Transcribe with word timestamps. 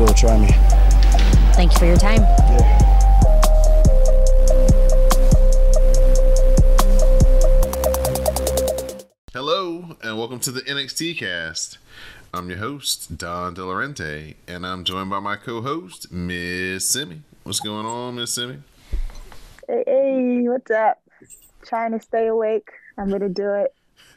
will. 0.00 0.14
Try 0.14 0.38
me. 0.38 0.48
Thank 1.54 1.72
you 1.72 1.78
for 1.78 1.84
your 1.84 1.96
time. 1.96 2.22
Yeah. 2.22 2.78
Hello, 9.32 9.96
and 10.02 10.18
welcome 10.18 10.40
to 10.40 10.50
the 10.50 10.62
NXT 10.62 11.18
cast. 11.18 11.78
I'm 12.32 12.48
your 12.48 12.58
host, 12.58 13.18
Don 13.18 13.54
Delarente, 13.54 14.36
and 14.48 14.66
I'm 14.66 14.84
joined 14.84 15.10
by 15.10 15.20
my 15.20 15.36
co 15.36 15.60
host, 15.60 16.10
Miss 16.10 16.88
Simi. 16.88 17.22
What's 17.42 17.60
going 17.60 17.84
on, 17.84 18.16
Miss 18.16 18.32
Simi? 18.32 18.58
Hey, 19.68 19.84
hey, 19.86 20.48
what's 20.48 20.70
up? 20.70 21.02
Trying 21.64 21.92
to 21.92 22.00
stay 22.00 22.26
awake. 22.28 22.70
I'm 22.96 23.08
going 23.08 23.20
to 23.20 23.28
do 23.28 23.52
it. 23.52 23.74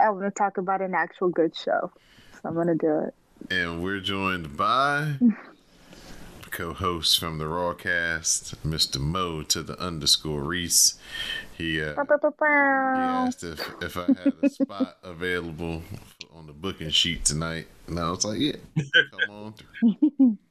I 0.00 0.10
want 0.10 0.24
to 0.24 0.30
talk 0.30 0.56
about 0.56 0.80
an 0.80 0.94
actual 0.94 1.28
good 1.28 1.54
show. 1.54 1.92
So 2.32 2.40
I'm 2.44 2.54
going 2.54 2.68
to 2.68 2.74
do 2.74 3.00
it. 3.00 3.14
And 3.50 3.82
we're 3.82 4.00
joined 4.00 4.56
by 4.56 5.16
co-host 6.50 7.18
from 7.18 7.38
the 7.38 7.44
Rawcast, 7.44 8.54
Mr. 8.64 9.00
Mo 9.00 9.42
to 9.42 9.62
the 9.62 9.78
underscore 9.80 10.42
Rease. 10.42 10.94
He, 11.58 11.82
uh, 11.82 11.94
he 11.94 12.44
asked 12.46 13.42
if, 13.42 13.60
if 13.82 13.96
I 13.96 14.06
had 14.06 14.32
a 14.42 14.48
spot 14.48 14.96
available 15.02 15.82
on 16.34 16.46
the 16.46 16.52
booking 16.52 16.90
sheet 16.90 17.24
tonight, 17.24 17.66
and 17.86 17.98
I 17.98 18.08
was 18.10 18.24
like, 18.24 18.38
"Yeah, 18.38 18.52
come 19.26 19.30
on 19.30 19.54
through." 19.54 20.38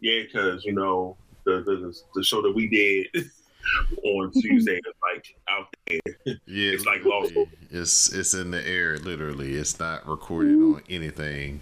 Yeah, 0.00 0.22
because 0.24 0.62
you 0.64 0.72
know 0.72 1.16
the, 1.44 1.62
the 1.62 1.96
the 2.14 2.22
show 2.22 2.42
that 2.42 2.54
we 2.54 2.68
did 2.68 3.30
on 4.04 4.30
Tuesday 4.30 4.76
is 4.76 4.94
like 5.14 5.34
out 5.48 5.74
there. 5.86 6.36
Yeah, 6.46 6.72
it's 6.72 6.84
like 6.84 7.02
lost. 7.04 7.32
It's 7.70 8.12
it's 8.12 8.34
in 8.34 8.50
the 8.50 8.64
air, 8.68 8.98
literally. 8.98 9.54
It's 9.54 9.80
not 9.80 10.06
recorded 10.06 10.54
on 10.54 10.82
anything 10.90 11.60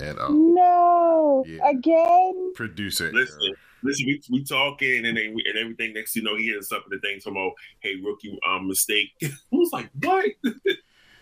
at 0.00 0.18
all. 0.18 0.30
No, 0.30 1.44
yeah. 1.46 1.68
again. 1.68 2.52
Producer. 2.54 3.10
Listen, 3.12 3.54
listen. 3.82 4.06
We, 4.06 4.22
we 4.30 4.44
talking 4.44 5.06
and 5.06 5.16
then 5.16 5.36
and 5.44 5.58
everything. 5.58 5.94
Next, 5.94 6.16
you 6.16 6.22
know, 6.22 6.36
he 6.36 6.52
has 6.54 6.68
something 6.68 6.90
to 6.90 7.00
think 7.00 7.24
about. 7.26 7.52
Hey, 7.80 7.96
rookie, 8.02 8.38
um, 8.48 8.68
mistake. 8.68 9.10
I 9.22 9.28
was 9.52 9.70
like, 9.72 9.90
what? 10.02 10.30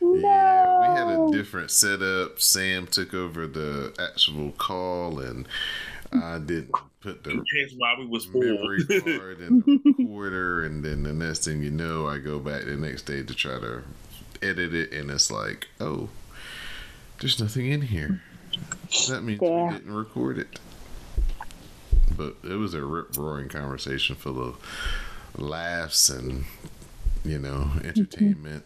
No. 0.02 0.18
Yeah, 0.18 0.80
we 0.80 1.12
had 1.12 1.20
a 1.20 1.30
different 1.30 1.70
setup. 1.70 2.40
Sam 2.40 2.88
took 2.88 3.14
over 3.14 3.46
the 3.46 3.94
actual 4.00 4.50
call, 4.50 5.20
and 5.20 5.46
I 6.12 6.38
didn't 6.38 6.72
put 7.00 7.22
the 7.24 7.42
why 7.76 7.94
we 7.98 8.06
was 8.06 8.28
memory 8.28 8.84
card 8.84 9.40
in 9.40 9.60
the 9.66 9.94
recorder, 9.98 10.64
and 10.64 10.84
then 10.84 11.04
the 11.04 11.12
next 11.12 11.44
thing 11.44 11.62
you 11.62 11.70
know, 11.70 12.08
I 12.08 12.18
go 12.18 12.38
back 12.38 12.64
the 12.64 12.76
next 12.76 13.02
day 13.02 13.22
to 13.22 13.34
try 13.34 13.60
to 13.60 13.82
edit 14.42 14.74
it, 14.74 14.92
and 14.92 15.10
it's 15.10 15.30
like, 15.30 15.68
oh, 15.80 16.08
there's 17.20 17.40
nothing 17.40 17.70
in 17.70 17.82
here. 17.82 18.22
That 19.08 19.22
means 19.22 19.40
yeah. 19.42 19.66
we 19.66 19.72
didn't 19.74 19.94
record 19.94 20.38
it. 20.38 20.58
But 22.16 22.36
it 22.44 22.56
was 22.56 22.74
a 22.74 22.84
rip 22.84 23.16
roaring 23.16 23.48
conversation 23.48 24.16
full 24.16 24.40
of 24.42 24.56
laughs 25.36 26.10
and, 26.10 26.44
you 27.24 27.38
know, 27.38 27.70
entertainment. 27.82 28.64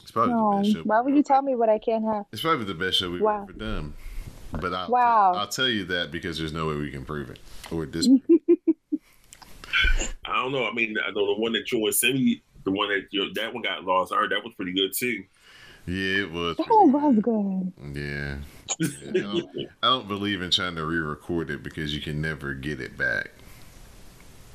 It's 0.00 0.10
probably 0.12 0.34
the 0.34 0.62
best 0.62 0.76
show. 0.76 0.82
Why 0.84 1.00
would 1.00 1.14
you 1.14 1.22
tell 1.22 1.42
me 1.42 1.56
what 1.56 1.68
I 1.68 1.78
can't 1.78 2.04
have? 2.04 2.26
It's 2.32 2.42
probably 2.42 2.64
the 2.64 2.74
best 2.74 2.98
show 2.98 3.10
we've 3.10 3.20
wow. 3.20 3.42
ever 3.42 3.52
done. 3.52 3.94
But 4.52 4.74
I'll, 4.74 4.90
wow. 4.90 5.32
t- 5.32 5.38
I'll 5.38 5.48
tell 5.48 5.68
you 5.68 5.84
that 5.86 6.10
because 6.12 6.38
there's 6.38 6.52
no 6.52 6.68
way 6.68 6.76
we 6.76 6.90
can 6.90 7.04
prove 7.04 7.30
it. 7.30 7.38
Or 7.70 7.86
this. 7.86 8.08
I 10.24 10.36
don't 10.36 10.52
know. 10.52 10.66
I 10.66 10.72
mean, 10.72 10.96
I 11.04 11.10
know 11.10 11.34
the 11.34 11.40
one 11.40 11.52
that 11.52 11.72
you 11.72 11.84
and 11.84 11.94
Simi, 11.94 12.42
the 12.64 12.70
one 12.70 12.88
that 12.90 13.06
you 13.10 13.32
that 13.34 13.52
one 13.52 13.62
got 13.62 13.84
lost. 13.84 14.12
I 14.12 14.16
heard 14.16 14.30
that 14.30 14.44
was 14.44 14.54
pretty 14.54 14.72
good 14.72 14.92
too. 14.94 15.24
Yeah, 15.86 16.22
it 16.22 16.32
was. 16.32 16.56
Oh, 16.70 16.86
was 16.86 17.18
good. 17.18 17.72
Yeah. 17.96 18.36
yeah 18.78 18.88
I, 19.08 19.12
don't, 19.12 19.50
I, 19.82 19.86
don't, 19.88 20.08
believe 20.08 20.40
in 20.40 20.50
trying 20.50 20.76
to 20.76 20.86
re-record 20.86 21.50
it 21.50 21.62
because 21.62 21.94
you 21.94 22.00
can 22.00 22.20
never 22.20 22.54
get 22.54 22.80
it 22.80 22.96
back. 22.96 23.30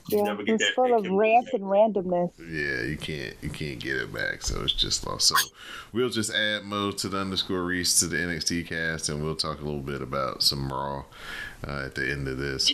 Yeah, 0.10 0.38
it's 0.40 0.70
full 0.70 0.98
of 0.98 1.06
rants 1.10 1.54
and 1.54 1.64
randomness. 1.64 2.32
Yeah, 2.40 2.90
you 2.90 2.96
can't 2.96 3.36
you 3.42 3.50
can't 3.50 3.78
get 3.78 3.98
it 3.98 4.14
back, 4.14 4.42
so 4.42 4.62
it's 4.64 4.72
just 4.72 5.06
lost. 5.06 5.28
So 5.28 5.36
we'll 5.92 6.10
just 6.10 6.34
add 6.34 6.64
Mo 6.64 6.92
to 6.92 7.10
the 7.10 7.18
underscore 7.18 7.64
Rease 7.64 8.00
to 8.00 8.08
the 8.08 8.16
NXT 8.16 8.68
cast, 8.68 9.10
and 9.10 9.22
we'll 9.22 9.36
talk 9.36 9.60
a 9.60 9.66
little 9.66 9.82
bit 9.82 10.02
about 10.02 10.44
some 10.44 10.72
Raw 10.72 11.04
uh, 11.68 11.84
at 11.86 11.96
the 11.96 12.10
end 12.10 12.28
of 12.30 12.38
this. 12.38 12.74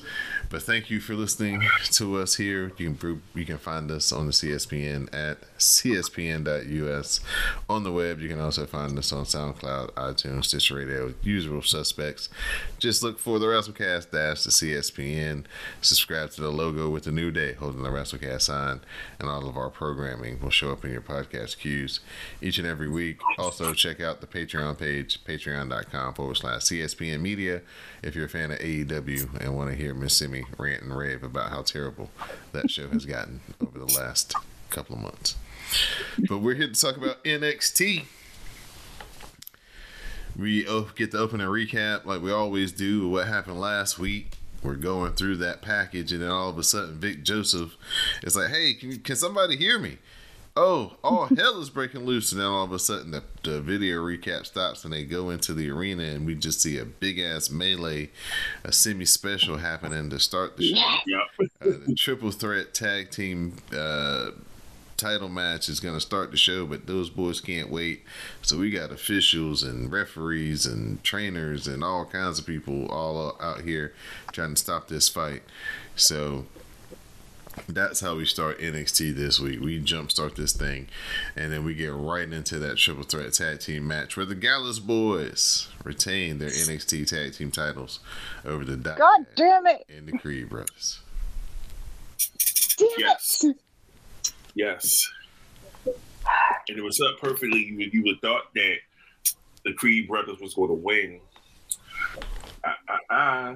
But 0.54 0.62
thank 0.62 0.92
you 0.92 1.00
for 1.00 1.16
listening 1.16 1.64
to 1.94 2.20
us 2.20 2.36
here. 2.36 2.74
You 2.78 2.94
can 2.94 3.24
you 3.34 3.44
can 3.44 3.58
find 3.58 3.90
us 3.90 4.12
on 4.12 4.28
the 4.28 4.32
CSPN 4.32 5.12
at 5.12 5.40
cspn.us. 5.58 7.20
On 7.68 7.84
the 7.84 7.92
web, 7.92 8.20
you 8.20 8.30
can 8.30 8.40
also 8.40 8.68
find 8.68 8.96
us 9.00 9.12
on 9.12 9.26
SoundCloud, 9.26 9.94
iTunes, 9.94 10.46
Stitcher 10.46 10.76
Radio, 10.76 11.16
usual 11.24 11.64
suspects. 11.64 12.30
Just 12.78 13.02
look 13.02 13.18
for 13.18 13.40
the 13.40 13.48
WrestleCast 13.48 14.12
dash 14.12 14.44
the 14.44 14.52
CSPN. 14.52 15.46
Subscribe 15.82 16.30
to 16.34 16.42
the 16.42 16.52
logo 16.52 16.88
with 16.88 17.06
the 17.06 17.12
new 17.12 17.32
day 17.32 17.54
holding 17.54 17.82
the 17.82 17.90
WrestleCast 17.90 18.42
sign, 18.42 18.82
and 19.20 19.28
all 19.28 19.50
of 19.50 19.58
our 19.58 19.72
programming 19.72 20.40
will 20.40 20.52
show 20.52 20.72
up 20.72 20.86
in 20.86 20.92
your 20.92 21.02
podcast 21.02 21.58
queues 21.58 22.00
each 22.44 22.60
and 22.60 22.68
every 22.68 22.88
week. 22.88 23.18
Also, 23.40 23.74
check 23.74 24.00
out 24.00 24.22
the 24.22 24.28
Patreon 24.28 24.78
page, 24.78 25.26
patreon.com 25.26 26.14
forward 26.14 26.38
slash 26.38 26.62
CSPN 26.62 27.22
Media, 27.22 27.64
if 28.04 28.16
you're 28.16 28.26
a 28.26 28.30
fan 28.30 28.52
of 28.52 28.60
AEW 28.60 29.42
and 29.42 29.56
want 29.56 29.72
to 29.72 29.76
hear 29.76 29.96
Miss 29.96 30.16
Simi 30.16 30.43
rant 30.58 30.84
and 30.84 30.96
rave 30.96 31.24
about 31.24 31.50
how 31.50 31.62
terrible 31.62 32.10
that 32.52 32.70
show 32.70 32.88
has 32.90 33.06
gotten 33.06 33.42
over 33.62 33.80
the 33.80 33.94
last 33.94 34.34
couple 34.70 34.96
of 34.96 35.02
months. 35.02 35.36
But 36.28 36.40
we're 36.40 36.56
here 36.56 36.68
to 36.68 36.80
talk 36.80 36.98
about 36.98 37.24
NXT. 37.24 38.06
We 40.38 40.64
get 40.96 41.12
to 41.12 41.20
open 41.20 41.42
a 41.42 41.48
recap 41.48 42.06
like 42.06 42.22
we 42.22 42.32
always 42.32 42.72
do 42.72 43.08
what 43.08 43.28
happened 43.28 43.60
last 43.60 44.00
week. 44.00 44.38
We're 44.64 44.76
going 44.76 45.14
through 45.14 45.38
that 45.38 45.62
package, 45.62 46.12
and 46.12 46.22
then 46.22 46.30
all 46.30 46.50
of 46.50 46.58
a 46.58 46.64
sudden, 46.64 46.96
Vic 46.98 47.24
Joseph 47.24 47.76
is 48.24 48.36
like, 48.36 48.50
"Hey, 48.50 48.74
can, 48.74 48.98
can 49.00 49.16
somebody 49.16 49.58
hear 49.58 49.78
me?" 49.78 49.98
Oh, 50.56 50.94
all 51.04 51.26
hell 51.26 51.60
is 51.60 51.70
breaking 51.70 52.06
loose. 52.06 52.32
And 52.32 52.42
then 52.42 52.48
all 52.48 52.64
of 52.64 52.72
a 52.72 52.80
sudden, 52.80 53.12
the, 53.12 53.24
the 53.44 53.62
video 53.62 53.98
recap 53.98 54.46
stops 54.46 54.84
and 54.84 54.94
they 54.94 55.04
go 55.04 55.30
into 55.30 55.54
the 55.54 55.70
arena, 55.70 56.04
and 56.04 56.26
we 56.26 56.36
just 56.36 56.62
see 56.62 56.78
a 56.78 56.86
big 56.86 57.20
ass 57.20 57.50
melee, 57.50 58.10
a 58.64 58.72
semi 58.72 59.06
special 59.06 59.58
happening 59.58 60.10
to 60.10 60.20
start 60.20 60.58
the 60.58 60.74
show. 60.74 60.96
Yep. 61.06 61.50
Uh, 61.62 61.66
the 61.88 61.96
triple 61.96 62.32
threat 62.32 62.74
tag 62.74 63.12
team. 63.12 63.58
Uh, 63.76 64.32
title 64.96 65.28
match 65.28 65.68
is 65.68 65.82
going 65.82 65.96
to 65.96 66.00
start 66.00 66.32
the 66.32 66.38
show, 66.38 66.66
but 66.66 66.88
those 66.88 67.10
boys 67.10 67.42
can't 67.42 67.70
wait. 67.70 68.04
So 68.42 68.58
we 68.60 68.72
got 68.72 68.92
officials 68.92 69.62
and 69.62 69.92
referees 69.92 70.66
and 70.66 71.04
trainers 71.04 71.68
and 71.68 71.84
all 71.84 72.06
kinds 72.06 72.40
of 72.40 72.46
people 72.46 72.88
all 72.90 73.36
out 73.42 73.62
here 73.62 73.94
trying 74.32 74.54
to 74.54 74.62
stop 74.62 74.88
this 74.88 75.10
fight. 75.10 75.44
So 75.96 76.46
that's 77.68 78.00
how 78.00 78.16
we 78.16 78.26
start 78.26 78.60
NXT 78.60 79.16
this 79.16 79.40
week. 79.40 79.60
We 79.60 79.80
jumpstart 79.80 80.36
this 80.36 80.54
thing, 80.54 80.88
and 81.36 81.52
then 81.52 81.64
we 81.64 81.74
get 81.74 81.94
right 81.94 82.32
into 82.32 82.60
that 82.60 82.78
triple 82.78 83.04
threat 83.04 83.34
tag 83.34 83.60
team 83.60 83.88
match 83.88 84.18
where 84.18 84.26
the 84.26 84.36
Gallus 84.36 84.80
Boys 84.80 85.68
retain 85.84 86.40
their 86.40 86.50
NXT 86.50 87.08
tag 87.08 87.34
team 87.34 87.52
titles 87.52 88.00
over 88.46 88.64
the 88.64 88.78
God 88.78 89.26
damn 89.36 89.68
it 89.68 89.86
and 89.90 90.08
the 90.08 90.18
Creed 90.18 90.50
Brothers. 90.50 91.00
Damn 92.78 92.90
yes. 92.98 93.44
It. 93.44 93.56
Yes. 94.56 95.10
And 95.86 96.78
it 96.78 96.84
was 96.84 97.00
up 97.02 97.20
perfectly. 97.20 97.60
You, 97.60 97.90
you 97.92 98.04
would 98.04 98.22
thought 98.22 98.54
that 98.56 98.78
the 99.66 99.74
Creed 99.74 100.08
Brothers 100.08 100.40
was 100.40 100.54
going 100.54 100.70
to 100.70 100.76
win. 100.76 101.20
Ah, 102.66 102.78
ah, 102.90 103.00
ah. 103.10 103.56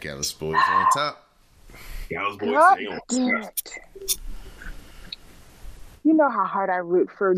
Gallus 0.00 0.32
Boys 0.32 0.60
on 0.68 0.86
top. 0.92 1.23
Yeah, 2.14 2.22
I 2.22 2.28
was 2.28 2.36
going 2.36 2.52
to 2.52 2.60
say 2.76 3.76
You 6.04 6.14
know 6.14 6.30
how 6.30 6.44
hard 6.44 6.70
I 6.70 6.76
root 6.76 7.10
for 7.10 7.34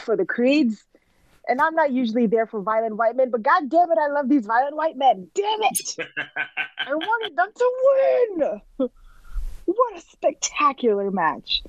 for 0.00 0.16
the 0.16 0.24
creeds. 0.24 0.84
And 1.46 1.60
I'm 1.60 1.76
not 1.76 1.92
usually 1.92 2.26
there 2.26 2.44
for 2.44 2.60
violent 2.60 2.96
white 2.96 3.14
men, 3.14 3.30
but 3.30 3.44
god 3.44 3.70
damn 3.70 3.92
it, 3.92 3.96
I 3.96 4.08
love 4.08 4.28
these 4.28 4.44
violent 4.44 4.74
white 4.74 4.96
men. 4.96 5.28
Damn 5.34 5.62
it. 5.62 5.96
I 6.80 6.94
wanted 6.94 7.36
them 7.36 7.48
to 7.54 7.72
win. 8.78 8.90
What 9.66 9.96
a 9.96 10.00
spectacular 10.00 11.12
match. 11.12 11.62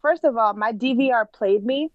First 0.00 0.24
of 0.24 0.38
all, 0.38 0.54
my 0.54 0.72
DVR 0.72 1.30
played 1.30 1.66
me 1.66 1.90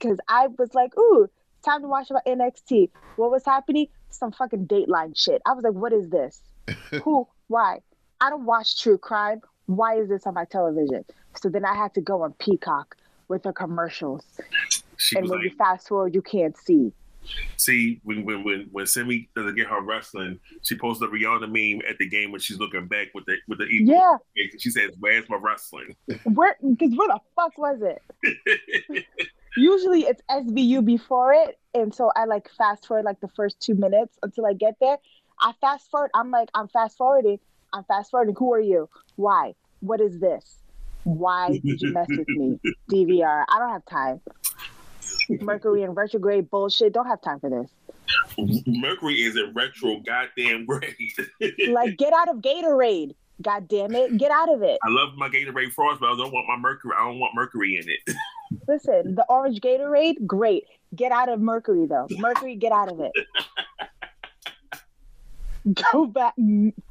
because 0.00 0.18
I 0.28 0.48
was 0.58 0.74
like, 0.74 0.98
ooh, 0.98 1.30
time 1.64 1.82
to 1.82 1.86
watch 1.86 2.10
about 2.10 2.26
NXT. 2.26 2.90
What 3.14 3.30
was 3.30 3.44
happening? 3.44 3.86
Some 4.10 4.32
fucking 4.32 4.66
Dateline 4.66 5.16
shit. 5.16 5.42
I 5.46 5.52
was 5.52 5.62
like, 5.62 5.74
what 5.74 5.92
is 5.92 6.08
this? 6.08 6.40
Who? 7.04 7.28
Why? 7.46 7.80
I 8.22 8.30
don't 8.30 8.44
watch 8.44 8.80
true 8.80 8.98
crime. 8.98 9.42
Why 9.66 9.96
is 9.96 10.08
this 10.08 10.28
on 10.28 10.34
my 10.34 10.44
television? 10.44 11.04
So 11.34 11.48
then 11.48 11.64
I 11.64 11.74
had 11.74 11.92
to 11.94 12.00
go 12.00 12.22
on 12.22 12.34
Peacock 12.34 12.96
with 13.26 13.42
the 13.42 13.52
commercials. 13.52 14.24
She 14.96 15.16
and 15.18 15.28
when 15.28 15.40
like, 15.40 15.50
you 15.50 15.56
fast 15.56 15.88
forward, 15.88 16.14
you 16.14 16.22
can't 16.22 16.56
see. 16.56 16.92
see, 17.56 18.00
when 18.04 18.24
when 18.24 18.44
when 18.44 18.68
when 18.70 18.86
Simi 18.86 19.28
doesn't 19.34 19.56
get 19.56 19.66
her 19.66 19.80
wrestling, 19.80 20.38
she 20.62 20.76
posts 20.76 21.02
a 21.02 21.08
Rihanna 21.08 21.48
meme 21.48 21.82
at 21.88 21.98
the 21.98 22.08
game 22.08 22.30
when 22.30 22.40
she's 22.40 22.60
looking 22.60 22.86
back 22.86 23.08
with 23.12 23.24
the 23.24 23.38
with 23.48 23.58
the. 23.58 23.66
Yeah. 23.68 24.18
She 24.56 24.70
says, 24.70 24.92
"Where's 25.00 25.28
my 25.28 25.36
wrestling?" 25.36 25.96
Where? 26.24 26.56
Because 26.62 26.96
where 26.96 27.08
the 27.08 27.20
fuck 27.34 27.58
was 27.58 27.80
it? 27.82 29.04
Usually 29.56 30.02
it's 30.02 30.22
SVU 30.30 30.84
before 30.84 31.32
it, 31.32 31.58
and 31.74 31.92
so 31.92 32.12
I 32.14 32.26
like 32.26 32.48
fast 32.56 32.86
forward 32.86 33.04
like 33.04 33.20
the 33.20 33.28
first 33.28 33.60
two 33.60 33.74
minutes 33.74 34.16
until 34.22 34.46
I 34.46 34.52
get 34.52 34.76
there. 34.80 34.98
I 35.40 35.52
fast 35.60 35.90
forward. 35.90 36.10
I'm 36.14 36.30
like, 36.30 36.50
I'm 36.54 36.68
fast 36.68 36.96
forwarding. 36.96 37.40
I'm 37.72 37.84
fast 37.84 38.10
forwarding. 38.10 38.34
Who 38.38 38.52
are 38.52 38.60
you? 38.60 38.88
Why? 39.16 39.54
What 39.80 40.00
is 40.00 40.18
this? 40.20 40.58
Why 41.04 41.58
did 41.64 41.80
you 41.80 41.92
mess 41.92 42.06
with 42.08 42.28
me? 42.28 42.60
DVR. 42.90 43.44
I 43.48 43.58
don't 43.58 43.70
have 43.70 43.84
time. 43.86 44.20
Mercury 45.40 45.82
and 45.82 45.96
retrograde 45.96 46.50
bullshit. 46.50 46.92
Don't 46.92 47.06
have 47.06 47.20
time 47.22 47.40
for 47.40 47.50
this. 47.50 47.70
Mercury 48.66 49.14
is 49.14 49.36
in 49.36 49.52
retro 49.54 50.00
goddamn 50.04 50.66
grade. 50.66 50.94
Like, 51.68 51.96
get 51.96 52.12
out 52.12 52.28
of 52.28 52.36
Gatorade. 52.36 53.14
God 53.40 53.66
damn 53.68 53.94
it. 53.94 54.16
Get 54.18 54.30
out 54.30 54.52
of 54.52 54.62
it. 54.62 54.78
I 54.84 54.88
love 54.88 55.14
my 55.16 55.28
Gatorade 55.28 55.72
Frost, 55.72 56.00
but 56.00 56.12
I 56.12 56.16
don't 56.16 56.32
want 56.32 56.46
my 56.48 56.56
Mercury. 56.56 56.92
I 56.96 57.04
don't 57.04 57.18
want 57.18 57.34
Mercury 57.34 57.76
in 57.76 57.88
it. 57.88 58.16
Listen, 58.68 59.14
the 59.14 59.24
orange 59.28 59.60
Gatorade, 59.60 60.26
great. 60.26 60.64
Get 60.94 61.10
out 61.10 61.28
of 61.28 61.40
Mercury 61.40 61.86
though. 61.86 62.06
Mercury, 62.18 62.54
get 62.54 62.70
out 62.70 62.92
of 62.92 63.00
it. 63.00 63.12
Go 65.92 66.06
back. 66.06 66.34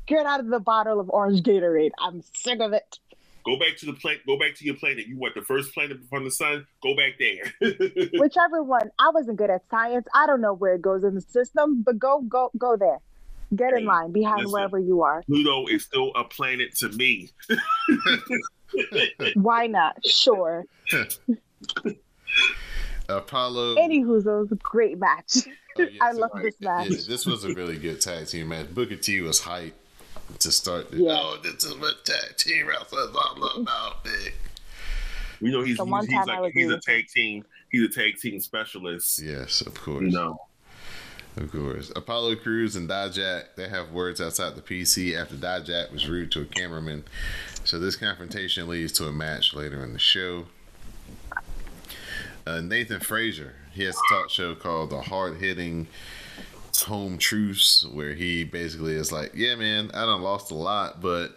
Get 0.08 0.26
out 0.26 0.40
of 0.40 0.48
the 0.48 0.60
bottle 0.60 1.00
of 1.00 1.10
orange 1.10 1.42
Gatorade. 1.44 1.92
I'm 2.00 2.22
sick 2.34 2.60
of 2.60 2.74
it. 2.74 3.00
Go 3.44 3.58
back 3.58 3.76
to 3.78 3.88
the 3.88 3.94
planet. 3.94 4.22
Go 4.28 4.38
back 4.38 4.56
to 4.58 4.66
your 4.66 4.76
planet. 4.76 5.08
You 5.08 5.18
want 5.18 5.34
the 5.34 5.42
first 5.42 5.74
planet 5.74 5.98
from 6.10 6.24
the 6.26 6.32
sun? 6.32 6.68
Go 6.84 6.96
back 6.96 7.14
there. 7.18 7.52
Whichever 8.20 8.62
one. 8.64 8.92
I 9.00 9.10
wasn't 9.14 9.38
good 9.38 9.50
at 9.50 9.64
science. 9.72 10.08
I 10.14 10.28
don't 10.28 10.42
know 10.42 10.54
where 10.54 10.76
it 10.76 10.82
goes 10.82 11.04
in 11.04 11.16
the 11.16 11.22
system, 11.22 11.82
but 11.82 11.98
go, 11.98 12.22
go, 12.22 12.52
go 12.58 12.78
there. 12.78 13.00
Get 13.56 13.74
in 13.74 13.80
Hey, 13.80 13.86
line 13.86 14.12
behind 14.12 14.42
listen. 14.42 14.52
wherever 14.54 14.80
you 14.80 15.02
are. 15.02 15.24
Pluto 15.24 15.66
is 15.68 15.84
still 15.84 16.12
a 16.16 16.24
planet 16.24 16.76
to 16.78 16.90
me. 16.90 17.30
Why 19.34 19.68
not? 19.68 20.06
Sure. 20.06 20.64
Apollo. 23.18 23.76
Anywho's 23.76 24.28
a 24.28 24.56
great 24.56 25.00
match. 25.00 25.48
Oh, 25.78 25.82
yeah, 25.82 25.88
I 26.02 26.12
so, 26.14 26.20
love 26.20 26.32
right, 26.34 26.44
this 26.44 26.62
match. 26.62 26.90
yeah, 26.90 26.98
this 27.08 27.26
was 27.26 27.44
a 27.44 27.54
really 27.54 27.78
good 27.78 28.02
tag 28.02 28.28
team 28.28 28.50
match. 28.50 28.74
Booker 28.74 28.96
T 28.96 29.22
was 29.22 29.40
hype 29.42 29.76
to 30.40 30.52
start. 30.52 30.92
The, 30.92 30.98
Yeah. 30.98 31.18
Oh, 31.20 31.38
this 31.44 31.64
is 31.64 31.76
what 31.78 32.04
tag 32.06 32.38
team 32.38 32.68
wrestlers 32.68 33.16
all 33.16 33.62
about. 33.62 34.04
Big. 34.04 34.34
We 35.42 35.52
know 35.52 35.64
he's 35.64 35.78
The 35.78 35.86
he's, 35.86 36.06
he's 36.08 36.26
like 36.28 36.54
he's 36.54 36.72
a 36.72 36.80
tag 36.80 37.08
team. 37.08 37.44
He's 37.70 37.84
a 37.84 37.90
tag 37.90 38.18
team 38.18 38.40
specialist. 38.40 39.22
Yes, 39.22 39.62
of 39.62 39.74
course. 39.76 40.04
You 40.04 40.12
know. 40.12 40.40
Of 41.38 41.52
course. 41.52 41.92
Apollo 41.96 42.36
Crews 42.38 42.76
and 42.76 42.90
Dijak, 42.90 43.56
they 43.56 43.70
have 43.70 43.92
words 43.92 44.20
outside 44.20 44.56
the 44.56 44.62
PC 44.62 45.18
after 45.18 45.36
Dijak 45.36 45.92
was 45.92 46.10
rude 46.10 46.32
to 46.34 46.42
a 46.42 46.46
cameraman. 46.46 47.06
So 47.64 47.80
this 47.80 47.96
confrontation 47.96 48.68
leads 48.68 48.92
to 48.94 49.06
a 49.06 49.14
match 49.14 49.54
later 49.54 49.82
in 49.84 49.94
the 49.94 50.00
show. 50.00 50.48
Uh, 52.46 52.60
Nathan 52.62 53.00
Frazer, 53.00 53.54
he 53.72 53.84
has 53.84 53.96
a 53.96 54.14
talk 54.16 54.30
show 54.30 54.56
called 54.56 54.90
The 54.90 55.02
Hard 55.02 55.38
Hitting 55.38 55.88
Home 56.86 57.18
Truths, 57.18 57.86
where 57.86 58.14
he 58.14 58.44
basically 58.44 58.94
is 58.94 59.12
like, 59.12 59.32
Yeah, 59.36 59.56
man, 59.56 59.92
I 59.94 60.06
done 60.06 60.22
lost 60.22 60.52
a 60.52 60.56
lot, 60.56 61.02
but 61.02 61.36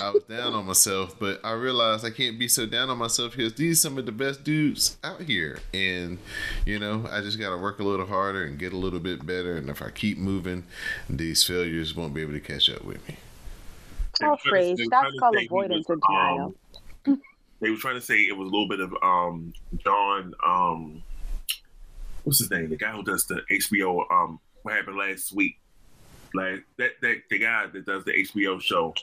I 0.00 0.10
was 0.10 0.22
down 0.24 0.54
on 0.54 0.66
myself, 0.66 1.18
but 1.18 1.40
I 1.44 1.52
realized 1.52 2.04
I 2.04 2.10
can't 2.10 2.38
be 2.38 2.46
so 2.48 2.64
down 2.64 2.90
on 2.90 2.98
myself 2.98 3.36
because 3.36 3.54
these 3.54 3.82
some 3.82 3.98
of 3.98 4.06
the 4.06 4.12
best 4.12 4.44
dudes 4.44 4.96
out 5.04 5.22
here. 5.22 5.58
And, 5.74 6.18
you 6.64 6.78
know, 6.78 7.06
I 7.10 7.20
just 7.20 7.38
got 7.38 7.50
to 7.50 7.56
work 7.58 7.80
a 7.80 7.82
little 7.82 8.06
harder 8.06 8.44
and 8.44 8.58
get 8.58 8.72
a 8.72 8.76
little 8.76 9.00
bit 9.00 9.26
better. 9.26 9.56
And 9.56 9.68
if 9.68 9.82
I 9.82 9.90
keep 9.90 10.16
moving, 10.16 10.64
these 11.08 11.44
failures 11.44 11.94
won't 11.96 12.14
be 12.14 12.22
able 12.22 12.32
to 12.32 12.40
catch 12.40 12.70
up 12.70 12.84
with 12.84 13.06
me. 13.08 13.16
They 14.20 14.26
were 14.26 14.32
Oh, 14.32 14.36
trying 14.36 14.36
to- 14.36 14.48
phrase. 14.48 14.78
they 14.78 14.84
were 14.84 14.90
That's 14.90 15.18
called 15.18 15.36
avoidance 15.36 15.86
and 15.88 16.00
denial. 16.08 16.44
um, 16.46 16.54
They 17.60 17.70
were 17.70 17.76
trying 17.76 17.96
to 17.96 18.00
say 18.00 18.16
it 18.20 18.36
was 18.36 18.48
a 18.48 18.50
little 18.50 18.68
bit 18.68 18.80
of 18.80 18.94
um 19.02 19.52
John 19.84 20.34
um 20.44 21.02
what's 22.24 22.38
his 22.38 22.50
name? 22.50 22.70
The 22.70 22.76
guy 22.76 22.92
who 22.92 23.02
does 23.02 23.24
the 23.26 23.42
HBO 23.50 24.04
um 24.10 24.40
what 24.62 24.74
happened 24.74 24.96
last 24.98 25.32
week. 25.32 25.58
Like 26.34 26.64
that 26.78 26.92
that 27.02 27.22
the 27.28 27.38
guy 27.38 27.66
that 27.66 27.84
does 27.86 28.04
the 28.04 28.12
HBO 28.12 28.60
show 28.60 28.94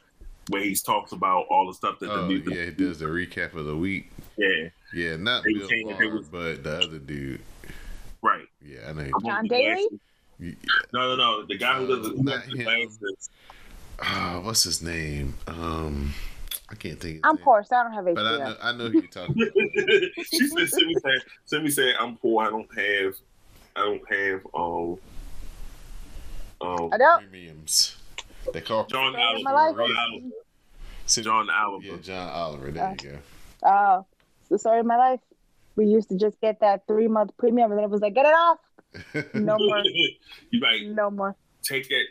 where 0.50 0.62
he 0.62 0.76
talks 0.76 1.12
about 1.12 1.46
all 1.50 1.68
the 1.68 1.74
stuff 1.74 2.00
that 2.00 2.08
the 2.08 2.14
Oh, 2.22 2.28
new 2.28 2.38
yeah, 2.48 2.66
he 2.66 2.72
does 2.72 3.00
the 3.00 3.06
recap 3.06 3.54
of 3.54 3.66
the 3.66 3.76
week. 3.76 4.10
yeah, 4.38 4.70
Yeah, 4.94 5.18
not 5.18 5.44
They 5.44 5.54
Bill 5.54 5.68
saying 5.68 5.88
that 5.88 6.00
Maher, 6.00 6.16
was- 6.16 6.28
but 6.30 6.64
the 6.64 6.78
other 6.78 7.00
dude. 7.00 7.42
right. 8.22 8.48
Yeah, 8.66 8.90
I 8.90 8.94
know. 8.94 9.12
John 9.26 9.46
Daly? 9.48 9.88
No, 10.40 10.54
no, 10.94 11.16
no. 11.18 11.46
The 11.46 11.58
guy 11.58 11.80
who 11.80 11.88
does 11.88 12.02
the, 12.08 12.14
Uh, 12.14 12.16
who 12.16 12.24
not 12.24 12.44
does 12.46 12.52
the 12.54 12.58
him. 12.60 12.64
glasses. 12.64 13.30
Oh, 14.00 14.42
what's 14.46 14.64
his 14.64 14.82
name? 14.82 15.34
Um, 15.48 16.14
I 16.70 16.76
can't 16.76 17.00
think. 17.00 17.18
Of 17.18 17.22
I'm 17.30 17.38
poor, 17.38 17.64
so 17.64 17.76
I 17.78 17.84
don't 17.84 17.94
have 17.94 18.06
But 18.16 18.26
I 18.26 18.38
know, 18.38 18.56
I 18.62 18.72
know 18.74 18.90
who 18.90 19.00
you're 19.00 19.08
talking 19.08 19.36
about. 19.42 19.54
she 20.26 20.48
said, 20.48 20.68
"Simi 20.70 20.94
said, 20.96 21.20
Simi 21.46 21.70
said, 21.70 21.96
I'm 22.00 22.18
poor. 22.18 22.44
I 22.46 22.50
don't 22.50 22.78
have, 22.78 23.14
I 23.76 23.80
don't 23.86 24.14
have, 24.14 24.48
um, 24.54 24.98
um, 26.62 26.90
I 26.94 26.98
don't. 26.98 27.22
Premiums. 27.30 27.96
They 28.54 28.62
call 28.62 28.86
John 28.86 29.14
Story 29.14 29.24
of 29.24 29.30
Oliver. 29.30 29.44
my 29.44 29.52
life. 29.52 29.76
John 29.76 29.98
Oliver. 29.98 30.26
John 31.08 31.50
Oliver. 31.50 31.86
Yeah, 31.86 31.98
John 32.02 32.30
Oliver. 32.30 32.72
There 32.72 32.92
you 33.02 33.10
go. 33.12 33.18
Oh, 33.64 34.06
it's 34.42 34.50
the 34.50 34.60
story 34.60 34.80
of 34.80 34.86
my 34.86 34.98
life. 34.98 35.20
We 35.76 35.86
used 35.86 36.10
to 36.10 36.18
just 36.18 36.40
get 36.42 36.60
that 36.62 36.86
three 36.88 37.08
month 37.08 37.32
premium, 37.38 37.72
and 37.72 37.78
then 37.78 37.84
it 37.86 37.90
was 37.90 38.02
like, 38.02 38.14
get 38.14 38.26
it 38.26 38.34
off. 38.34 38.58
No 39.34 39.58
more. 39.60 39.82
you 40.52 40.60
might 40.60 40.82
No 40.88 41.12
more. 41.12 41.36
take 41.64 41.88
that. 41.90 42.04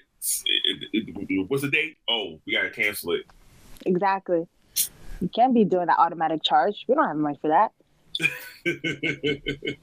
it- 0.45 0.89
it- 0.93 1.09
it- 1.31 1.51
What's 1.51 1.63
the 1.63 1.71
date? 1.71 1.97
Oh, 2.09 2.39
we 2.47 2.53
gotta 2.55 2.71
cancel 2.71 3.13
it. 3.13 3.23
Exactly. 3.87 4.47
You 5.21 5.31
can't 5.35 5.55
be 5.55 5.65
doing 5.65 5.87
that 5.87 5.99
automatic 5.99 6.43
charge. 6.43 6.85
We 6.89 6.95
don't 6.95 7.09
have 7.09 7.17
money 7.17 7.39
for 7.41 7.49
that. 7.49 7.73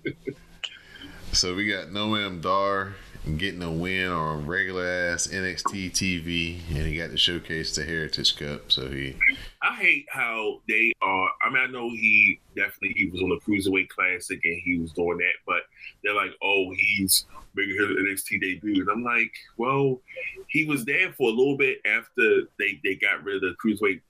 So 1.33 1.55
we 1.55 1.65
got 1.65 1.87
Noam 1.87 2.43
Dar 2.43 2.93
getting 3.37 3.63
a 3.63 3.71
win 3.71 4.09
on 4.09 4.45
regular 4.45 4.85
ass 4.85 5.27
NXT 5.27 5.91
TV, 5.91 6.59
and 6.69 6.85
he 6.85 6.97
got 6.97 7.11
to 7.11 7.17
showcase 7.17 7.75
the 7.75 7.83
Heritage 7.85 8.35
Cup. 8.35 8.71
So 8.71 8.89
he, 8.89 9.15
I 9.61 9.73
hate 9.75 10.05
how 10.09 10.61
they 10.67 10.91
are. 11.01 11.29
I 11.41 11.49
mean, 11.49 11.63
I 11.63 11.67
know 11.67 11.89
he 11.89 12.39
definitely 12.55 12.93
he 12.95 13.09
was 13.09 13.21
on 13.21 13.29
the 13.29 13.39
cruiserweight 13.39 13.87
classic 13.89 14.41
and 14.43 14.61
he 14.63 14.77
was 14.77 14.91
doing 14.91 15.17
that, 15.19 15.33
but 15.45 15.63
they're 16.03 16.13
like, 16.13 16.31
oh, 16.43 16.73
he's 16.77 17.25
making 17.55 17.75
his 17.77 17.87
NXT 17.87 18.41
debut, 18.41 18.81
and 18.81 18.89
I'm 18.89 19.03
like, 19.03 19.31
well, 19.57 20.01
he 20.49 20.65
was 20.65 20.83
there 20.85 21.13
for 21.13 21.29
a 21.29 21.33
little 21.33 21.57
bit 21.57 21.79
after 21.85 22.41
they 22.59 22.79
they 22.83 22.95
got 22.95 23.23
rid 23.23 23.37
of 23.37 23.41
the 23.41 23.55
cruiserweight 23.63 24.01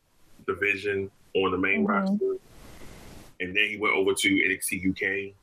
division 0.48 1.12
on 1.36 1.52
the 1.52 1.58
main 1.58 1.86
Mhm. 1.86 1.90
roster, 1.90 2.38
and 3.40 3.56
then 3.56 3.70
he 3.70 3.78
went 3.78 3.94
over 3.96 4.14
to 4.14 4.30
NXT 4.30 4.80
UK, 4.90 5.34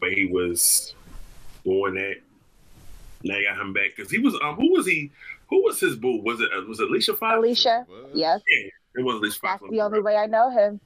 but 0.00 0.12
he 0.12 0.26
was 0.26 0.94
doing 1.64 1.94
that. 1.94 2.16
Now 3.24 3.36
I 3.36 3.42
got 3.44 3.60
him 3.60 3.72
back 3.72 3.90
because 3.96 4.10
he 4.10 4.18
was 4.18 4.34
um 4.42 4.56
who 4.56 4.72
was 4.72 4.86
he 4.86 5.10
who 5.48 5.62
was 5.64 5.78
his 5.80 5.96
boo 5.96 6.20
was 6.22 6.40
it 6.40 6.48
uh, 6.56 6.62
was 6.68 6.80
it 6.80 6.88
Alicia 6.88 7.14
Fox 7.14 7.36
Alicia, 7.38 7.84
What? 7.88 8.10
yes, 8.16 8.40
yeah 8.48 8.68
it 8.96 9.04
was 9.04 9.16
Alicia 9.16 9.40
Fox 9.40 9.60
that's 9.62 9.70
the 9.72 9.80
only 9.80 10.00
way 10.00 10.16
I 10.16 10.26
know 10.26 10.50
him. 10.50 10.80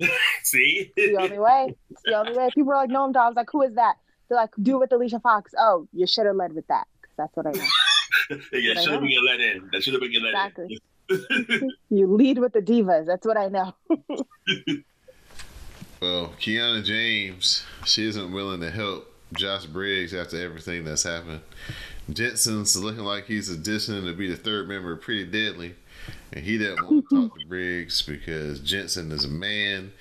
see 0.42 0.90
It's 0.96 1.16
the 1.16 1.22
only 1.22 1.38
way. 1.38 1.74
It's 1.90 2.02
the 2.04 2.14
only 2.18 2.36
way. 2.36 2.48
People 2.54 2.72
are 2.72 2.76
like, 2.76 2.90
no, 2.90 3.04
I'm 3.04 3.14
I 3.16 3.28
like, 3.28 3.48
who 3.52 3.62
is 3.62 3.74
that? 3.74 3.96
They're 4.28 4.38
like, 4.38 4.50
do 4.62 4.78
with 4.78 4.90
Alicia 4.92 5.20
Fox. 5.20 5.52
Oh, 5.58 5.86
you 5.92 6.06
should 6.06 6.26
have 6.26 6.34
led 6.36 6.54
with 6.54 6.66
that. 6.68 6.86
'cause 7.02 7.12
that's 7.16 7.36
what 7.36 7.46
I 7.46 7.50
know. 7.52 8.40
yeah, 8.52 8.74
should 8.80 8.92
have 8.92 9.00
been 9.00 9.10
get 9.10 9.22
let 9.22 9.40
in. 9.40 9.68
That 9.72 9.82
should 9.82 9.92
have 9.94 10.00
been 10.02 10.10
get 10.12 10.22
let 10.22 10.34
Exactly. 10.34 10.80
in. 11.10 11.70
You 11.90 12.06
lead 12.06 12.38
with 12.38 12.52
the 12.54 12.60
divas. 12.62 13.06
That's 13.06 13.26
what 13.26 13.36
I 13.36 13.48
know. 13.48 13.74
Well, 16.00 16.32
Kiana 16.40 16.82
James, 16.84 17.64
she 17.84 18.06
isn't 18.06 18.32
willing 18.32 18.60
to 18.60 18.70
help 18.70 19.11
Josh 19.32 19.66
Briggs 19.66 20.14
after 20.14 20.40
everything 20.42 20.84
that's 20.84 21.02
happened. 21.02 21.40
Jensen's 22.10 22.76
looking 22.76 23.04
like 23.04 23.26
he's 23.26 23.54
auditioning 23.54 24.06
to 24.06 24.12
be 24.12 24.28
the 24.28 24.36
third 24.36 24.68
member 24.68 24.92
of 24.92 25.00
Pretty 25.00 25.24
Deadly, 25.24 25.74
and 26.32 26.44
he 26.44 26.58
doesn't 26.58 26.82
want 26.84 27.08
to 27.08 27.28
talk 27.28 27.38
to 27.38 27.46
Briggs 27.46 28.02
because 28.02 28.60
Jensen 28.60 29.12
is 29.12 29.24
a 29.24 29.28
man, 29.28 29.92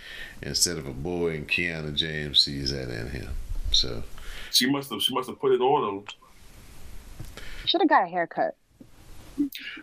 instead 0.41 0.77
of 0.77 0.87
a 0.87 0.93
boy, 0.93 1.35
and 1.35 1.47
Kiana 1.47 1.93
James 1.93 2.39
sees 2.39 2.71
that 2.71 2.89
in 2.89 3.09
him. 3.09 3.29
So 3.71 4.03
She 4.51 4.69
must 4.69 4.89
have. 4.91 5.01
She 5.01 5.13
must 5.13 5.29
have 5.29 5.39
put 5.39 5.51
it 5.53 5.61
on 5.61 5.99
him. 5.99 6.03
Should 7.65 7.81
have 7.81 7.89
got 7.89 8.03
a 8.03 8.07
haircut. 8.07 8.55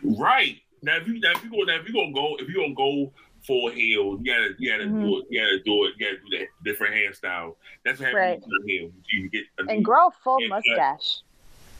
Right 0.02 0.60
now, 0.82 0.96
if 0.96 1.06
you 1.06 1.20
now 1.20 1.32
if 1.32 1.44
you 1.44 1.50
go 1.50 1.58
now 1.62 1.80
if 1.80 1.88
you 1.88 1.94
gonna 1.94 2.12
go 2.12 2.36
if 2.38 2.48
you 2.48 2.56
gonna 2.56 2.74
go 2.74 3.12
full 3.48 3.70
heel, 3.70 4.18
you 4.20 4.24
gotta 4.24 4.50
you 4.58 4.70
gotta 4.70 4.84
Mhm. 4.84 5.00
do 5.00 5.18
it. 5.18 5.24
You 5.30 5.40
gotta 5.40 5.58
do 5.64 5.84
it. 5.86 5.94
You 5.96 6.06
gotta 6.06 6.18
do 6.30 6.38
that 6.38 6.48
different 6.64 6.94
hairstyle. 6.94 7.56
That's 7.84 7.98
what 7.98 8.12
Right. 8.12 8.26
happens 8.34 8.44
with 8.46 8.68
your 8.68 8.80
hair. 8.82 8.90
You 9.10 9.30
get 9.30 9.44
a 9.58 9.62
And 9.72 9.82
grow 9.84 10.08
a 10.08 10.10
full 10.22 10.38
mustache. 10.48 11.22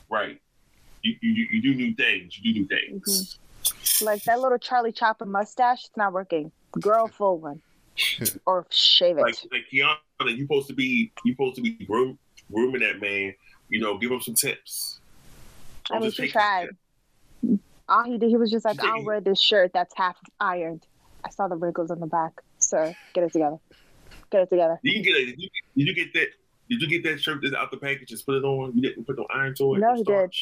right. 0.08 0.40
You, 1.02 1.14
you 1.20 1.46
you 1.52 1.62
do 1.62 1.74
new 1.74 1.94
things. 1.94 2.36
You 2.38 2.52
do 2.54 2.60
new 2.60 2.66
things. 2.66 3.38
Like 4.02 4.22
that 4.24 4.40
little 4.40 4.58
Charlie 4.58 4.92
Chaplin 4.92 5.30
mustache, 5.30 5.84
it's 5.84 5.96
not 5.96 6.12
working. 6.12 6.50
Grow 6.72 7.04
a 7.04 7.08
full 7.08 7.38
one. 7.38 7.60
or 8.46 8.66
shave 8.70 9.18
it. 9.18 9.22
Like 9.22 9.36
like 9.52 9.64
Kiana, 9.72 9.98
you 10.36 10.42
supposed 10.44 10.68
to 10.68 10.74
be 10.74 11.12
you 11.24 11.32
supposed 11.34 11.56
to 11.56 11.62
be 11.62 11.72
groom, 11.84 12.18
grooming 12.50 12.80
that 12.80 13.00
man. 13.00 13.34
You 13.68 13.80
know, 13.80 13.98
give 13.98 14.10
him 14.10 14.20
some 14.22 14.34
tips. 14.34 15.00
I 15.90 15.98
mean, 15.98 16.10
she 16.10 16.28
tried. 16.28 16.70
All 17.88 18.04
he 18.04 18.16
did, 18.18 18.28
he 18.30 18.36
was 18.36 18.50
just 18.50 18.64
like. 18.64 18.82
I'll 18.82 19.04
wear 19.04 19.20
this 19.20 19.40
shirt 19.40 19.72
that's 19.74 19.94
half 19.96 20.16
ironed. 20.40 20.86
I 21.28 21.30
saw 21.30 21.46
the 21.46 21.56
wrinkles 21.56 21.90
on 21.90 22.00
the 22.00 22.06
back. 22.06 22.40
Sir, 22.58 22.94
get 23.12 23.22
it 23.24 23.32
together. 23.32 23.58
Get 24.30 24.42
it 24.42 24.50
together. 24.50 24.80
You 24.82 25.02
get 25.02 25.14
a, 25.14 25.26
did 25.26 25.38
you, 25.38 25.48
did 25.76 25.86
you 25.86 25.94
get 25.94 26.14
that? 26.14 26.28
Did 26.70 26.82
you 26.82 26.88
get 26.88 27.02
that 27.04 27.20
shirt 27.20 27.40
that's 27.42 27.54
out 27.54 27.70
the 27.70 27.76
package? 27.76 28.08
Just 28.08 28.24
put 28.24 28.36
it 28.36 28.44
on. 28.44 28.72
You 28.74 28.80
didn't 28.80 29.06
put 29.06 29.18
no 29.18 29.26
iron 29.32 29.54
to 29.56 29.74
it. 29.74 29.80
No, 29.80 29.94
he 29.94 30.04
did. 30.04 30.34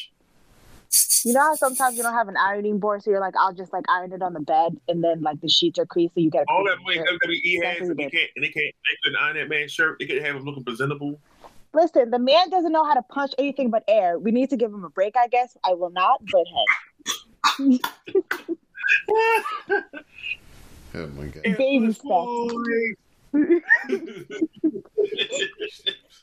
You 1.24 1.32
know 1.32 1.40
how 1.40 1.54
sometimes 1.56 1.96
you 1.96 2.04
don't 2.04 2.14
have 2.14 2.28
an 2.28 2.36
ironing 2.36 2.78
board, 2.78 3.02
so 3.02 3.10
you're 3.10 3.20
like, 3.20 3.34
I'll 3.36 3.52
just 3.52 3.72
like 3.72 3.84
iron 3.88 4.12
it 4.12 4.22
on 4.22 4.32
the 4.32 4.40
bed, 4.40 4.78
and 4.86 5.02
then 5.02 5.22
like 5.22 5.40
the 5.40 5.48
sheets 5.48 5.76
are 5.80 5.86
creased, 5.86 6.14
so 6.14 6.20
you 6.20 6.30
get 6.30 6.44
a 6.48 6.52
All 6.52 6.64
that 6.64 6.78
money. 6.84 6.98
WWE 6.98 7.64
has, 7.64 7.88
and 7.88 7.98
they 7.98 8.08
can't, 8.08 8.30
and 8.36 8.44
they 8.44 8.48
can't, 8.48 8.54
they 8.54 8.96
couldn't 9.02 9.18
iron 9.20 9.36
that 9.36 9.48
man's 9.48 9.72
shirt. 9.72 9.98
They 9.98 10.06
could 10.06 10.22
have 10.22 10.36
him 10.36 10.44
looking 10.44 10.62
presentable. 10.62 11.18
Listen, 11.74 12.10
the 12.10 12.20
man 12.20 12.48
doesn't 12.50 12.70
know 12.70 12.84
how 12.84 12.94
to 12.94 13.02
punch 13.02 13.32
anything 13.38 13.70
but 13.70 13.82
air. 13.88 14.20
We 14.20 14.30
need 14.30 14.50
to 14.50 14.56
give 14.56 14.72
him 14.72 14.84
a 14.84 14.90
break, 14.90 15.16
I 15.16 15.26
guess. 15.26 15.56
I 15.64 15.74
will 15.74 15.90
not, 15.90 16.22
but 16.30 16.44
hey, 17.58 17.80
oh 20.96 21.06
my 21.08 21.26
god. 21.26 21.42
baby 21.56 21.92
steps. 21.92 22.06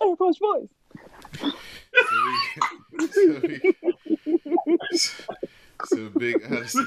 Air 0.01 0.15
punch 0.15 0.39
boys. 0.39 0.67
So, 3.11 3.39
we, 3.43 3.73
so, 4.93 5.33
so 5.85 6.09
big 6.17 6.43
Odyssey, 6.45 6.85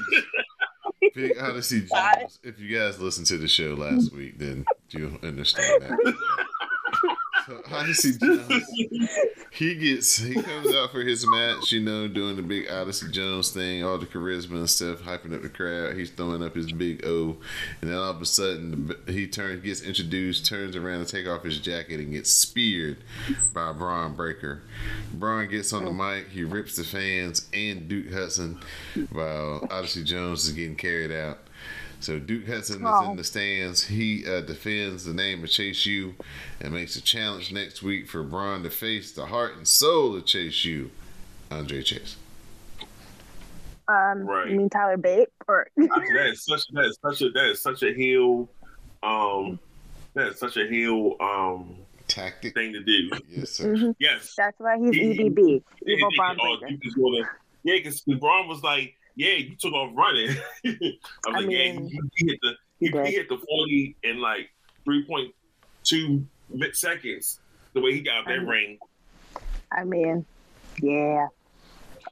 big 1.13 1.37
Odyssey 1.39 1.81
Jones. 1.81 2.39
If 2.43 2.59
you 2.59 2.77
guys 2.77 2.99
listened 2.99 3.27
to 3.27 3.37
the 3.37 3.47
show 3.47 3.73
last 3.73 4.13
week, 4.13 4.37
then 4.37 4.65
you'll 4.89 5.17
understand 5.23 5.83
that. 5.83 6.15
Odyssey 7.71 8.17
Jones, 8.17 8.65
he 9.51 9.75
gets 9.75 10.17
he 10.17 10.33
comes 10.33 10.73
out 10.75 10.91
for 10.91 11.01
his 11.01 11.25
match, 11.27 11.71
you 11.71 11.79
know, 11.79 12.07
doing 12.07 12.35
the 12.35 12.41
big 12.41 12.69
Odyssey 12.69 13.09
Jones 13.09 13.51
thing, 13.51 13.83
all 13.83 13.97
the 13.97 14.05
charisma 14.05 14.57
and 14.57 14.69
stuff, 14.69 14.99
hyping 14.99 15.33
up 15.33 15.41
the 15.41 15.49
crowd. 15.49 15.95
He's 15.95 16.09
throwing 16.09 16.43
up 16.43 16.55
his 16.55 16.71
big 16.71 17.05
O, 17.05 17.37
and 17.81 17.89
then 17.89 17.97
all 17.97 18.11
of 18.11 18.21
a 18.21 18.25
sudden 18.25 18.93
he 19.07 19.27
turns, 19.27 19.63
gets 19.63 19.81
introduced, 19.81 20.45
turns 20.45 20.75
around 20.75 21.05
to 21.05 21.11
take 21.11 21.27
off 21.27 21.43
his 21.43 21.59
jacket, 21.59 21.99
and 21.99 22.11
gets 22.11 22.31
speared 22.31 22.97
by 23.53 23.71
Bron 23.71 24.15
Breakker. 24.15 24.61
Bron 25.13 25.47
gets 25.47 25.71
on 25.73 25.85
the 25.85 25.91
oh. 25.91 25.93
mic, 25.93 26.29
he 26.29 26.43
rips 26.43 26.75
the 26.75 26.83
fans 26.83 27.47
and 27.53 27.87
Duke 27.87 28.11
Hudson, 28.11 28.59
while 29.11 29.65
Odyssey 29.71 30.03
Jones 30.03 30.45
is 30.45 30.53
getting 30.53 30.75
carried 30.75 31.11
out. 31.11 31.39
So 31.99 32.19
Duke 32.19 32.47
Hudson 32.47 32.77
is 32.81 32.87
Oh. 32.87 33.11
in 33.11 33.17
the 33.17 33.23
stands. 33.23 33.85
He 33.87 34.23
uh, 34.27 34.41
defends 34.41 35.03
the 35.05 35.13
name 35.13 35.43
of 35.43 35.49
Chase 35.49 35.85
U 35.87 36.13
and 36.61 36.73
makes 36.73 36.95
a 36.95 37.01
challenge 37.01 37.51
next 37.51 37.81
week 37.81 38.07
for 38.07 38.23
Bron 38.23 38.63
to 38.63 38.69
face 38.69 39.11
the 39.11 39.25
heart 39.25 39.57
and 39.57 39.67
soul 39.67 40.15
of 40.15 40.25
Chase 40.25 40.63
U, 40.65 40.91
Andre 41.49 41.81
Chase. 41.81 42.15
Um, 43.87 44.25
Right. 44.27 44.49
you 44.51 44.57
mean 44.57 44.69
Tyler 44.69 44.97
Bate 44.97 45.29
or 45.47 45.67
that 45.77 46.27
is 46.31 46.43
such 46.43 46.67
that 46.73 46.85
is 46.85 46.99
such 47.01 47.21
a 47.21 47.29
that 47.31 47.45
is 47.51 47.61
such 47.61 47.83
a 47.83 47.93
heel, 47.93 48.49
um, 49.01 49.57
that 50.13 50.27
is 50.33 50.39
such 50.39 50.57
a 50.57 50.67
heel 50.67 51.15
um 51.21 51.77
Tactic. 52.09 52.53
thing 52.53 52.73
to 52.73 52.83
do. 52.83 53.09
Yes, 53.29 53.51
sir. 53.51 53.73
Mhm. 53.73 53.95
Yes, 53.99 54.33
That's 54.37 54.59
why 54.59 54.77
he's 54.77 54.91
He- 54.93 55.17
EBB, 55.29 55.63
Yeah, 55.85 55.95
evil 55.95 56.09
they- 56.11 56.15
Bron 56.17 56.37
oh, 56.41 56.57
Breakker. 56.59 56.75
Duke 56.75 56.85
is 56.85 56.93
gonna- 56.95 57.29
yeah, 57.63 57.75
because 57.77 58.01
Bron 58.01 58.47
was 58.49 58.61
like, 58.61 58.96
"Yeah, 59.17 59.33
you 59.33 59.55
took 59.57 59.73
off 59.73 59.91
running." 59.93 60.29
I 60.65 60.69
was 60.69 60.99
I 61.27 61.31
like, 61.31 61.49
"Yeah, 61.49 61.73
mean, 61.73 61.89
he, 61.89 61.99
he 62.15 62.31
hit 62.31 62.39
the 62.41 62.53
he, 62.79 62.87
he 62.87 63.15
hit 63.17 63.27
the 63.27 63.37
forty 63.37 63.97
in 64.03 64.21
like 64.21 64.49
three 64.85 65.05
point 65.05 65.33
two 65.83 66.25
seconds." 66.71 67.41
The 67.73 67.81
way 67.81 67.91
he 67.91 68.01
got 68.01 68.25
that 68.25 68.31
I 68.31 68.37
mean, 68.37 68.47
ring, 68.47 68.79
I 69.71 69.83
mean, 69.83 70.25
yeah. 70.81 71.27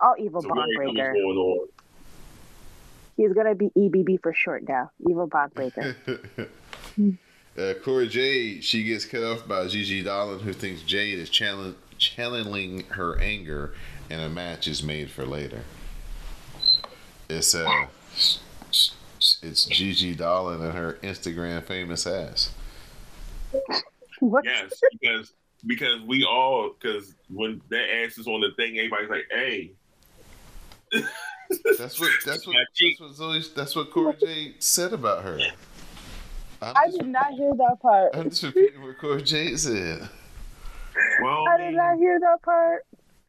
All 0.02 0.16
evil 0.20 0.42
so 0.42 0.50
Bron 0.50 0.68
very 0.78 0.92
Breakker. 0.92 1.14
going 1.14 1.38
on. 1.38 1.68
He's 3.18 3.34
gonna 3.34 3.56
be 3.56 3.70
EBB 3.78 4.22
for 4.22 4.34
short 4.34 4.68
now. 4.68 4.92
Evil 5.10 5.28
Bron 5.28 5.50
Breakker. 5.54 5.96
uh, 7.58 7.74
Cora 7.84 8.08
Jade, 8.08 8.64
she 8.64 8.84
gets 8.84 9.06
cut 9.06 9.24
off 9.24 9.48
by 9.48 9.68
Gigi 9.68 10.04
Dolan, 10.04 10.40
who 10.40 10.52
thinks 10.52 10.82
Jade 10.82 11.20
is 11.20 11.30
challenge, 11.30 11.78
channeling 11.98 12.82
her 12.90 13.18
anger, 13.20 13.74
and 14.10 14.22
a 14.22 14.30
match 14.30 14.68
is 14.68 14.84
made 14.84 15.10
for 15.10 15.26
later. 15.26 15.62
It's 17.30 17.56
uh, 17.56 17.86
it's 19.42 19.66
Gigi 19.66 20.16
Dolan 20.16 20.62
and 20.62 20.74
her 20.74 20.98
Instagram 21.04 21.64
famous 21.64 22.06
ass. 22.06 22.52
what? 24.20 24.46
Yes, 24.46 24.80
because 24.92 25.34
because 25.66 26.02
we 26.02 26.24
all 26.24 26.72
because 26.80 27.14
when 27.30 27.62
that 27.70 27.86
ass 28.04 28.18
is 28.18 28.28
on 28.28 28.42
the 28.42 28.52
thing, 28.56 28.78
everybody's 28.78 29.10
like, 29.10 29.28
"Hey." 29.32 29.72
That's 31.78 32.00
what 32.00 32.10
that's 32.26 32.48
what 32.48 32.56
Yeah, 32.56 32.64
she- 32.74 32.96
that's 33.00 33.02
what 33.02 33.14
Zoe 33.16 33.42
that's 33.56 33.76
what 33.76 33.92
Corey 33.92 34.16
J 34.20 34.56
said 34.60 34.94
about 34.94 35.24
her. 35.24 35.40
I'm 36.62 36.74
I 36.76 36.86
just, 36.88 37.00
did 37.00 37.08
not 37.10 37.34
hear 37.34 37.54
that 37.56 37.78
part. 37.82 38.16
I'm 38.16 38.30
just 38.30 38.42
repeating 38.44 38.82
what 38.82 38.98
Corey 38.98 39.22
J 39.22 39.56
said. 39.56 40.10
Well, 41.22 41.44
I 41.50 41.58
did 41.58 41.76
not 41.76 41.98
hear 41.98 42.20
that 42.20 42.42
part. 42.44 42.86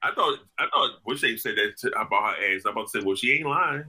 I 0.06 0.14
thought 0.14 0.38
I 0.58 0.66
thought 0.72 0.90
wish 1.04 1.20
they 1.20 1.36
said 1.36 1.56
that 1.56 1.76
to, 1.78 2.00
about 2.00 2.36
her 2.36 2.54
ass. 2.54 2.62
I'm 2.64 2.72
about 2.72 2.88
to 2.90 3.00
say, 3.00 3.04
well, 3.04 3.16
she 3.16 3.32
ain't 3.32 3.46
lying. 3.46 3.84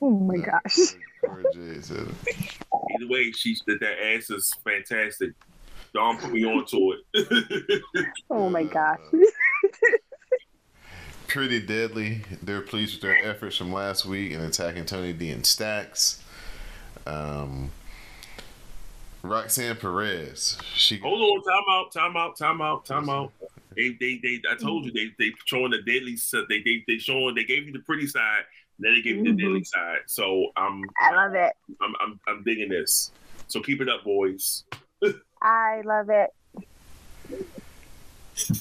Oh 0.00 0.10
my 0.10 0.36
gosh. 0.36 0.94
Cora 1.20 1.42
Jade 1.52 1.84
said 1.84 2.06
it. 2.06 2.58
Either 2.94 3.08
way, 3.08 3.32
she 3.32 3.56
that 3.66 3.80
that 3.80 3.98
ass 4.00 4.30
is 4.30 4.52
fantastic. 4.62 5.32
Don't 5.92 6.20
put 6.20 6.32
me 6.32 6.44
on 6.44 6.64
to 6.66 6.96
it. 7.12 7.82
Oh 8.30 8.48
my 8.48 8.64
gosh. 8.64 8.98
Pretty 11.28 11.60
deadly. 11.60 12.22
They're 12.42 12.60
pleased 12.60 12.94
with 12.94 13.02
their 13.02 13.24
efforts 13.24 13.56
from 13.56 13.72
last 13.72 14.04
week 14.04 14.32
in 14.32 14.40
attacking 14.40 14.86
Tony 14.86 15.12
D 15.12 15.30
and 15.30 15.44
Stacks. 15.44 16.22
Um, 17.06 17.70
Roxanne 19.24 19.76
Perez. 19.76 20.58
She 20.74 20.98
Hold 20.98 21.20
on, 21.20 21.42
time 21.42 21.62
out, 21.70 21.92
time 21.92 22.16
out, 22.16 22.36
time 22.36 22.60
out, 22.60 22.84
time 22.84 23.08
out. 23.08 23.32
They, 23.74 23.96
they, 23.98 24.20
they. 24.22 24.40
I 24.50 24.54
told 24.54 24.84
you 24.84 24.92
they, 24.92 25.12
they 25.18 25.32
showing 25.46 25.70
the 25.70 25.80
deadly. 25.82 26.16
side. 26.16 26.44
They, 26.50 26.62
they, 26.62 26.84
they 26.86 26.98
showing. 26.98 27.34
They 27.34 27.44
gave 27.44 27.66
you 27.66 27.72
the 27.72 27.78
pretty 27.80 28.06
side. 28.06 28.42
Then 28.78 28.94
they 28.94 29.00
gave 29.00 29.16
you 29.16 29.24
the 29.24 29.30
Mhm. 29.30 29.38
deadly 29.40 29.64
side. 29.64 30.00
So 30.06 30.48
I'm, 30.56 30.82
I 30.98 31.12
love 31.14 31.34
it. 31.34 31.54
I'm, 31.80 31.94
I'm, 32.00 32.20
I'm 32.28 32.42
digging 32.44 32.68
this. 32.68 33.12
So 33.48 33.60
keep 33.60 33.80
it 33.80 33.88
up, 33.88 34.04
boys. 34.04 34.64
I 35.42 35.80
love 35.84 36.10
it. 36.10 36.30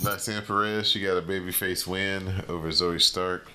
Roxanne 0.03 0.43
Perez. 0.43 0.89
She 0.89 1.01
got 1.01 1.17
a 1.17 1.21
babyface 1.21 1.85
win 1.85 2.43
over 2.47 2.69
Zoey 2.69 3.01
Stark. 3.01 3.51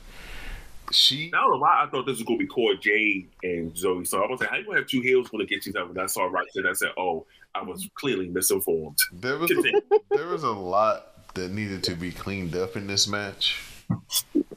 She 0.93 1.31
I 1.35 1.41
don't 1.41 1.61
why 1.61 1.85
I 1.85 1.91
thought 1.91 2.07
this 2.07 2.17
was 2.19 2.23
gonna 2.23 2.39
be 2.39 2.47
Cora 2.47 2.77
Jade 2.77 3.29
and 3.43 3.73
Zoey. 3.75 4.07
So 4.07 4.23
I 4.23 4.31
was 4.31 4.41
like, 4.41 4.49
how 4.51 4.57
you 4.57 4.65
gonna 4.65 4.79
have 4.79 4.87
two 4.89 5.01
heels 5.01 5.29
gonna 5.29 5.45
get 5.47 5.67
you 5.67 5.73
something? 5.73 5.91
And 5.97 6.01
I 6.01 6.07
saw 6.07 6.25
Roxanne. 6.25 6.67
I 6.67 6.73
said, 6.73 6.93
oh, 6.97 7.27
I 7.55 7.63
was 7.63 7.89
clearly 7.95 8.29
misinformed. 8.29 8.99
there 9.13 9.37
was 9.39 9.51
Continue. 9.51 9.81
there 10.11 10.29
was 10.29 10.45
a 10.45 10.51
lot 10.51 11.35
that 11.35 11.51
needed 11.51 11.83
to 11.85 11.95
be 11.95 12.11
cleaned 12.11 12.57
up 12.57 12.77
in 12.77 12.87
this 12.87 13.07
match. 13.07 13.61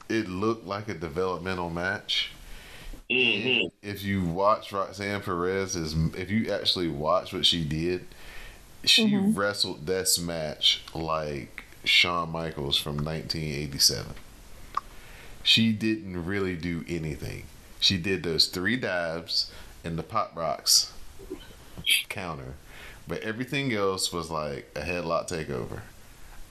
It 0.08 0.28
looked 0.28 0.66
like 0.66 0.88
a 0.88 0.94
developmental 0.94 1.70
match. 1.70 2.30
Mhm. 3.10 3.70
if 3.82 4.02
you 4.02 4.24
watch 4.24 4.72
Roxanne 4.72 5.20
Perez's, 5.20 5.94
if 6.16 6.30
you 6.30 6.50
actually 6.50 6.88
watch 6.88 7.34
what 7.34 7.44
she 7.44 7.62
did, 7.62 8.06
she 8.84 9.14
wrestled 9.16 9.86
this 9.86 10.18
match 10.18 10.82
like 10.94 11.64
Shawn 11.84 12.30
Michaels 12.30 12.78
from 12.78 12.96
1987. 12.96 14.14
She 15.42 15.72
didn't 15.72 16.24
really 16.24 16.56
do 16.56 16.84
anything. 16.88 17.44
She 17.80 17.98
did 17.98 18.22
those 18.22 18.46
three 18.46 18.76
dives 18.76 19.50
and 19.84 19.98
the 19.98 20.02
pop 20.02 20.36
rocks 20.36 20.92
counter, 22.08 22.54
but 23.08 23.20
everything 23.22 23.72
else 23.72 24.12
was 24.12 24.30
like 24.30 24.70
a 24.76 24.80
headlock 24.80 25.28
takeover. 25.28 25.80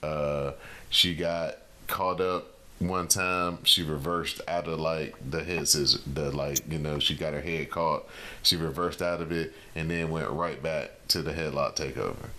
Uh, 0.04 0.54
she 0.90 1.16
got 1.16 1.58
caught 1.88 2.20
up 2.20 2.48
one 2.82 3.08
time 3.08 3.60
she 3.64 3.84
reversed 3.84 4.42
out 4.48 4.68
of 4.68 4.80
like 4.80 5.16
the 5.30 5.44
head 5.44 5.68
scissor, 5.68 6.00
the 6.12 6.32
like 6.32 6.60
you 6.70 6.80
know 6.80 7.00
she 7.00 7.16
got 7.16 7.34
her 7.34 7.42
head 7.42 7.70
caught. 7.70 8.08
She 8.42 8.56
reversed 8.56 9.02
out 9.02 9.22
of 9.22 9.32
it 9.32 9.54
and 9.76 9.90
then 9.90 10.10
went 10.10 10.30
right 10.30 10.62
back 10.62 10.92
to 11.10 11.22
the 11.22 11.34
headlock 11.34 11.76
takeover, 11.76 12.30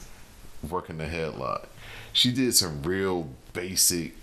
working 0.68 0.98
the 0.98 1.04
headlock. 1.04 1.66
She 2.12 2.32
did 2.32 2.54
some 2.54 2.82
real 2.82 3.28
basic, 3.52 4.14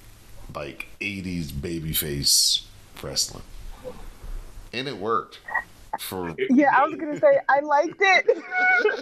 like 0.56 0.88
'80s 1.02 1.48
babyface 1.48 2.64
wrestling, 3.02 3.44
and 4.74 4.88
it 4.88 4.98
worked. 4.98 5.40
For 6.00 6.36
Yeah, 6.52 6.70
I 6.78 6.86
was 6.86 6.96
gonna 6.96 7.20
say 7.20 7.40
I 7.50 7.62
liked 7.62 8.00
it. 8.00 8.26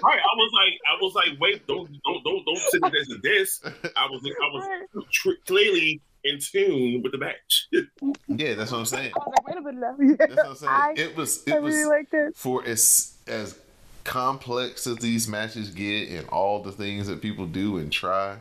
Right, 0.04 0.20
I 0.20 0.36
was 0.36 0.51
like, 0.54 0.80
I 0.88 1.01
was 1.01 1.16
like, 1.16 1.39
wait, 1.39 1.68
don't, 1.68 1.89
don't, 2.06 2.24
don't, 2.24 2.46
don't 2.46 2.58
sit 2.58 2.82
this 2.92 3.12
as 3.12 3.22
this. 3.22 3.62
I 3.96 4.08
was, 4.08 4.24
I 4.24 4.54
was 4.54 5.06
tr- 5.12 5.32
clearly 5.46 6.01
in 6.24 6.39
tune 6.39 7.01
with 7.01 7.12
the 7.12 7.18
match. 7.18 7.68
yeah, 8.27 8.54
that's 8.54 8.72
what 8.72 8.80
I'm 8.80 8.86
saying. 8.86 9.12
I 9.16 9.20
was 9.20 9.34
like, 9.38 9.48
wait 9.48 9.58
a 9.58 9.62
minute. 9.62 10.18
Yeah, 10.20 10.25
That's 10.27 10.38
what 10.38 10.48
I'm 10.48 10.56
saying. 10.56 10.72
I, 10.72 10.94
it 10.96 11.18
was 11.18 11.44
I 11.48 11.56
it 11.56 11.62
was 11.62 11.75
really 11.75 11.89
liked 11.89 12.13
it. 12.13 12.36
For 12.36 12.66
as 12.66 13.16
as 13.27 13.58
complex 14.04 14.88
as 14.88 14.98
these 14.98 15.27
matches 15.27 15.70
get 15.70 16.10
and 16.10 16.27
all 16.30 16.63
the 16.63 16.72
things 16.72 17.08
that 17.08 17.22
people 17.22 17.46
do 17.46 17.77
and 17.77 17.92
try. 17.92 18.38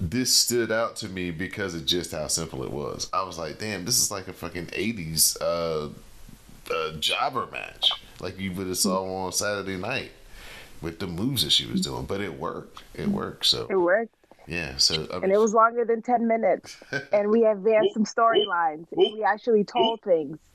This 0.00 0.34
stood 0.34 0.72
out 0.72 0.96
to 0.96 1.08
me 1.08 1.30
because 1.30 1.74
of 1.74 1.84
just 1.84 2.12
how 2.12 2.26
simple 2.28 2.64
it 2.64 2.72
was. 2.72 3.10
I 3.12 3.22
was 3.22 3.38
like, 3.38 3.58
"Damn, 3.58 3.84
this 3.84 4.00
is 4.00 4.10
like 4.10 4.28
a 4.28 4.32
fucking 4.32 4.66
'80s 4.68 5.36
uh, 5.42 5.88
uh, 6.74 6.92
jobber 6.98 7.46
match, 7.52 7.90
like 8.18 8.38
you 8.38 8.50
would 8.52 8.66
have 8.66 8.78
saw 8.78 9.04
on 9.04 9.32
Saturday 9.32 9.76
night 9.76 10.12
with 10.80 11.00
the 11.00 11.06
moves 11.06 11.44
that 11.44 11.52
she 11.52 11.66
was 11.66 11.82
doing." 11.82 12.06
But 12.06 12.22
it 12.22 12.38
worked. 12.38 12.82
It 12.94 13.08
worked. 13.08 13.44
So 13.44 13.66
It 13.68 13.76
worked, 13.76 14.14
yeah. 14.46 14.78
So 14.78 15.06
I 15.12 15.16
and 15.18 15.30
it 15.32 15.38
was 15.38 15.52
longer 15.52 15.84
than 15.84 16.00
ten 16.00 16.26
minutes, 16.26 16.78
and 17.12 17.28
we 17.28 17.44
advanced 17.44 17.92
some 17.92 18.04
storylines. 18.04 18.86
We 18.96 19.22
actually 19.22 19.64
told 19.64 20.00
things. 20.00 20.38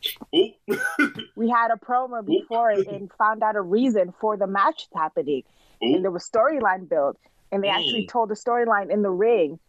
We 1.36 1.50
had 1.50 1.70
a 1.72 1.78
promo 1.78 2.26
before 2.26 2.72
it 2.72 2.88
and 2.88 3.12
found 3.18 3.44
out 3.44 3.56
a 3.56 3.62
reason 3.62 4.14
for 4.20 4.38
the 4.38 4.48
match 4.48 4.88
happening, 4.96 5.44
and 5.82 6.04
there 6.04 6.12
was 6.12 6.28
storyline 6.28 6.90
built, 6.90 7.18
and 7.56 7.64
they 7.64 7.70
actually 7.70 8.04
Mm. 8.06 8.10
told 8.10 8.30
the 8.30 8.36
storyline 8.36 8.92
in 8.92 9.02
the 9.02 9.10
ring, 9.10 9.60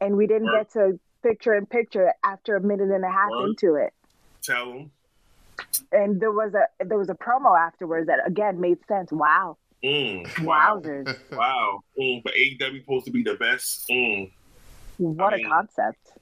and 0.00 0.16
we 0.16 0.26
didn't 0.26 0.46
Word. 0.48 0.64
get 0.64 0.70
to 0.72 1.00
picture 1.22 1.54
in 1.54 1.64
picture 1.66 2.12
after 2.24 2.56
a 2.56 2.60
minute 2.60 2.90
and 2.90 3.04
a 3.04 3.10
half 3.10 3.30
Word. 3.30 3.46
into 3.50 3.74
it. 3.76 3.94
Tell 4.42 4.66
them. 4.72 4.90
And 5.92 6.20
there 6.20 6.32
was 6.32 6.54
a 6.54 6.66
there 6.84 6.98
was 6.98 7.08
a 7.08 7.14
promo 7.14 7.58
afterwards 7.58 8.08
that 8.08 8.18
again 8.26 8.60
made 8.60 8.78
sense. 8.86 9.10
Wow, 9.10 9.56
Mm, 9.82 10.44
wow. 10.44 10.78
wowzers! 10.80 11.16
Wow. 11.32 11.80
Mm, 11.98 12.22
but 12.22 12.34
AEW 12.34 12.80
supposed 12.80 13.06
to 13.06 13.10
be 13.12 13.22
the 13.22 13.34
best. 13.36 13.88
Mm, 13.88 14.30
What 14.98 15.32
I 15.32 15.36
a 15.36 15.38
mean- 15.38 15.48
concept! 15.48 16.12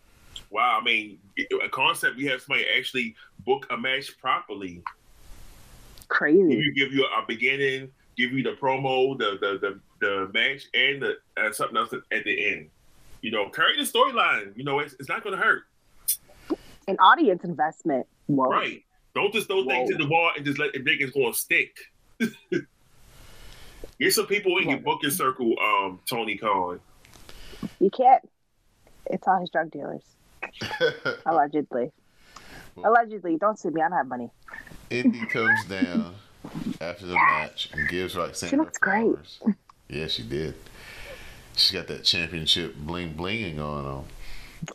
wow. 0.50 0.78
I 0.80 0.84
mean, 0.84 1.18
a 1.62 1.68
concept. 1.68 2.16
We 2.16 2.26
have 2.26 2.42
somebody 2.42 2.66
actually 2.78 3.16
book 3.40 3.66
a 3.70 3.76
match 3.76 4.16
properly. 4.18 4.74
Give 5.98 6.08
Crazy. 6.08 6.54
you 6.54 6.74
give 6.74 6.92
you 6.92 7.04
a 7.06 7.24
beginning, 7.26 7.90
give 8.16 8.32
you 8.32 8.42
the 8.42 8.52
promo, 8.52 9.18
the 9.18 9.36
the 9.40 9.58
the, 9.58 9.80
the 10.04 10.30
match, 10.32 10.66
and 10.74 11.02
the 11.02 11.16
uh, 11.36 11.52
something 11.52 11.76
else 11.76 11.92
at 11.92 12.24
the 12.24 12.52
end. 12.52 12.70
You 13.22 13.30
know, 13.30 13.48
carry 13.48 13.76
the 13.76 13.84
storyline. 13.84 14.56
You 14.56 14.64
know, 14.64 14.80
it's, 14.80 14.94
it's 15.00 15.08
not 15.08 15.24
going 15.24 15.36
to 15.36 15.42
hurt. 15.42 15.62
An 16.86 16.96
audience 16.98 17.44
investment. 17.44 18.06
Whoa. 18.26 18.50
Right. 18.50 18.84
Don't 19.14 19.32
just 19.32 19.46
throw 19.46 19.64
things 19.64 19.90
Whoa. 19.90 19.94
in 19.94 20.02
the 20.02 20.08
wall 20.08 20.30
and 20.36 20.44
just 20.44 20.58
let 20.58 20.74
it 20.74 20.84
think 20.84 21.00
it's 21.00 21.12
going 21.12 21.32
to 21.32 21.38
stick. 21.38 21.76
Get 23.98 24.12
some 24.12 24.26
people 24.26 24.58
in 24.58 24.68
your 24.68 24.78
booking 24.78 25.10
circle, 25.10 25.54
um, 25.60 26.00
Tony 26.08 26.36
Khan. 26.36 26.80
You 27.80 27.90
can't. 27.90 28.28
It's 29.06 29.26
all 29.26 29.40
his 29.40 29.50
drug 29.50 29.70
dealers. 29.70 30.02
Allegedly. 31.26 31.92
Allegedly. 32.84 33.36
Don't 33.38 33.58
sue 33.58 33.70
me. 33.70 33.80
I 33.80 33.88
don't 33.88 33.96
have 33.96 34.08
money. 34.08 34.30
Indi 34.90 35.24
comes 35.26 35.64
down 35.66 36.14
after 36.80 37.06
the 37.06 37.14
match 37.14 37.70
and 37.72 37.88
gives 37.88 38.16
Roxanne 38.16 38.50
She 38.50 38.56
looks 38.56 38.78
great. 38.78 39.16
Flowers. 39.88 40.00
Yeah, 40.00 40.06
she 40.08 40.28
did. 40.28 40.54
She 41.56 41.74
got 41.74 41.86
that 41.88 42.04
championship 42.04 42.74
bling 42.76 43.14
blinging 43.14 43.56
going 43.56 43.86
on. 43.86 44.04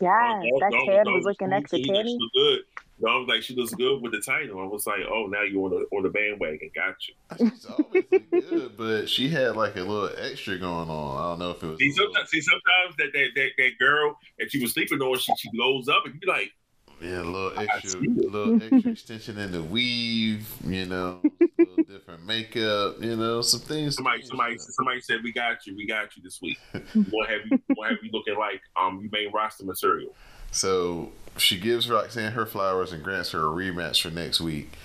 Dog- 0.60 0.70
that 0.70 1.04
dog- 1.04 1.14
was 1.14 1.24
looking 1.24 1.52
extra 1.52 1.78
she- 1.78 1.84
she 1.84 2.30
good. 2.34 2.60
No, 3.02 3.08
I 3.12 3.16
was 3.16 3.28
like, 3.28 3.42
she 3.42 3.54
looks 3.54 3.72
good 3.74 4.02
with 4.02 4.12
the 4.12 4.20
title. 4.20 4.60
I 4.60 4.64
was 4.66 4.86
like, 4.86 5.00
oh, 5.10 5.24
now 5.26 5.40
you're 5.42 5.64
on 5.64 5.70
the 5.70 5.96
on 5.96 6.02
the 6.02 6.10
bandwagon. 6.10 6.70
Got 6.74 6.96
you. 7.08 7.50
She's 7.50 7.64
always 7.64 8.04
good, 8.30 8.76
but 8.76 9.08
she 9.08 9.28
had 9.30 9.56
like 9.56 9.76
a 9.76 9.80
little 9.80 10.10
extra 10.18 10.58
going 10.58 10.90
on. 10.90 11.18
I 11.18 11.30
don't 11.30 11.38
know 11.38 11.50
if 11.52 11.62
it 11.62 11.66
was. 11.66 11.78
See, 11.78 11.86
a 11.86 11.92
little- 11.92 12.06
sometimes, 12.12 12.30
see, 12.30 12.40
sometimes 12.42 12.96
that, 12.98 13.12
that 13.14 13.28
that 13.36 13.48
that 13.56 13.70
girl 13.78 14.18
that 14.38 14.52
she 14.52 14.60
was 14.60 14.72
sleeping 14.74 15.00
on, 15.00 15.18
she 15.18 15.32
she 15.36 15.48
blows 15.54 15.88
up, 15.88 16.04
and 16.04 16.12
you 16.14 16.20
be 16.20 16.26
like, 16.26 16.52
Yeah, 17.00 17.22
a 17.22 17.24
little 17.24 17.58
extra, 17.58 17.90
see 17.90 18.06
little 18.06 18.62
extra 18.62 18.92
extension 18.92 19.38
in 19.38 19.52
the 19.52 19.62
weave. 19.62 20.48
You 20.64 20.86
know, 20.86 21.20
a 21.40 21.46
little 21.58 21.76
different 21.88 22.26
makeup. 22.26 22.96
You 23.00 23.16
know, 23.16 23.40
some 23.42 23.60
things. 23.60 23.96
somebody 23.96 24.22
somebody 24.22 24.58
somebody 24.58 25.00
said, 25.00 25.20
we 25.22 25.32
got 25.32 25.66
you, 25.66 25.76
we 25.76 25.86
got 25.86 26.16
you 26.16 26.22
this 26.22 26.40
week. 26.42 26.58
what 27.10 27.28
have 27.30 27.40
you, 27.50 27.58
What 27.74 27.90
have 27.90 27.98
you 28.02 28.10
looking 28.12 28.36
like 28.36 28.60
um 28.80 29.00
you 29.02 29.08
main 29.10 29.32
roster 29.32 29.64
material. 29.64 30.14
So 30.52 31.12
she 31.36 31.58
gives 31.58 31.88
Roxanne 31.88 32.32
her 32.32 32.44
flowers 32.44 32.92
and 32.92 33.02
grants 33.02 33.30
her 33.30 33.40
a 33.40 33.50
rematch 33.50 34.02
for 34.02 34.10
next 34.10 34.40
week. 34.40 34.76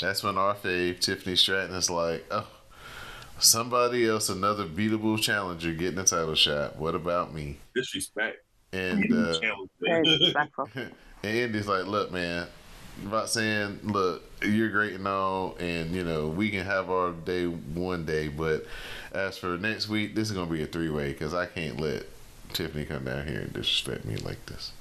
That's 0.00 0.22
when 0.22 0.38
our 0.38 0.54
fave 0.54 1.00
Tiffany 1.00 1.36
Stratton 1.36 1.74
is 1.74 1.90
like, 1.90 2.24
oh, 2.30 2.46
somebody 3.38 4.06
else, 4.08 4.28
another 4.28 4.66
beatable 4.66 5.20
challenger 5.20 5.72
getting 5.72 5.98
a 5.98 6.04
title 6.04 6.34
shot. 6.34 6.76
What 6.76 6.94
about 6.94 7.34
me? 7.34 7.58
Disrespect. 7.74 8.38
And 8.72 9.12
uh, 9.12 9.38
disrespectful. 10.02 10.68
and 11.24 11.38
Andy's 11.38 11.66
like, 11.66 11.86
look, 11.86 12.12
man, 12.12 12.46
Roxanne, 13.04 13.80
look, 13.82 14.22
you're 14.42 14.68
great 14.70 14.92
and 14.94 15.08
all, 15.08 15.56
and 15.58 15.92
you 15.94 16.04
know 16.04 16.28
we 16.28 16.50
can 16.50 16.64
have 16.64 16.90
our 16.90 17.12
day 17.12 17.46
one 17.46 18.04
day, 18.04 18.28
but 18.28 18.66
as 19.12 19.38
for 19.38 19.56
next 19.56 19.88
week, 19.88 20.14
this 20.14 20.28
is 20.30 20.36
gonna 20.36 20.50
be 20.50 20.62
a 20.62 20.66
three 20.66 20.90
way 20.90 21.12
because 21.12 21.34
I 21.34 21.46
can't 21.46 21.80
let 21.80 22.04
Tiffany 22.52 22.84
come 22.84 23.04
down 23.04 23.26
here 23.26 23.40
and 23.40 23.52
disrespect 23.52 24.04
me 24.04 24.16
like 24.16 24.44
this. 24.46 24.72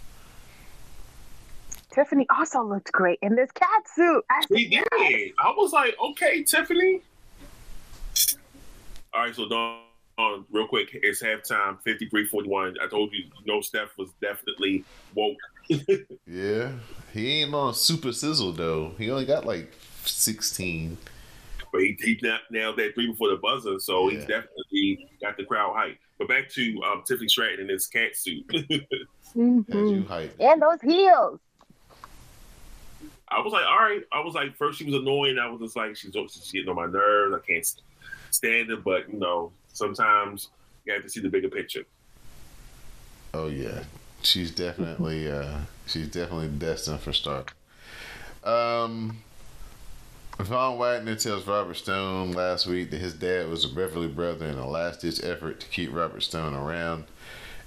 Tiffany 1.91 2.25
also 2.35 2.61
looked 2.63 2.91
great 2.91 3.19
in 3.21 3.35
this 3.35 3.51
cat 3.51 3.87
suit. 3.87 4.25
I 4.29 4.43
He 4.49 4.63
said, 4.65 4.83
did. 4.91 5.31
yes. 5.31 5.31
I 5.39 5.49
was 5.55 5.71
like, 5.71 5.95
okay, 6.11 6.43
Tiffany. 6.43 7.01
All 9.13 9.21
right, 9.21 9.35
so 9.35 9.47
Don, 9.47 9.79
um, 10.17 10.45
real 10.51 10.67
quick, 10.67 10.89
it's 10.93 11.21
halftime, 11.21 11.77
53-41. 11.85 12.75
I 12.81 12.87
told 12.87 13.13
you, 13.13 13.25
you 13.25 13.45
know, 13.45 13.61
Steph 13.61 13.95
was 13.97 14.09
definitely 14.21 14.83
woke. 15.13 15.37
Yeah, 16.27 16.71
he 17.13 17.41
ain't 17.41 17.53
on 17.53 17.73
super 17.73 18.11
sizzle 18.11 18.51
though. 18.51 18.93
He 18.97 19.09
only 19.11 19.25
got 19.25 19.45
like 19.45 19.71
sixteen. 20.05 20.97
But 21.71 21.81
he, 21.81 21.97
he 21.99 22.19
na- 22.21 22.37
nailed 22.51 22.77
that 22.77 22.93
three 22.93 23.07
before 23.07 23.29
the 23.29 23.37
buzzer, 23.37 23.79
so 23.79 24.07
he's 24.09 24.19
Yeah. 24.21 24.41
definitely 24.41 25.09
got 25.21 25.37
the 25.37 25.43
crowd 25.45 25.73
hype. 25.75 25.97
But 26.19 26.27
back 26.27 26.47
to 26.49 26.81
um, 26.83 27.03
Tiffany 27.05 27.27
Stratton 27.27 27.61
in 27.61 27.69
his 27.69 27.87
cat 27.87 28.15
suit. 28.15 28.45
As 28.53 28.61
Mhm. 29.35 30.29
And 30.39 30.61
those 30.61 30.79
heels. 30.81 31.39
I 33.29 33.39
was 33.39 33.51
like, 33.51 33.65
all 33.65 33.79
right. 33.79 34.03
I 34.11 34.19
was 34.19 34.35
like, 34.35 34.55
first 34.55 34.77
she 34.77 34.85
was 34.85 34.93
annoying. 34.93 35.39
I 35.39 35.49
was 35.49 35.59
just 35.59 35.75
like, 35.75 35.95
she's, 35.95 36.13
she's 36.13 36.51
getting 36.51 36.69
on 36.69 36.75
my 36.75 36.85
nerves. 36.85 37.33
I 37.35 37.39
can't 37.51 37.65
stand 38.29 38.69
it. 38.69 38.83
But, 38.83 39.11
you 39.11 39.17
know, 39.17 39.51
sometimes 39.71 40.49
you 40.85 40.93
have 40.93 41.01
to 41.01 41.09
see 41.09 41.19
the 41.21 41.29
bigger 41.29 41.49
picture. 41.49 41.85
Oh 43.33 43.47
yeah, 43.47 43.81
she's 44.23 44.51
definitely 44.51 45.31
uh, 45.31 45.59
she's 45.85 46.07
definitely 46.07 46.47
destined 46.47 46.99
for 46.99 47.13
star. 47.13 47.45
Um, 48.43 49.17
Von 50.39 50.77
Wagner 50.77 51.15
tells 51.15 51.47
Robert 51.47 51.75
Stone 51.75 52.33
last 52.33 52.65
week 52.65 52.91
that 52.91 52.99
his 52.99 53.13
dad 53.13 53.47
was 53.49 53.63
a 53.65 53.69
Beverly 53.69 54.07
brother 54.07 54.45
in 54.47 54.57
a 54.57 54.67
last 54.67 55.01
ditch 55.01 55.23
effort 55.23 55.59
to 55.59 55.67
keep 55.67 55.93
Robert 55.93 56.21
Stone 56.21 56.53
around. 56.53 57.05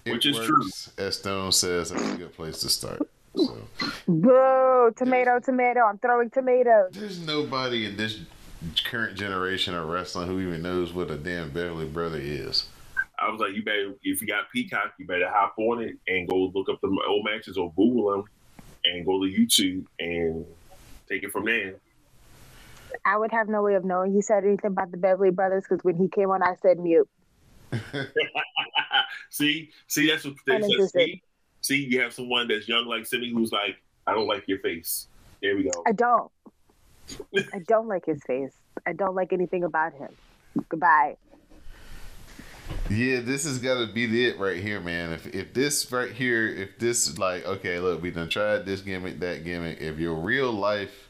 It 0.04 0.12
Which 0.12 0.26
is 0.26 0.38
works, 0.38 0.92
As 0.98 1.18
Stone 1.18 1.52
says, 1.52 1.90
that's 1.90 2.02
a 2.02 2.16
good 2.16 2.34
place 2.34 2.60
to 2.60 2.68
start. 2.68 3.08
So 3.36 3.58
Boo! 4.08 4.92
Tomato, 4.96 5.40
tomato. 5.40 5.80
I'm 5.80 5.98
throwing 5.98 6.30
tomatoes. 6.30 6.92
there's 6.92 7.18
nobody 7.20 7.86
in 7.86 7.96
this 7.96 8.20
current 8.84 9.16
generation 9.16 9.74
of 9.74 9.88
wrestling 9.88 10.28
who 10.28 10.40
even 10.40 10.62
knows 10.62 10.92
what 10.92 11.10
a 11.10 11.16
damn 11.16 11.50
Beverly 11.50 11.86
brother 11.86 12.18
is. 12.20 12.66
I 13.26 13.30
was 13.30 13.40
like, 13.40 13.54
you 13.54 13.64
better, 13.64 13.94
if 14.02 14.20
you 14.20 14.26
got 14.26 14.50
Peacock, 14.52 14.94
you 14.98 15.06
better 15.06 15.28
hop 15.28 15.54
on 15.58 15.82
it 15.82 15.96
and 16.06 16.28
go 16.28 16.52
look 16.54 16.68
up 16.68 16.80
the 16.80 16.96
old 17.08 17.24
matches 17.24 17.58
or 17.58 17.72
Google 17.74 18.12
them 18.12 18.24
and 18.84 19.04
go 19.04 19.22
to 19.22 19.28
YouTube 19.28 19.84
and 19.98 20.46
take 21.08 21.24
it 21.24 21.32
from 21.32 21.44
there. 21.46 21.74
I 23.04 23.16
would 23.16 23.32
have 23.32 23.48
no 23.48 23.62
way 23.62 23.74
of 23.74 23.84
knowing 23.84 24.12
he 24.12 24.22
said 24.22 24.44
anything 24.44 24.70
about 24.70 24.92
the 24.92 24.96
Beverly 24.96 25.30
Brothers 25.30 25.64
because 25.68 25.82
when 25.82 25.96
he 25.96 26.08
came 26.08 26.30
on, 26.30 26.42
I 26.42 26.54
said 26.62 26.78
mute. 26.78 27.08
see, 29.30 29.70
see, 29.88 30.08
that's 30.08 30.24
what 30.24 30.34
they 30.46 30.60
said. 30.60 30.90
See, 30.90 31.22
see, 31.60 31.84
you 31.84 32.00
have 32.00 32.12
someone 32.12 32.46
that's 32.46 32.68
young 32.68 32.86
like 32.86 33.06
Simi 33.06 33.32
who's 33.32 33.50
like, 33.50 33.76
I 34.06 34.14
don't 34.14 34.28
like 34.28 34.46
your 34.46 34.60
face. 34.60 35.08
There 35.42 35.56
we 35.56 35.64
go. 35.64 35.82
I 35.84 35.92
don't. 35.92 36.30
I 37.52 37.58
don't 37.66 37.88
like 37.88 38.06
his 38.06 38.22
face. 38.22 38.52
I 38.86 38.92
don't 38.92 39.14
like 39.14 39.32
anything 39.32 39.64
about 39.64 39.94
him. 39.94 40.10
Goodbye. 40.68 41.16
Yeah, 42.88 43.20
this 43.20 43.44
has 43.44 43.58
got 43.58 43.80
to 43.80 43.92
be 43.92 44.26
it 44.26 44.38
right 44.38 44.62
here, 44.62 44.80
man. 44.80 45.12
If 45.12 45.26
if 45.34 45.52
this 45.52 45.90
right 45.90 46.12
here, 46.12 46.46
if 46.46 46.78
this 46.78 47.18
like, 47.18 47.44
okay, 47.44 47.80
look, 47.80 48.00
we 48.00 48.10
done 48.10 48.28
tried 48.28 48.64
this 48.64 48.80
gimmick, 48.80 49.18
that 49.20 49.44
gimmick. 49.44 49.80
If 49.80 49.98
your 49.98 50.14
real 50.14 50.52
life 50.52 51.08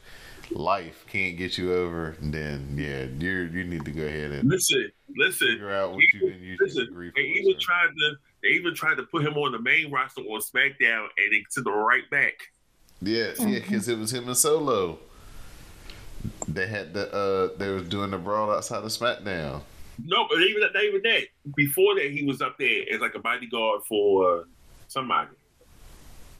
life 0.51 1.05
can't 1.07 1.37
get 1.37 1.57
you 1.57 1.73
over, 1.73 2.15
then 2.19 2.75
yeah, 2.77 3.03
you 3.03 3.41
you 3.51 3.63
need 3.63 3.85
to 3.85 3.91
go 3.91 4.03
ahead 4.03 4.31
and 4.31 4.49
Listen, 4.49 4.91
listen. 5.15 5.47
figure 5.49 5.71
out 5.71 5.91
what 5.91 6.01
you 6.13 6.19
can 6.19 6.41
use 6.41 6.59
Listen, 6.61 6.87
to 6.87 6.91
grief 6.91 7.13
they 7.15 7.21
even 7.21 7.53
sir. 7.53 7.59
tried 7.61 7.87
to 7.87 8.15
they 8.41 8.49
even 8.49 8.73
tried 8.73 8.95
to 8.95 9.03
put 9.03 9.23
him 9.23 9.37
on 9.37 9.51
the 9.51 9.59
main 9.59 9.91
roster 9.91 10.21
on 10.21 10.41
SmackDown, 10.41 11.07
and 11.17 11.31
they 11.31 11.43
took 11.51 11.67
him 11.67 11.73
right 11.73 12.09
back. 12.09 12.33
Yeah, 13.01 13.33
yeah, 13.39 13.59
because 13.59 13.87
it 13.87 13.97
was 13.99 14.13
him 14.13 14.27
and 14.27 14.37
Solo. 14.37 14.97
They 16.47 16.67
had 16.67 16.93
the 16.95 17.13
uh, 17.13 17.57
they 17.57 17.69
were 17.69 17.81
doing 17.81 18.11
the 18.11 18.17
brawl 18.17 18.51
outside 18.51 18.83
of 18.83 18.89
SmackDown. 18.89 19.61
No, 20.03 20.27
but 20.29 20.41
even 20.41 20.61
not 20.61 20.83
even 20.83 21.01
that. 21.03 21.23
Before 21.55 21.95
that, 21.95 22.11
he 22.11 22.23
was 22.23 22.41
up 22.41 22.57
there 22.57 22.83
as 22.91 23.01
like 23.01 23.15
a 23.15 23.19
bodyguard 23.19 23.81
for 23.87 24.39
uh, 24.39 24.43
somebody, 24.87 25.29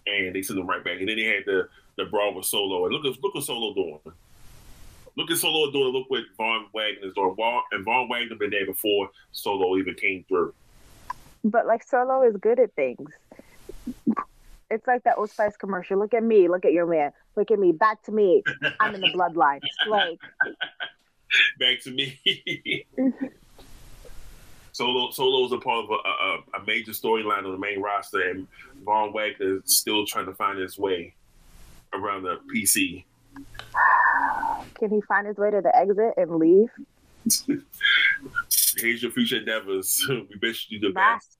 and 0.05 0.35
they 0.35 0.41
sent 0.41 0.59
him 0.59 0.67
right 0.67 0.83
back. 0.83 0.99
And 0.99 1.09
then 1.09 1.17
they 1.17 1.23
had 1.23 1.43
the 1.45 1.67
the 1.97 2.05
brawl 2.05 2.35
with 2.35 2.45
Solo, 2.45 2.85
and 2.85 2.93
look 2.93 3.05
at 3.05 3.21
look 3.21 3.33
what 3.33 3.43
Solo 3.43 3.73
doing. 3.73 3.99
Look 5.15 5.31
at 5.31 5.37
Solo 5.37 5.71
doing. 5.71 5.93
Look 5.93 6.09
what 6.09 6.23
Von 6.37 6.67
Wagner's 6.73 7.13
doing. 7.13 7.35
And 7.71 7.83
Von 7.83 8.07
Wagner 8.07 8.35
been 8.35 8.51
there 8.51 8.67
before 8.67 9.09
Solo 9.31 9.75
even 9.77 9.95
came 9.95 10.23
through. 10.27 10.53
But 11.43 11.65
like 11.65 11.83
Solo 11.83 12.21
is 12.21 12.37
good 12.37 12.59
at 12.59 12.73
things. 12.75 13.09
It's 14.69 14.85
like 14.85 15.03
that 15.05 15.17
Old 15.17 15.31
Spice 15.31 15.57
commercial. 15.57 15.97
Look 15.97 16.13
at 16.13 16.23
me. 16.23 16.47
Look 16.47 16.65
at 16.65 16.73
your 16.73 16.85
man. 16.85 17.13
Look 17.35 17.49
at 17.49 17.57
me. 17.57 17.71
Back 17.71 18.03
to 18.03 18.11
me. 18.11 18.43
I'm 18.79 18.93
in 18.93 19.01
the 19.01 19.07
bloodline. 19.15 19.61
Like 19.87 20.19
Back 21.59 21.81
to 21.83 21.91
me. 21.91 22.85
Solo 24.77 25.09
Solo's 25.09 25.51
a 25.53 25.57
part 25.57 25.85
of 25.85 25.89
a, 25.89 25.93
a, 25.95 26.61
a 26.61 26.65
major 26.67 26.91
storyline 26.91 27.43
on 27.45 27.51
the 27.51 27.57
main 27.57 27.81
roster, 27.81 28.21
and 28.29 28.47
Von 28.85 29.11
Wagner 29.11 29.57
is 29.65 29.75
still 29.75 30.05
trying 30.05 30.27
to 30.27 30.33
find 30.35 30.59
his 30.59 30.77
way 30.77 31.15
around 31.93 32.21
the 32.21 32.39
PC. 32.53 33.03
Can 34.75 34.91
he 34.91 35.01
find 35.01 35.25
his 35.25 35.35
way 35.37 35.49
to 35.49 35.61
the 35.61 35.75
exit 35.75 36.13
and 36.17 36.35
leave? 36.35 36.69
Here's 38.77 39.01
your 39.01 39.11
future 39.11 39.37
endeavors. 39.37 40.05
we 40.09 40.27
wish 40.43 40.67
you 40.69 40.79
the 40.79 40.91
Bye. 40.91 41.15
best. 41.15 41.37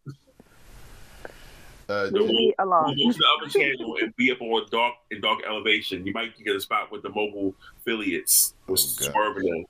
Uh, 1.88 2.06
The 2.10 2.20
Leave 2.20 2.30
me 2.30 2.54
We'll 2.58 2.68
alone. 2.68 2.98
go 2.98 3.12
to 3.12 3.18
the 3.20 3.26
other 3.40 3.50
channel 3.52 3.98
and 4.02 4.16
be 4.16 4.32
up 4.32 4.42
on 4.42 4.66
dark 4.72 4.96
in 5.12 5.22
dark 5.22 5.42
elevation. 5.48 6.08
You 6.08 6.12
might 6.14 6.36
get 6.44 6.56
a 6.56 6.60
spot 6.60 6.92
with 6.92 7.04
the 7.04 7.10
mobile 7.10 7.54
affiliates 7.82 8.56
with 8.68 8.80
Oh, 8.82 9.06
God. 9.06 9.12
swerving 9.14 9.68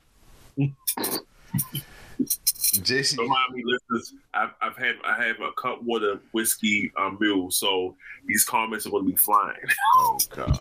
them. 0.58 0.76
Jacy, 2.84 3.16
Don't 3.18 3.28
mind 3.28 3.54
me, 3.54 3.64
listeners. 3.66 4.14
I've, 4.34 4.50
I've 4.62 4.78
had 4.78 4.96
I 5.06 5.24
have 5.26 5.40
a 5.40 5.52
Cutwater 5.62 6.20
whiskey 6.32 6.92
um, 6.98 7.18
mule, 7.20 7.52
so 7.52 7.96
these 8.26 8.44
comments 8.44 8.86
are 8.86 8.90
going 8.90 9.06
to 9.06 9.10
be 9.12 9.16
flying. 9.16 9.56
oh 9.96 10.18
god, 10.30 10.60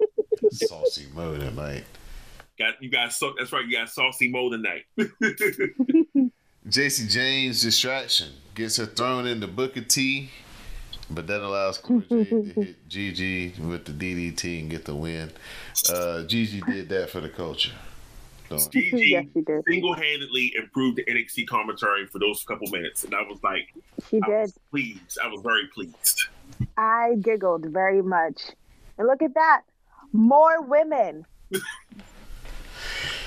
saucy 0.50 1.06
mo 1.14 1.36
tonight. 1.36 1.84
got 2.58 2.82
you 2.82 2.90
guys? 2.90 3.16
So 3.16 3.34
that's 3.38 3.52
right. 3.52 3.64
You 3.66 3.78
got 3.78 3.88
saucy 3.90 4.28
mo 4.28 4.50
tonight. 4.50 4.84
Jacy 6.68 7.08
Jayne 7.08 7.50
distraction 7.50 8.28
gets 8.54 8.76
her 8.76 8.86
thrown 8.86 9.26
into 9.26 9.48
Booker 9.48 9.80
T, 9.80 10.30
but 11.10 11.26
that 11.26 11.42
allows 11.42 11.78
Cora 11.78 12.02
Jade 12.02 12.28
to 12.28 12.60
hit 12.60 12.88
Gigi 12.88 13.54
with 13.60 13.84
the 13.84 13.92
DDT 13.92 14.60
and 14.60 14.70
get 14.70 14.84
the 14.84 14.94
win. 14.94 15.32
Uh, 15.92 16.22
Gigi 16.22 16.60
did 16.60 16.88
that 16.90 17.10
for 17.10 17.20
the 17.20 17.28
culture. 17.28 17.72
Don't- 18.58 18.74
yes, 18.74 19.24
she 19.32 19.40
did. 19.40 19.62
single-handedly 19.68 20.54
improved 20.56 20.96
the 20.98 21.04
NXT 21.04 21.46
commentary 21.46 22.06
for 22.06 22.18
those 22.18 22.42
couple 22.44 22.68
minutes, 22.70 23.04
and 23.04 23.14
I 23.14 23.22
was 23.22 23.38
like, 23.42 23.72
She 24.08 24.20
I 24.22 24.26
did. 24.26 24.40
was 24.40 24.58
pleased. 24.70 25.18
I 25.22 25.28
was 25.28 25.40
very 25.42 25.66
pleased. 25.74 26.28
I 26.76 27.16
giggled 27.20 27.66
very 27.66 28.02
much. 28.02 28.42
And 28.98 29.06
look 29.06 29.22
at 29.22 29.34
that. 29.34 29.62
More 30.12 30.62
women. 30.62 31.24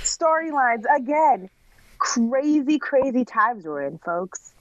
Storylines 0.03 0.83
again. 0.95 1.49
Crazy, 1.97 2.77
crazy 2.77 3.25
times 3.25 3.65
we're 3.65 3.83
in, 3.83 3.97
folks. 3.99 4.51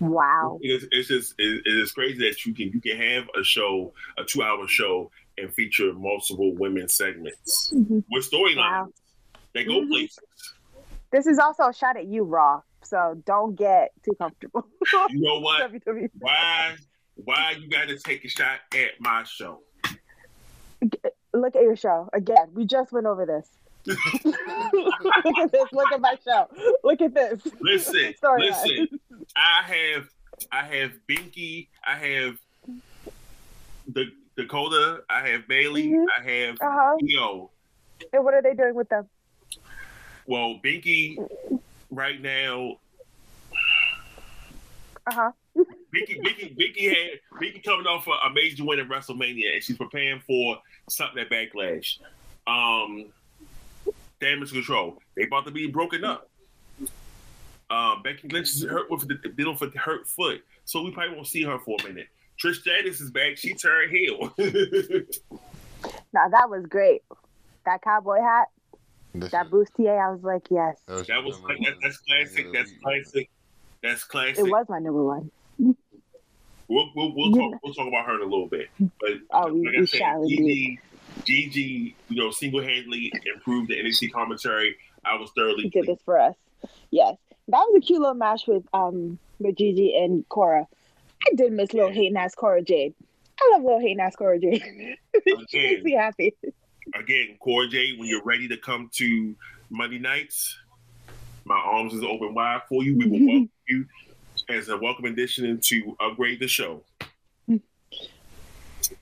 Wow. 0.00 0.58
It 0.60 0.68
is, 0.68 0.88
it's 0.90 1.08
just 1.08 1.34
it, 1.38 1.62
it 1.64 1.78
is 1.78 1.92
crazy 1.92 2.18
that 2.28 2.44
you 2.44 2.54
can 2.54 2.70
you 2.72 2.80
can 2.80 2.96
have 2.96 3.28
a 3.38 3.44
show, 3.44 3.92
a 4.18 4.24
two-hour 4.24 4.66
show, 4.68 5.10
and 5.38 5.52
feature 5.54 5.92
multiple 5.92 6.54
women 6.54 6.88
segments 6.88 7.72
mm-hmm. 7.74 8.00
with 8.10 8.30
storylines 8.30 8.56
Wow. 8.56 8.88
That 9.56 9.64
go 9.66 9.80
Mhm. 9.80 9.88
places. 9.88 10.18
This 11.10 11.26
is 11.26 11.38
also 11.38 11.68
a 11.68 11.72
shot 11.74 11.96
at 11.96 12.06
you, 12.06 12.24
Raw. 12.24 12.62
So 12.82 13.20
don't 13.24 13.56
get 13.56 13.92
too 14.04 14.14
comfortable. 14.18 14.66
You 15.10 15.20
know 15.20 15.40
what? 15.40 15.60
WWE. 15.72 16.10
Why? 16.18 16.76
Why 17.16 17.52
you 17.58 17.68
got 17.68 17.88
to 17.88 17.98
take 17.98 18.24
a 18.24 18.28
shot 18.28 18.60
at 18.74 19.00
my 19.00 19.24
show? 19.24 19.62
Look 21.32 21.56
at 21.56 21.62
your 21.62 21.76
show. 21.76 22.08
Again, 22.12 22.48
we 22.54 22.64
just 22.66 22.92
went 22.92 23.06
over 23.06 23.24
this. 23.26 23.48
Look 23.86 25.38
at 25.38 25.52
this. 25.52 25.72
Look 25.72 25.92
at 25.92 26.00
my 26.00 26.16
show. 26.24 26.48
Look 26.84 27.00
at 27.00 27.14
this. 27.14 27.40
Listen, 27.60 28.14
Storyline. 28.22 28.40
listen. 28.40 29.00
I 29.36 29.62
have, 29.62 30.08
I 30.52 30.62
have 30.64 30.92
Binky. 31.08 31.68
I 31.86 31.96
have 31.96 32.36
the 33.88 34.06
Dakota. 34.36 35.02
I 35.08 35.28
have 35.28 35.46
Bayley. 35.48 35.88
Mhm. 35.88 36.04
I 36.18 36.22
have 36.22 36.54
Uh-huh. 36.60 36.96
Yo. 37.00 37.50
And 38.12 38.24
what 38.24 38.34
are 38.34 38.42
they 38.42 38.54
doing 38.54 38.74
with 38.74 38.88
them? 38.90 39.08
Well, 40.26 40.60
Binky 40.62 41.16
right 41.90 42.20
now. 42.20 42.78
Uh-huh. 45.06 45.30
Binky, 45.56 46.20
Binky, 46.20 46.56
Binky 46.56 46.88
had 46.88 47.20
Binky 47.40 47.64
coming 47.64 47.86
off 47.86 48.06
a, 48.06 48.30
major 48.32 48.64
win 48.64 48.80
at 48.80 48.88
WrestleMania, 48.88 49.54
and 49.54 49.62
she's 49.62 49.76
preparing 49.76 50.20
for 50.20 50.58
something 50.88 51.22
at 51.22 51.30
Backlash. 51.30 51.98
Um, 52.46 53.06
damage 54.20 54.52
control. 54.52 54.98
They 55.16 55.24
about 55.24 55.46
to 55.46 55.52
be 55.52 55.68
broken 55.68 56.04
up. 56.04 56.28
Um, 57.68 58.02
Becky 58.02 58.28
Lynch 58.28 58.48
is 58.50 58.64
hurt 58.64 58.90
with 58.90 59.08
the 59.08 59.14
dealing 59.30 59.56
with 59.60 59.72
the 59.72 59.78
hurt 59.78 60.06
foot, 60.06 60.42
so 60.64 60.82
we 60.82 60.90
probably 60.92 61.14
won't 61.14 61.26
see 61.26 61.42
her 61.42 61.58
for 61.58 61.76
a 61.80 61.88
minute. 61.88 62.08
Trish 62.40 62.56
Stratus 62.56 63.00
is 63.00 63.10
back. 63.10 63.36
She 63.36 63.54
turned 63.54 63.90
heel. 63.90 64.34
Now 66.12 66.28
that 66.30 66.48
was 66.48 66.64
great. 66.66 67.02
That 67.66 67.82
cowboy 67.82 68.20
hat, 68.20 68.48
That's 69.20 69.32
that 69.32 69.50
bustier, 69.50 69.98
I 69.98 70.12
was 70.12 70.22
like, 70.22 70.46
yes. 70.50 70.78
that 70.86 71.22
was 71.24 71.38
that, 71.40 71.74
that's 71.82 71.98
classic. 71.98 72.52
That's 72.52 72.70
classic. 72.82 73.30
That's 73.82 74.04
classic. 74.04 74.38
It 74.38 74.50
was 74.50 74.66
my 74.68 74.78
number 74.78 75.02
one. 75.04 75.30
We'll 76.68 76.90
we'll, 76.96 77.14
we'll 77.14 77.32
talk 77.32 77.60
we'll 77.62 77.74
talk 77.74 77.86
about 77.88 78.06
her 78.06 78.14
in 78.16 78.22
a 78.22 78.24
little 78.24 78.48
bit. 78.48 78.68
But 78.80 79.10
Oh, 79.30 79.52
we- 79.52 79.66
like 79.66 79.76
I 79.76 79.80
we 79.80 79.86
said, 79.86 79.98
shall 79.98 80.22
indeed. 80.22 80.78
Gigi, 81.24 81.48
Gigi, 81.50 81.96
you 82.08 82.16
know, 82.22 82.30
single 82.30 82.60
handedly 82.62 83.12
improved 83.34 83.70
the 83.70 83.74
NXT 83.76 84.12
commentary. 84.12 84.76
I 85.04 85.14
was 85.16 85.30
thoroughly 85.36 85.62
He 85.64 85.70
did 85.70 85.86
this 85.86 86.00
for 86.04 86.18
us. 86.18 86.34
Yes. 86.90 87.16
That 87.48 87.58
was 87.58 87.76
a 87.78 87.80
cute 87.86 88.00
little 88.00 88.14
match 88.14 88.46
with 88.48 88.64
um 88.72 89.18
with 89.38 89.56
Gigi 89.56 89.96
and 89.96 90.28
Cora. 90.28 90.66
I 91.26 91.34
did 91.34 91.52
miss 91.52 91.72
little 91.72 91.90
hating 91.90 92.16
ass 92.16 92.34
Cora 92.34 92.62
Jade. 92.62 92.94
I 93.40 93.50
love 93.52 93.62
little 93.62 93.80
hating 93.80 94.00
ass 94.00 94.16
Cora 94.16 94.38
Jade. 94.40 94.62
she 95.50 95.58
makes 95.58 95.82
me 95.84 95.92
happy. 95.92 96.34
Again, 96.94 97.36
Core 97.40 97.66
J, 97.66 97.96
when 97.96 98.08
you're 98.08 98.24
ready 98.24 98.46
to 98.48 98.56
come 98.56 98.90
to 98.94 99.34
Monday 99.70 99.98
nights, 99.98 100.56
my 101.44 101.56
arms 101.56 101.92
is 101.94 102.02
open 102.02 102.34
wide 102.34 102.62
for 102.68 102.82
you. 102.84 102.96
We 102.96 103.06
will 103.06 103.18
welcome 103.26 103.50
you 103.68 103.86
as 104.48 104.68
a 104.68 104.76
welcome 104.76 105.06
addition 105.06 105.58
to 105.60 105.96
upgrade 106.00 106.40
the 106.40 106.48
show. 106.48 106.82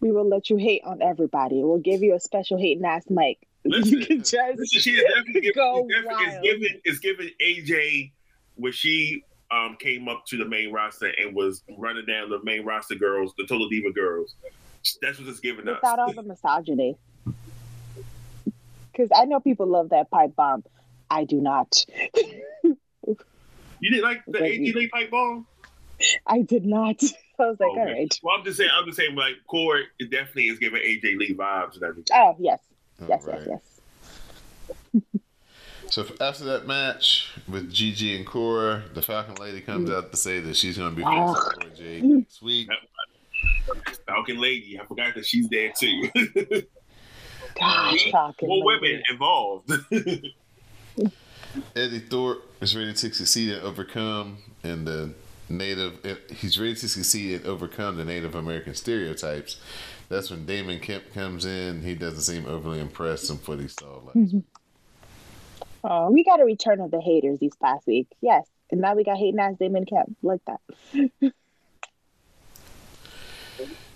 We 0.01 0.13
will 0.13 0.29
let 0.29 0.49
you 0.49 0.57
hate 0.57 0.83
on 0.85 1.03
everybody. 1.03 1.63
We'll 1.63 1.79
give 1.79 2.03
you 2.03 2.15
a 2.15 2.21
special 2.21 2.57
hating 2.57 2.85
ass 2.85 3.05
mic. 3.11 3.47
Listen, 3.67 4.01
you 4.01 4.07
can 4.07 4.19
just 4.19 4.35
Listen, 4.35 4.81
she 4.81 4.93
is 4.93 5.05
definitely 5.15 5.41
giving, 5.41 5.53
Go 5.55 5.87
is 5.89 6.39
giving, 6.43 6.81
is 6.85 6.99
giving 7.01 7.31
AJ 7.43 8.13
when 8.57 8.73
she 8.73 9.25
um, 9.51 9.77
came 9.79 10.09
up 10.09 10.25
to 10.27 10.39
the 10.39 10.45
main 10.45 10.73
roster 10.73 11.13
and 11.19 11.35
was 11.35 11.63
running 11.79 12.07
down 12.07 12.31
the 12.31 12.43
main 12.45 12.65
roster 12.65 12.95
girls, 12.95 13.35
the 13.37 13.47
Total 13.47 13.69
Diva 13.69 13.93
girls. 13.93 14.35
That's 15.01 15.19
what 15.19 15.29
it's 15.29 15.41
giving 15.41 15.69
us. 15.69 15.79
without 15.83 15.99
all 15.99 16.13
the 16.13 16.23
misogyny. 16.23 16.97
Because 18.95 19.11
I 19.15 19.25
know 19.25 19.41
people 19.41 19.67
love 19.67 19.89
that 19.91 20.11
pipe 20.11 20.37
bomb. 20.37 20.63
I 21.11 21.25
do 21.25 21.41
not. 21.41 21.85
You 22.63 23.91
didn't 23.91 24.03
like 24.05 24.25
the 24.27 24.39
Thank 24.39 24.55
you. 24.61 24.73
AJ 24.73 24.77
Lee 24.77 24.89
pipe 24.89 25.11
bomb? 25.11 25.47
I 26.27 26.43
did 26.43 26.65
not. 26.65 27.03
I 27.39 27.47
was 27.47 27.59
like, 27.59 27.71
Okay. 27.71 27.81
all 27.81 27.87
right. 27.87 28.21
Well, 28.23 28.37
I'm 28.39 28.45
just 28.45 28.57
saying. 28.59 28.71
I'm 28.73 28.87
just 28.87 28.97
saying. 28.97 29.15
Like 29.17 29.35
Cora, 29.49 29.83
it 29.99 30.11
definitely 30.11 30.47
is 30.49 30.59
giving 30.59 30.81
AJ 30.81 31.19
Lee 31.19 31.35
vibes 31.35 31.75
and 31.75 31.83
everything. 31.83 32.17
Oh 32.17 32.37
yes, 32.39 32.61
yes, 33.09 33.25
Alright. 33.27 33.49
yes, 33.49 33.61
yes. 34.95 35.03
So 35.91 36.07
after 36.21 36.45
that 36.45 36.67
match 36.67 37.33
with 37.49 37.71
Gigi 37.73 38.17
and 38.17 38.25
Cora, 38.27 38.85
the 38.95 39.03
Falcon 39.03 39.35
Lady 39.35 39.61
comes 39.61 39.91
out 39.91 40.11
to 40.13 40.17
say 40.17 40.41
that 40.41 40.57
she's 40.57 40.79
going 40.79 40.91
to 40.91 40.97
be 40.97 41.03
ah. 41.05 41.35
facing 41.35 41.47
Oh. 41.47 41.51
Cora 41.61 41.77
Jade 41.77 42.05
next 42.05 42.43
week. 42.43 42.69
Falcon 44.07 44.41
Lady, 44.41 44.79
I 44.81 44.87
forgot 44.87 45.15
that 45.15 45.27
she's 45.27 45.49
there 45.49 45.73
too. 45.79 46.09
Gosh, 47.59 48.11
Falcon 48.11 48.49
More 48.49 48.73
Lady. 48.73 48.83
women 48.83 49.03
involved. 49.11 49.73
Eddie 51.77 52.01
Thorpe 52.01 52.43
is 52.61 52.77
ready 52.77 52.93
to 52.93 53.15
succeed 53.15 53.53
and 53.55 53.63
overcome, 53.63 54.39
and 54.63 54.87
the 54.87 55.15
Native. 55.49 56.05
Eh, 56.05 56.15
he's 56.35 56.59
ready 56.59 56.75
to 56.75 56.89
succeed 56.89 57.37
and 57.37 57.47
overcome 57.47 57.97
the 57.97 58.05
Native 58.05 58.35
American 58.35 58.75
stereotypes. 58.75 59.61
That's 60.09 60.31
when 60.31 60.47
Damon 60.47 60.81
Kemp 60.81 61.13
comes 61.15 61.45
in. 61.45 61.83
He 61.83 61.95
doesn't 61.95 62.21
seem 62.23 62.47
overly 62.47 62.81
impressed 62.81 63.31
with 63.31 63.47
what 63.47 63.61
he 63.61 63.69
saw 63.69 64.01
last. 64.15 64.35
Oh, 65.85 66.11
we 66.11 66.25
got 66.25 66.41
a 66.41 66.45
return 66.45 66.81
of 66.81 66.91
the 66.91 67.01
haters 67.01 67.39
these 67.39 67.55
past 67.57 67.87
week. 67.87 68.09
Yes, 68.21 68.47
and 68.71 68.81
now 68.81 68.95
we 68.95 69.05
got 69.05 69.17
hating 69.19 69.39
ass 69.39 69.55
Damon 69.59 69.85
Kemp 69.85 70.17
like 70.23 70.41
that. 70.47 71.33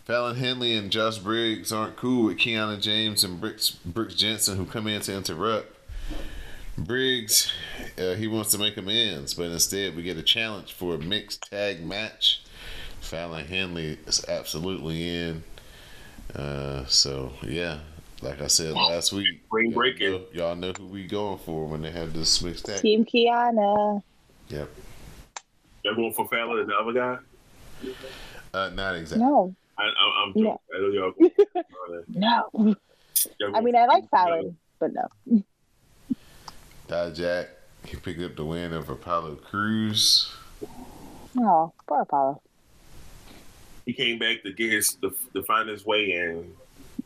Fallon 0.09 0.37
Henley 0.37 0.75
and 0.75 0.91
Josh 0.91 1.19
Briggs 1.19 1.71
aren't 1.71 1.97
cool 1.97 2.25
with 2.25 2.39
Kiana 2.39 2.81
James 2.81 3.25
and 3.25 3.39
Brooks, 3.39 3.73
Brooks 3.85 4.15
Jensen, 4.15 4.57
who 4.57 4.65
come 4.65 4.87
in 4.87 5.03
to 5.03 5.15
interrupt. 5.15 5.77
Briggs, 6.79 7.53
uh, 7.99 8.15
he 8.15 8.27
wants 8.27 8.51
to 8.53 8.59
make 8.59 8.79
amends, 8.79 9.35
but 9.35 9.51
instead 9.51 9.95
we 9.95 10.03
get 10.03 10.17
a 10.17 10.23
challenge 10.23 10.73
for 10.73 10.95
a 10.95 10.99
mixed 10.99 11.43
tag 11.51 11.85
match. 11.85 12.43
Fallon 13.03 13.45
Henley 13.45 13.99
is 14.07 14.25
absolutely 14.27 15.07
in. 15.07 15.43
Uh, 16.35 16.87
so 16.87 17.35
yeah, 17.43 17.81
like 18.23 18.41
I 18.41 18.47
said 18.47 18.73
last 18.73 19.13
week, 19.13 19.43
Ring 19.51 19.73
y'all 19.73 19.99
know, 19.99 20.25
y'all 20.33 20.57
know 20.57 20.73
who 20.79 20.87
we 20.87 21.07
going 21.07 21.37
for 21.37 21.67
when 21.67 21.83
they 21.83 21.91
have 21.91 22.15
this 22.15 22.41
mixed 22.41 22.65
tag. 22.65 22.81
Team 22.81 23.05
Kiana. 23.05 24.03
Yep. 24.49 24.71
Y'all 25.85 25.95
going 25.95 26.15
for 26.15 26.27
Fallon 26.29 26.61
and 26.61 26.71
the 26.71 26.75
other 26.75 26.95
guy? 26.95 27.19
Uh, 28.55 28.71
not 28.71 28.95
exactly. 28.95 29.23
No, 29.27 29.55
I, 29.79 29.83
I, 29.85 30.25
I'm 30.25 30.33
No. 30.37 30.61
joking. 30.71 30.75
I 30.75 30.79
know 30.81 30.89
y'all. 32.09 32.45
no. 32.65 32.75
I 33.55 33.61
mean, 33.61 33.77
I 33.77 33.87
like 33.87 34.11
Fallon, 34.11 34.57
but 34.81 34.91
no. 34.93 35.43
Dijak, 36.89 37.47
he 37.85 37.97
picked 37.97 38.21
up 38.23 38.37
the 38.37 38.45
win 38.45 38.73
of 38.73 38.89
Apollo 38.89 39.37
Crews. 39.37 40.33
Oh, 41.39 41.73
poor 41.87 42.01
Apollo. 42.03 42.43
He 43.87 43.93
came 43.93 44.19
back 44.19 44.43
to 44.43 44.53
get 44.53 44.73
his 44.73 44.95
to, 45.03 45.15
to 45.35 45.43
find 45.45 45.69
his 45.69 45.85
way, 45.87 46.13
in. 46.13 46.53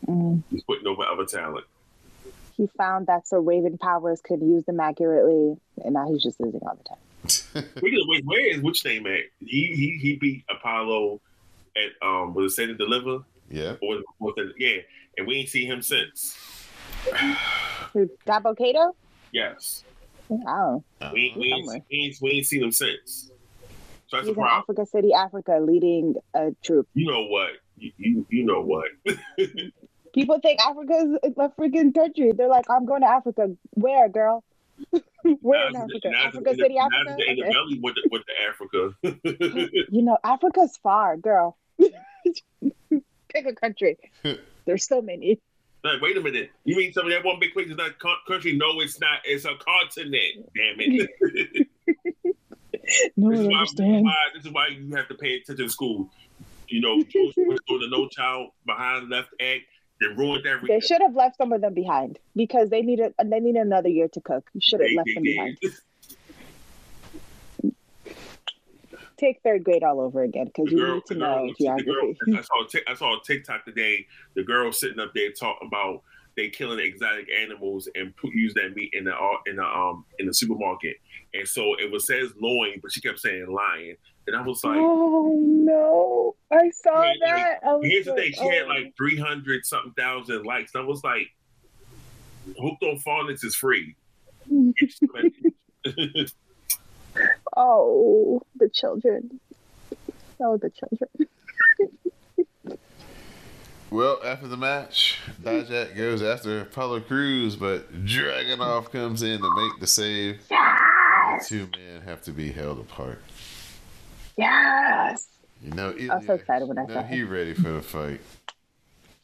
Mm. 0.09 0.43
he's 0.51 0.63
putting 0.65 0.87
over 0.87 1.03
other 1.05 1.25
talent. 1.27 1.65
He 2.57 2.69
found 2.77 3.07
that 3.07 3.27
Sir 3.29 3.41
Raven 3.41 3.79
Powers 3.79 4.21
could 4.23 4.41
use 4.41 4.65
them 4.65 4.81
accurately, 4.81 5.57
and 5.85 5.95
now 5.95 6.11
he's 6.11 6.23
just 6.23 6.41
losing 6.41 6.61
all 6.63 6.77
the 6.77 6.85
time. 6.85 6.99
Speaking 7.77 8.01
of 8.01 8.09
which, 8.09 8.25
where 8.25 8.55
is 8.55 8.63
which 8.63 8.85
name 8.85 9.07
at? 9.07 9.21
He 9.41 9.67
he 9.67 9.99
he 10.01 10.17
beat 10.17 10.45
Apollo 10.51 11.21
at 11.77 12.07
um 12.07 12.35
was 12.35 12.53
it 12.53 12.55
Stand 12.55 12.71
and 12.71 12.79
Deliver 12.79 13.19
yeah. 13.51 13.73
or 13.83 13.97
was, 13.97 14.05
was 14.19 14.35
it, 14.39 14.53
yeah, 14.59 14.83
and 15.19 15.27
we 15.27 15.37
ain't 15.37 15.49
seen 15.49 15.67
him 15.71 15.83
since. 15.83 16.37
Who, 17.93 18.09
Dabba-Kato? 18.27 18.95
Yes, 19.33 19.85
Oh, 20.31 20.83
we 21.13 21.27
ain't, 21.27 21.37
we, 21.37 21.51
Somewhere. 21.51 21.77
ain't, 21.77 21.85
we 21.91 21.99
ain't 21.99 22.17
we 22.23 22.31
ain't 22.31 22.47
seen 22.47 22.63
him 22.63 22.73
since. 22.73 23.31
So 24.09 24.17
that's 24.17 24.27
he's 24.29 24.35
the 24.35 24.41
in 24.41 24.47
problem. 24.47 24.61
Africa 24.61 24.87
City, 24.87 25.13
Africa, 25.13 25.59
leading 25.63 26.15
a 26.35 26.53
troop. 26.63 26.89
You 26.95 27.11
know 27.11 27.25
what? 27.27 27.51
You, 27.77 27.93
you 27.99 28.27
you 28.31 28.45
know 28.45 28.61
what? 28.63 28.87
People 30.15 30.39
think 30.41 30.61
Africa's 30.61 31.19
a 31.25 31.49
freaking 31.51 31.95
country. 31.95 32.33
They're 32.33 32.49
like, 32.49 32.67
I'm 32.71 32.85
going 32.87 33.01
to 33.03 33.09
Africa. 33.09 33.49
Where, 33.73 34.09
girl? 34.11 34.45
Where 35.41 35.69
in 35.69 35.77
Africa? 35.77 35.97
it's- 35.97 36.13
now 36.13 36.19
it's 36.29 36.37
Africa 36.37 36.51
the- 36.51 36.57
City, 36.63 36.75
now 36.75 36.87
Africa. 36.87 37.17
it's 37.19 37.31
in 37.31 37.37
the 37.37 37.53
belly 37.53 37.81
with 37.83 37.95
the, 37.95 38.09
with 38.11 38.23
the 38.27 38.35
Africa. 38.49 39.89
You 39.91 40.03
know, 40.03 40.19
Africa's 40.25 40.79
far, 40.83 41.17
girl. 41.17 41.57
Pick 41.81 43.47
a 43.47 43.55
country. 43.55 43.99
There's 44.67 44.87
so 44.87 45.03
many. 45.03 45.41
Like, 45.85 46.01
wait 46.01 46.17
a 46.17 46.21
minute. 46.21 46.51
You 46.65 46.77
mean 46.77 46.93
some 46.93 47.07
of 47.07 47.13
that 47.13 47.25
one 47.25 47.41
big 47.41 47.53
place 47.53 47.69
is 47.69 47.77
not 47.77 47.99
country? 48.29 48.57
No, 48.57 48.81
it's 48.81 49.01
not. 49.01 49.21
It's 49.25 49.45
a 49.45 49.55
continent. 49.57 50.51
Damn 50.55 50.77
it. 50.79 51.69
No 53.17 53.31
this, 53.31 53.41
is 53.41 53.47
why, 53.47 53.61
this, 53.63 53.73
is 53.73 54.03
why, 54.03 54.15
this 54.35 54.45
is 54.45 54.53
why 54.53 54.67
you 54.69 54.97
have 54.97 55.09
to 55.09 55.15
pay 55.15 55.37
attention 55.37 55.67
to 55.67 55.71
school. 55.71 56.11
You 56.69 56.81
know, 56.81 57.03
doing 57.03 57.33
the 57.67 57.89
No 57.89 58.09
Child 58.09 58.51
Behind 58.67 59.09
Left 59.09 59.29
Act. 59.41 59.61
They 60.01 60.09
ruined 60.09 60.45
They 60.67 60.81
should 60.81 61.01
have 61.01 61.15
left 61.15 61.37
some 61.37 61.53
of 61.53 61.61
them 61.61 61.75
behind 61.75 62.19
because 62.35 62.71
they 62.71 62.83
needed 62.83 63.15
they 63.25 63.39
need 63.39 63.55
another 63.55 63.89
year 63.89 64.09
to 64.09 64.21
cook. 64.21 64.51
You 64.53 64.61
should 64.61 64.81
have 64.81 64.91
left 64.97 65.11
them 65.15 65.23
behind. 65.23 65.59
Take 69.23 69.41
third 69.45 69.63
grade 69.63 69.85
all 69.85 70.01
over 70.01 70.23
again 70.25 70.47
because 70.47 70.73
you 70.73 70.79
girl, 70.79 70.95
need 70.97 71.07
to 71.07 71.15
girl, 71.15 71.47
know 71.47 71.55
the 71.59 71.85
girl. 71.85 72.37
I 72.37 72.43
saw, 72.43 72.93
a 72.93 72.97
saw 72.97 73.17
a 73.17 73.23
TikTok 73.25 73.65
today. 73.65 74.07
The 74.35 74.43
girl 74.43 74.73
sitting 74.73 74.99
up 74.99 75.13
there 75.15 75.31
talking 75.31 75.69
about 75.69 76.03
they 76.37 76.49
killing 76.49 76.79
exotic 76.79 77.29
animals 77.31 77.89
and 77.95 78.17
put, 78.17 78.33
use 78.33 78.55
that 78.55 78.75
meat 78.75 78.91
in 78.95 79.05
the 79.05 79.15
uh, 79.15 79.37
in 79.47 79.57
the 79.57 79.65
um 79.65 80.05
in 80.19 80.27
the 80.27 80.35
supermarket. 80.35 80.97
And 81.35 81.47
so 81.47 81.75
it 81.79 81.91
was 81.91 82.07
says 82.07 82.33
loin, 82.41 82.81
but 82.83 82.93
she 82.93 83.01
kept 83.01 83.21
saying 83.21 83.47
lion. 83.47 83.97
And 84.27 84.37
I 84.37 84.43
was 84.43 84.63
like, 84.65 84.77
oh 84.79 85.35
no! 85.37 86.37
I 86.51 86.71
saw 86.71 87.03
Yeah, 87.03 87.13
that. 87.27 87.59
I 87.65 87.79
Here's 87.83 88.07
the 88.07 88.15
thing: 88.15 88.33
she 88.33 88.49
had 88.49 88.65
oh. 88.65 88.69
like 88.69 88.95
three 88.97 89.19
hundred 89.19 89.65
something 89.67 89.93
thousand 89.93 90.45
likes. 90.45 90.75
And 90.75 90.85
I 90.85 90.87
was 90.87 91.03
like, 91.03 91.29
"Hooked 92.61 92.83
on 92.83 92.99
Phonics 92.99 93.45
is 93.45 93.55
free." 93.55 93.97
Oh, 97.57 98.40
the 98.57 98.68
children. 98.68 99.40
Oh, 100.40 100.57
the 100.57 100.70
children. 100.70 101.09
Well, 103.90 104.20
after 104.25 104.48
the 104.48 104.57
match, 104.57 105.18
Dijak 105.42 105.94
goes 105.96 106.22
after 106.22 106.61
Apollo 106.62 107.01
Crews, 107.01 107.57
but 107.57 107.92
Dragunov 108.07 108.90
comes 108.90 109.22
in 109.22 109.38
to 109.38 109.51
make 109.55 109.81
the 109.81 109.87
save. 109.87 110.40
The 110.48 111.44
two 111.46 111.68
men 111.77 112.01
have 112.07 112.22
to 112.22 112.31
be 112.33 112.51
held 112.53 112.79
apart. 112.81 113.20
Yes. 114.38 115.29
You 115.62 115.72
know, 115.72 115.94
I 116.11 116.16
was 116.16 116.27
so 116.27 116.35
excited 116.35 116.66
when 116.68 116.79
I 116.79 116.83
you 116.83 116.88
know 116.88 116.94
saw 116.94 117.03
he 117.03 117.22
ready 117.22 117.53
for 117.53 117.68
the 117.70 117.83
fight. 117.83 118.20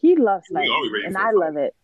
He 0.00 0.14
loves 0.16 0.44
We 0.50 0.56
fighting, 0.56 0.70
always 0.70 0.92
ready 0.92 1.06
and 1.06 1.16
I 1.16 1.22
fight. 1.24 1.34
love 1.34 1.56
it. 1.56 1.74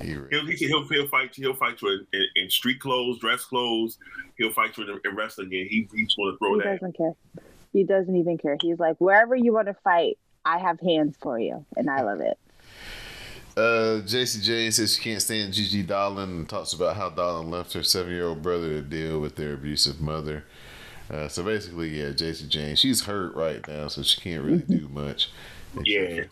He 0.00 0.16
ready. 0.16 0.36
He'll, 0.36 0.46
he 0.46 0.56
said 0.56 0.68
he'll, 0.68 0.86
he'll 0.88 1.08
fight 1.08 1.36
you. 1.36 1.44
He'll 1.44 1.56
fight 1.56 1.80
you 1.82 1.88
in, 1.88 2.06
in, 2.12 2.26
in 2.36 2.50
street 2.50 2.80
clothes, 2.80 3.18
dress 3.18 3.44
clothes. 3.44 3.98
He'll 4.36 4.52
fight 4.52 4.76
you 4.76 4.84
in, 4.84 5.00
in 5.04 5.16
wrestling. 5.16 5.46
And 5.46 5.68
he, 5.68 5.88
he's 5.94 6.14
going 6.14 6.32
to 6.32 6.38
throw 6.38 6.54
He 6.54 6.60
that. 6.60 6.72
He 6.72 6.78
doesn't 6.78 6.96
care. 6.96 7.12
He 7.72 7.84
doesn't 7.84 8.16
even 8.16 8.38
care. 8.38 8.56
He's 8.60 8.78
like, 8.78 8.96
wherever 8.98 9.36
you 9.36 9.52
want 9.52 9.68
to 9.68 9.74
fight, 9.74 10.18
I 10.44 10.58
have 10.58 10.80
hands 10.80 11.16
for 11.20 11.38
you, 11.38 11.66
and 11.76 11.90
I 11.90 12.02
love 12.02 12.20
it. 12.20 12.38
Uh, 13.56 14.00
Jacy 14.06 14.40
Jayne 14.40 14.70
says 14.70 14.94
she 14.96 15.02
can't 15.02 15.20
stand 15.20 15.54
Gigi 15.54 15.82
Dolan 15.82 16.28
and 16.28 16.48
talks 16.48 16.74
about 16.74 16.96
how 16.96 17.08
Dolan 17.08 17.50
left 17.50 17.72
her 17.72 17.82
seven 17.82 18.12
year 18.12 18.26
old 18.26 18.42
brother 18.42 18.68
to 18.68 18.82
deal 18.82 19.18
with 19.18 19.36
their 19.36 19.54
abusive 19.54 20.00
mother. 20.00 20.44
Uh, 21.10 21.28
so 21.28 21.42
basically, 21.42 22.00
yeah, 22.00 22.10
Jacy 22.10 22.46
Jayne, 22.46 22.76
she's 22.76 23.04
hurt 23.04 23.34
right 23.34 23.66
now, 23.66 23.88
so 23.88 24.02
she 24.02 24.20
can't 24.20 24.44
really 24.44 24.58
do 24.58 24.88
much. 24.88 25.30
Yeah. 25.84 26.22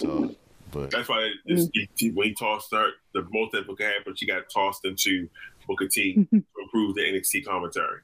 For 0.75 0.81
talk. 0.83 0.91
But 0.91 0.97
That's 0.97 1.09
why 1.09 1.31
it's, 1.47 1.69
he, 1.97 2.11
when 2.11 2.29
he 2.29 2.35
tossed 2.35 2.73
her, 2.73 2.91
the 3.15 3.27
most 3.33 3.53
that 3.53 3.67
could 3.67 3.81
happen, 3.81 4.15
she 4.17 4.27
got 4.27 4.43
tossed 4.53 4.85
into 4.85 5.29
Booker 5.67 5.89
T 5.89 6.15
to 6.31 6.43
improve 6.63 6.95
the 6.95 7.03
NXT 7.03 7.45
commentary. 7.47 8.01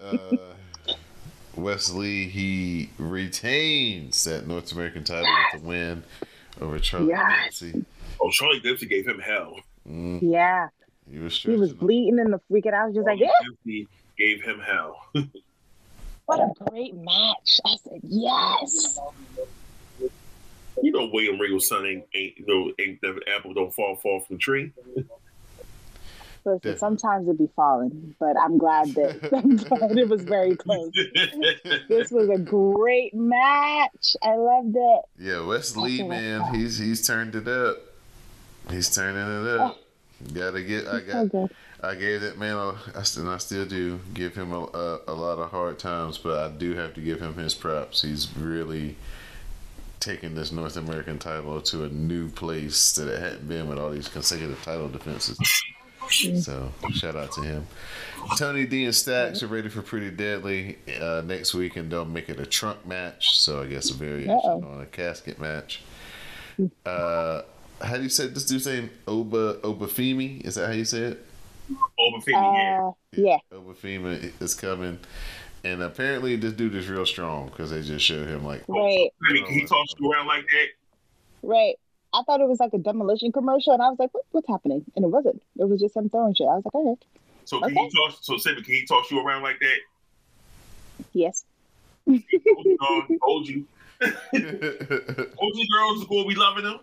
uh, 0.00 0.54
Wes 1.56 1.90
Lee, 1.90 2.28
he 2.28 2.90
retains 2.98 4.22
that 4.24 4.46
North 4.46 4.70
American 4.72 5.02
title 5.04 5.24
with 5.52 5.62
the 5.62 5.66
win 5.68 6.02
over 6.60 6.78
Charlie 6.78 7.08
Yes. 7.08 7.60
Dempsey. 7.60 7.84
Oh, 8.20 8.30
Charlie 8.30 8.60
Dempsey 8.60 8.86
gave 8.86 9.06
him 9.06 9.18
hell. 9.18 9.56
Mm, 9.88 10.20
Yeah, 10.22 10.68
he 11.10 11.18
was 11.18 11.36
he 11.42 11.56
was 11.56 11.72
bleeding 11.72 12.18
in 12.18 12.30
the 12.30 12.40
freaking. 12.50 12.74
I 12.74 12.86
was 12.86 12.94
just 12.94 13.06
like, 13.06 13.18
yeah, 13.18 13.28
Dempsey 13.42 13.88
gave 14.18 14.42
him 14.42 14.60
hell. 14.60 15.00
what 16.26 16.40
a 16.40 16.52
great 16.70 16.94
match. 16.94 17.60
I 17.64 17.76
said, 17.82 18.00
yes. 18.02 18.98
You 20.82 20.92
know, 20.92 21.10
William 21.12 21.38
Regal's 21.40 21.68
son 21.68 21.86
ain't, 21.86 22.04
ain't 22.14 22.38
you 22.38 22.46
know, 22.46 22.72
ain't 22.78 23.00
the 23.00 23.20
apple 23.36 23.54
don't 23.54 23.72
fall 23.72 23.96
far 23.96 24.20
from 24.20 24.36
the 24.36 24.38
tree. 24.38 24.72
Listen, 26.44 26.58
Definitely. 26.58 26.78
sometimes 26.78 27.28
it 27.28 27.38
be 27.38 27.48
falling, 27.54 28.14
but 28.18 28.36
I'm 28.40 28.56
glad 28.58 28.88
that 28.94 29.32
I'm 29.36 29.56
glad 29.56 29.98
it 29.98 30.08
was 30.08 30.22
very 30.22 30.56
close. 30.56 30.92
This 31.88 32.10
was 32.10 32.28
a 32.30 32.38
great 32.38 33.12
match. 33.12 34.16
I 34.22 34.36
loved 34.36 34.74
it. 34.76 35.02
Yeah, 35.18 35.44
Wes 35.44 35.76
Lee, 35.76 36.02
man, 36.02 36.54
he's 36.54 36.78
he's 36.78 37.06
turned 37.06 37.34
it 37.34 37.48
up. 37.48 37.76
He's 38.70 38.94
turning 38.94 39.16
it 39.20 39.58
up. 39.58 39.76
Oh. 39.76 40.32
Gotta 40.32 40.62
get. 40.62 40.86
I 40.86 41.00
got. 41.00 41.28
good. 41.28 41.50
I 41.80 41.94
gave 41.94 42.22
that 42.22 42.38
man. 42.38 42.56
A, 42.56 42.74
I 42.96 43.02
still, 43.02 43.24
and 43.24 43.32
I 43.32 43.38
still 43.38 43.64
do 43.64 44.00
give 44.14 44.34
him 44.34 44.52
a, 44.52 44.64
a, 44.64 45.00
a 45.08 45.14
lot 45.14 45.38
of 45.38 45.50
hard 45.50 45.78
times, 45.78 46.18
but 46.18 46.38
I 46.38 46.48
do 46.54 46.74
have 46.74 46.94
to 46.94 47.00
give 47.00 47.20
him 47.20 47.34
his 47.34 47.54
props. 47.54 48.02
He's 48.02 48.28
really 48.36 48.96
taking 50.00 50.34
this 50.34 50.52
North 50.52 50.76
American 50.76 51.18
title 51.18 51.60
to 51.62 51.84
a 51.84 51.88
new 51.88 52.28
place 52.28 52.92
that 52.94 53.08
it 53.08 53.20
hadn't 53.20 53.48
been 53.48 53.68
with 53.68 53.78
all 53.78 53.90
these 53.90 54.08
consecutive 54.08 54.62
title 54.62 54.88
defenses. 54.88 55.38
So 56.10 56.72
shout 56.92 57.16
out 57.16 57.32
to 57.32 57.42
him. 57.42 57.66
Tony 58.38 58.66
D 58.66 58.84
and 58.84 58.94
Stacks 58.94 59.42
are 59.42 59.46
ready 59.46 59.68
for 59.68 59.82
Pretty 59.82 60.10
Deadly 60.10 60.78
uh, 61.00 61.22
next 61.24 61.52
week, 61.52 61.76
and 61.76 61.90
they'll 61.90 62.04
make 62.04 62.28
it 62.28 62.40
a 62.40 62.46
trunk 62.46 62.86
match. 62.86 63.38
So 63.38 63.62
I 63.62 63.66
guess 63.66 63.90
a 63.90 63.94
variation 63.94 64.30
Uh-oh. 64.30 64.64
on 64.64 64.80
a 64.80 64.86
casket 64.86 65.38
match. 65.38 65.82
Uh, 66.86 67.42
how 67.82 67.96
do 67.96 68.02
you 68.02 68.08
say 68.08 68.26
this 68.26 68.46
dude's 68.46 68.66
name? 68.66 68.90
Oba 69.06 69.54
Obafemi? 69.62 70.40
Is 70.44 70.54
that 70.54 70.68
how 70.68 70.72
you 70.72 70.84
say 70.84 71.02
it? 71.02 71.24
Oba 71.98 72.24
Femi, 72.24 72.32
yeah. 72.32 72.86
Uh, 72.86 72.92
yeah. 73.12 73.38
Oba 73.52 73.74
Femi 73.74 74.32
is 74.40 74.54
coming. 74.54 74.98
And 75.64 75.82
apparently, 75.82 76.36
this 76.36 76.52
dude 76.52 76.74
is 76.74 76.88
real 76.88 77.06
strong 77.06 77.46
because 77.46 77.70
they 77.70 77.82
just 77.82 78.04
showed 78.04 78.28
him 78.28 78.44
like. 78.44 78.64
Right, 78.68 79.10
Maybe 79.20 79.44
he 79.48 79.66
tossed 79.66 79.96
you 79.98 80.10
around 80.12 80.26
like 80.26 80.44
that. 80.44 80.66
right. 81.42 81.76
I 82.14 82.22
thought 82.22 82.40
it 82.40 82.48
was 82.48 82.58
like 82.58 82.72
a 82.72 82.78
demolition 82.78 83.32
commercial, 83.32 83.72
and 83.72 83.82
I 83.82 83.90
was 83.90 83.98
like, 83.98 84.14
what, 84.14 84.24
"What's 84.30 84.48
happening?" 84.48 84.84
And 84.96 85.04
it 85.04 85.08
wasn't. 85.08 85.42
It 85.58 85.68
was 85.68 85.80
just 85.80 85.94
him 85.96 86.08
throwing 86.08 86.34
shit. 86.34 86.46
I 86.46 86.54
was 86.56 86.64
like, 86.64 86.74
"Okay, 86.74 87.06
So 87.44 87.58
can 87.60 87.70
Okay. 87.70 87.74
he 87.74 87.90
toss? 87.90 88.18
So 88.22 88.38
Simon, 88.38 88.62
can 88.62 88.74
he 88.74 88.86
toss 88.86 89.10
you 89.10 89.20
around 89.20 89.42
like 89.42 89.58
that? 89.60 91.04
yes." 91.12 91.44
Told 92.06 92.64
you, 92.64 92.78
dog. 92.80 93.08
Told 93.20 93.48
you. 93.48 93.66
Told 94.00 94.24
you, 94.32 95.68
girls 95.70 96.00
is 96.00 96.06
gonna 96.08 96.28
be 96.28 96.34
loving 96.34 96.64
him. 96.64 96.78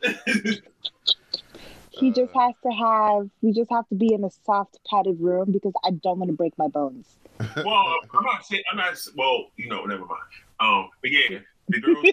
He 1.92 2.12
just 2.12 2.34
has 2.36 2.54
to 2.64 2.72
have. 2.72 3.30
We 3.42 3.54
just 3.54 3.72
have 3.72 3.88
to 3.88 3.96
be 3.96 4.14
in 4.14 4.24
a 4.24 4.30
soft 4.46 4.78
padded 4.90 5.20
room 5.20 5.52
because 5.52 5.74
I 5.84 5.92
don't 5.92 6.20
want 6.20 6.30
to 6.30 6.36
break 6.36 6.58
my 6.58 6.68
bones. 6.68 7.08
Well, 7.40 7.96
I'm 8.14 8.24
not 8.24 8.46
saying. 8.46 8.64
I'm 8.72 8.78
not. 8.78 8.98
Well, 9.16 9.46
you 9.58 9.70
know, 9.70 9.86
never 9.86 10.06
mind. 10.06 10.22
Um, 10.60 10.90
but 11.02 11.12
yeah, 11.12 11.40
the 11.68 11.82
girls. 11.82 12.06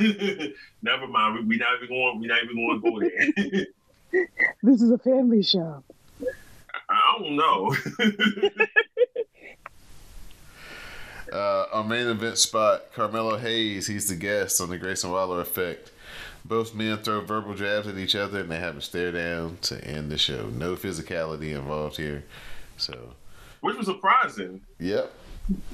never 0.82 1.06
mind. 1.06 1.38
We, 1.38 1.44
we 1.44 1.56
not 1.58 1.76
even 1.76 1.88
going. 1.88 2.20
We 2.20 2.26
not 2.26 2.42
even 2.42 2.56
going 2.56 2.82
to 2.82 2.90
go 2.90 3.00
there. 3.00 4.26
This 4.62 4.82
is 4.82 4.90
a 4.90 4.98
family 4.98 5.42
show. 5.42 5.82
I 6.88 7.18
don't 7.18 7.36
know. 7.36 7.74
Uh, 11.32 11.66
our 11.72 11.84
main 11.84 12.06
event 12.06 12.38
spot, 12.38 12.92
Carmelo 12.94 13.36
Hayes, 13.36 13.88
he's 13.88 14.08
the 14.08 14.14
guest 14.14 14.60
on 14.60 14.70
the 14.70 14.78
Grayson 14.78 15.10
Waller 15.10 15.40
effect. 15.40 15.90
Both 16.44 16.74
men 16.74 16.98
throw 16.98 17.20
verbal 17.20 17.54
jabs 17.54 17.88
at 17.88 17.98
each 17.98 18.14
other 18.14 18.40
and 18.40 18.50
they 18.50 18.60
have 18.60 18.76
a 18.76 18.80
stare 18.80 19.10
down 19.10 19.58
to 19.62 19.84
end 19.84 20.10
the 20.10 20.18
show. 20.18 20.46
No 20.46 20.76
physicality 20.76 21.56
involved 21.56 21.96
here. 21.96 22.22
So, 22.76 23.14
Which 23.60 23.76
was 23.76 23.86
surprising. 23.86 24.62
yep. 24.78 25.12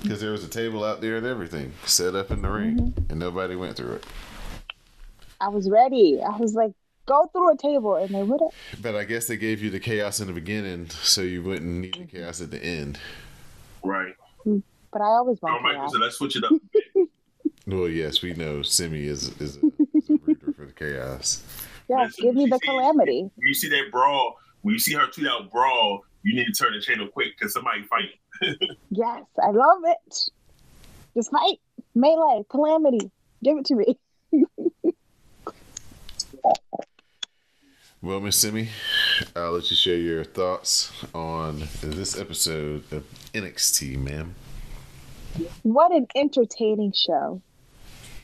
Because 0.03 0.21
there 0.21 0.33
was 0.33 0.45
a 0.45 0.49
table 0.49 0.85
out 0.85 1.01
there 1.01 1.17
and 1.17 1.25
everything 1.27 1.73
set 1.87 2.15
up 2.15 2.31
in 2.31 2.43
the 2.43 2.51
ring, 2.51 2.77
mm-hmm. 2.77 3.11
and 3.11 3.19
nobody 3.19 3.57
went 3.57 3.75
through 3.77 3.95
it. 3.95 4.05
I 5.41 5.49
was 5.49 5.69
ready. 5.71 6.21
I 6.23 6.37
was 6.37 6.53
like, 6.55 6.73
"Go 7.07 7.31
through 7.33 7.53
a 7.53 7.57
table," 7.57 7.97
and 7.97 8.15
they 8.15 8.23
wouldn't. 8.23 8.53
But 8.83 8.95
I 8.97 9.05
guess 9.05 9.27
they 9.29 9.39
gave 9.39 9.63
you 9.63 9.71
the 9.71 9.81
chaos 9.81 10.21
in 10.21 10.27
the 10.27 10.35
beginning, 10.35 10.91
so 10.91 11.23
you 11.23 11.43
wouldn't 11.43 11.71
need 11.81 11.95
the 11.95 12.05
chaos 12.05 12.43
at 12.43 12.51
the 12.51 12.63
end. 12.63 12.99
Right. 13.83 14.15
But 14.45 15.01
I 15.01 15.07
always 15.07 15.39
All 15.43 15.49
want 15.51 15.65
right. 15.65 15.75
chaos. 15.77 15.93
So 15.93 15.99
let's 15.99 16.17
switch 16.17 16.37
it 16.37 16.45
up. 16.45 16.53
Well, 17.67 17.89
yes, 17.89 18.23
we 18.23 18.35
know 18.35 18.63
Simi 18.63 19.05
is 19.05 19.29
is 19.41 19.57
a, 19.59 19.67
is 19.95 20.11
a 20.11 20.15
rooter 20.27 20.53
for 20.53 20.67
the 20.67 20.73
chaos. 20.73 21.45
Yes, 21.89 22.09
Listen, 22.19 22.25
give 22.25 22.35
me 22.35 22.47
the 22.47 22.59
sees- 22.59 22.69
calamity. 22.69 23.21
When 23.23 23.47
you 23.47 23.55
see 23.55 23.69
that 23.69 23.91
brawl, 23.93 24.37
when 24.63 24.75
you 24.75 24.81
see 24.81 24.95
her 24.95 25.07
tweet 25.07 25.29
out 25.29 25.51
brawl, 25.53 26.05
you 26.23 26.35
need 26.35 26.47
to 26.47 26.53
turn 26.53 26.73
the 26.73 26.81
channel 26.81 27.09
quick 27.09 27.39
because 27.39 27.53
somebody 27.53 27.83
fight. 27.85 28.11
Yes, 28.91 29.23
I 29.41 29.51
love 29.51 29.83
it. 29.85 30.15
Just 31.15 31.31
fight, 31.31 31.61
melee, 31.95 32.45
calamity. 32.49 33.11
Give 33.45 33.59
it 33.59 33.67
to 33.67 33.75
me. 33.77 33.99
Well, 38.01 38.19
Miss 38.21 38.37
Simi, 38.37 38.69
I'll 39.37 39.53
let 39.53 39.71
you 39.71 39.77
share 39.77 39.97
your 39.97 40.25
thoughts 40.25 40.91
on 41.15 41.63
this 41.83 42.19
episode 42.19 42.83
of 42.91 43.05
NXT, 43.33 43.97
ma'am. 43.97 44.35
What 45.63 45.93
an 45.93 46.09
entertaining 46.17 46.93
show. 46.93 47.41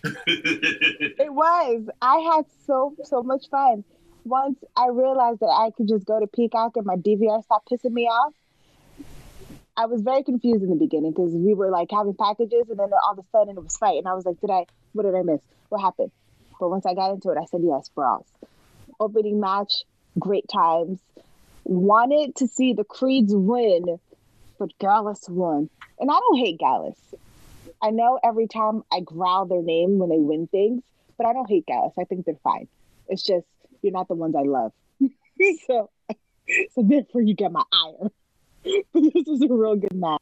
It 0.27 1.33
was. 1.33 1.89
I 2.03 2.19
had 2.19 2.45
so 2.67 2.95
so 3.05 3.23
much 3.23 3.49
fun. 3.51 3.85
Once 4.25 4.59
I 4.77 4.89
realized 4.89 5.41
that 5.41 5.47
I 5.47 5.71
could 5.77 5.89
just 5.89 6.05
go 6.05 6.21
to 6.21 6.27
Peacock 6.27 6.77
and 6.77 6.87
my 6.87 6.97
DVR 6.97 7.43
stopped 7.43 7.71
pissing 7.71 7.93
me 7.93 8.05
off. 8.05 8.35
I 9.77 9.87
was 9.87 10.03
very 10.03 10.25
confused 10.25 10.63
in 10.63 10.71
the 10.71 10.77
beginning 10.77 11.13
because 11.13 11.33
we 11.33 11.55
were 11.55 11.71
like 11.71 11.89
having 11.91 12.15
packages 12.15 12.69
and 12.69 12.79
then 12.79 12.91
all 12.93 13.13
of 13.13 13.19
a 13.19 13.23
sudden 13.31 13.57
it 13.57 13.63
was 13.63 13.77
fight 13.77 13.99
and 13.99 14.09
I 14.09 14.15
was 14.15 14.27
like, 14.27 14.41
did 14.41 14.51
I? 14.51 14.67
What 14.93 15.05
did 15.05 15.15
I 15.15 15.23
miss? 15.23 15.41
What 15.69 15.81
happened? 15.81 16.11
But 16.59 16.71
once 16.71 16.85
I 16.85 16.95
got 16.95 17.13
into 17.13 17.31
it, 17.31 17.39
I 17.39 17.45
said 17.45 17.61
yes, 17.63 17.89
brawls. 17.95 18.27
Opening 18.99 19.39
match, 19.39 19.85
great 20.19 20.49
times. 20.53 20.99
Wanted 21.65 22.35
to 22.37 22.49
see 22.49 22.73
the 22.73 22.85
Creeds 22.85 23.33
win, 23.35 24.01
but 24.59 24.77
Gallus 24.81 25.29
won, 25.29 25.71
and 26.01 26.11
I 26.11 26.15
don't 26.19 26.39
hate 26.39 26.59
Gallus. 26.59 26.99
I 27.81 27.91
know 27.91 28.19
every 28.25 28.49
time 28.49 28.83
I 28.91 29.01
growl 29.01 29.47
their 29.47 29.63
name 29.63 29.99
when 29.99 30.09
they 30.09 30.19
win 30.19 30.49
things, 30.49 30.83
but 31.17 31.27
I 31.27 31.33
don't 31.33 31.49
hate 31.49 31.67
Gallus. 31.67 31.93
I 31.99 32.05
think 32.05 32.25
they're 32.25 32.35
fine. 32.43 32.67
It's 33.09 33.23
just 33.23 33.47
you're 33.83 33.93
not 33.93 34.09
the 34.09 34.15
ones 34.15 34.35
I 34.37 34.43
love. 34.43 34.73
so, 35.67 35.91
so 36.75 36.83
therefore 36.83 37.23
you 37.23 37.35
get 37.35 37.53
my 37.53 37.63
ire. 37.73 38.11
But 38.93 39.03
this 39.15 39.25
was 39.27 39.41
a 39.41 39.55
real 39.55 39.77
good 39.77 39.95
match. 39.95 40.21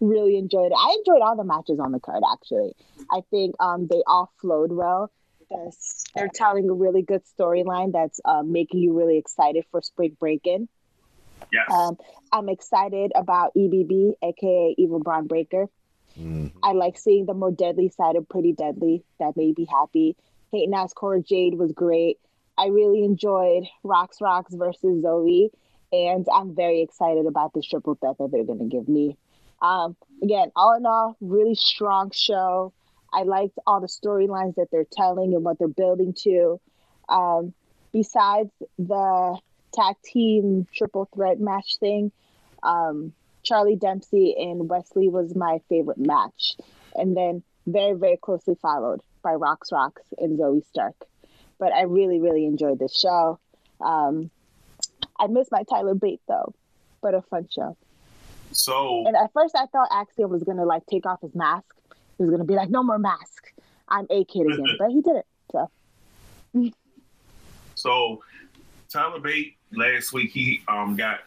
Really 0.00 0.36
enjoyed 0.36 0.72
it. 0.72 0.76
I 0.76 0.96
enjoyed 0.98 1.22
all 1.22 1.36
the 1.36 1.44
matches 1.44 1.78
on 1.78 1.92
the 1.92 2.00
card. 2.00 2.22
Actually, 2.30 2.72
I 3.10 3.22
think 3.30 3.54
um, 3.60 3.86
they 3.86 4.02
all 4.06 4.30
flowed 4.40 4.72
well. 4.72 5.10
That's- 5.48 6.04
They're 6.14 6.28
telling 6.28 6.68
a 6.68 6.74
really 6.74 7.02
good 7.02 7.22
storyline 7.38 7.92
that's 7.92 8.20
um, 8.24 8.52
making 8.52 8.80
you 8.80 8.98
really 8.98 9.16
excited 9.16 9.64
for 9.70 9.80
Spring 9.80 10.16
Breakin'. 10.20 10.68
Yes. 11.52 11.70
Um, 11.72 11.96
I'm 12.32 12.48
excited 12.48 13.12
about 13.14 13.54
EBB, 13.54 14.14
aka 14.22 14.74
Evil 14.76 14.98
Bron 14.98 15.26
Breakker. 15.26 15.66
Mm. 16.18 16.52
I 16.62 16.72
like 16.72 16.98
seeing 16.98 17.26
the 17.26 17.34
more 17.34 17.52
deadly 17.52 17.90
side 17.90 18.16
of 18.16 18.28
Pretty 18.28 18.52
Deadly. 18.52 19.04
That 19.18 19.36
made 19.36 19.56
me 19.56 19.66
happy. 19.70 20.16
Hating 20.52 20.74
Ass 20.74 20.92
Cora 20.92 21.22
Jade 21.22 21.54
was 21.54 21.72
great. 21.72 22.18
I 22.58 22.66
really 22.66 23.04
enjoyed 23.04 23.64
Rocks 23.84 24.20
Rocks 24.20 24.52
versus 24.52 25.04
Zoey, 25.04 25.50
and 25.92 26.26
I'm 26.34 26.56
very 26.56 26.82
excited 26.82 27.26
about 27.26 27.54
this 27.54 27.64
triple 27.66 27.94
threat 27.94 28.18
that 28.18 28.30
they're 28.32 28.44
going 28.44 28.58
to 28.58 28.64
give 28.64 28.88
me. 28.88 29.16
Um, 29.62 29.96
again, 30.22 30.50
all 30.56 30.76
in 30.76 30.84
all, 30.84 31.16
really 31.20 31.54
strong 31.54 32.10
show. 32.10 32.72
I 33.12 33.22
liked 33.22 33.58
all 33.66 33.80
the 33.80 33.86
storylines 33.86 34.56
that 34.56 34.68
they're 34.72 34.84
telling 34.90 35.34
and 35.34 35.44
what 35.44 35.58
they're 35.58 35.68
building 35.68 36.14
to. 36.24 36.60
Um, 37.08 37.54
besides 37.92 38.50
the 38.78 39.38
tag 39.72 39.94
team 40.04 40.66
triple 40.74 41.08
threat 41.14 41.40
match 41.40 41.78
thing, 41.78 42.12
um, 42.62 43.12
Charlie 43.44 43.76
Dempsey 43.76 44.34
and 44.36 44.68
Wes 44.68 44.90
Lee 44.94 45.08
was 45.08 45.34
my 45.34 45.60
favorite 45.68 45.98
match. 45.98 46.56
And 46.94 47.16
then 47.16 47.42
very, 47.66 47.94
very 47.94 48.16
closely 48.16 48.56
followed 48.60 49.00
by 49.22 49.34
Rocks 49.34 49.70
Rocks 49.72 50.02
and 50.18 50.38
Zoey 50.38 50.64
Stark. 50.66 51.07
But 51.58 51.72
I 51.72 51.82
really, 51.82 52.20
really 52.20 52.44
enjoyed 52.44 52.78
this 52.78 52.94
show. 52.98 53.38
Um, 53.80 54.30
I 55.18 55.26
miss 55.26 55.48
my 55.50 55.62
Tyler 55.64 55.94
Bate 55.94 56.20
though, 56.28 56.54
but 57.00 57.14
a 57.14 57.22
fun 57.22 57.48
show. 57.52 57.76
so 58.52 59.04
And 59.06 59.16
at 59.16 59.32
first 59.32 59.54
I 59.56 59.66
thought 59.66 59.88
Axiom 59.92 60.30
was 60.30 60.44
gonna 60.44 60.64
like 60.64 60.86
take 60.86 61.06
off 61.06 61.20
his 61.20 61.34
mask. 61.34 61.74
He 62.16 62.24
was 62.24 62.30
gonna 62.30 62.44
be 62.44 62.54
like, 62.54 62.70
no 62.70 62.82
more 62.82 62.98
mask. 62.98 63.52
I'm 63.88 64.06
a 64.10 64.24
kid 64.24 64.46
again. 64.46 64.76
but 64.78 64.90
he 64.90 65.00
didn't. 65.00 65.26
So 65.52 65.70
So 67.74 68.22
Tyler 68.88 69.20
Bate 69.20 69.56
last 69.72 70.12
week 70.12 70.30
he 70.30 70.62
um 70.68 70.96
got 70.96 71.20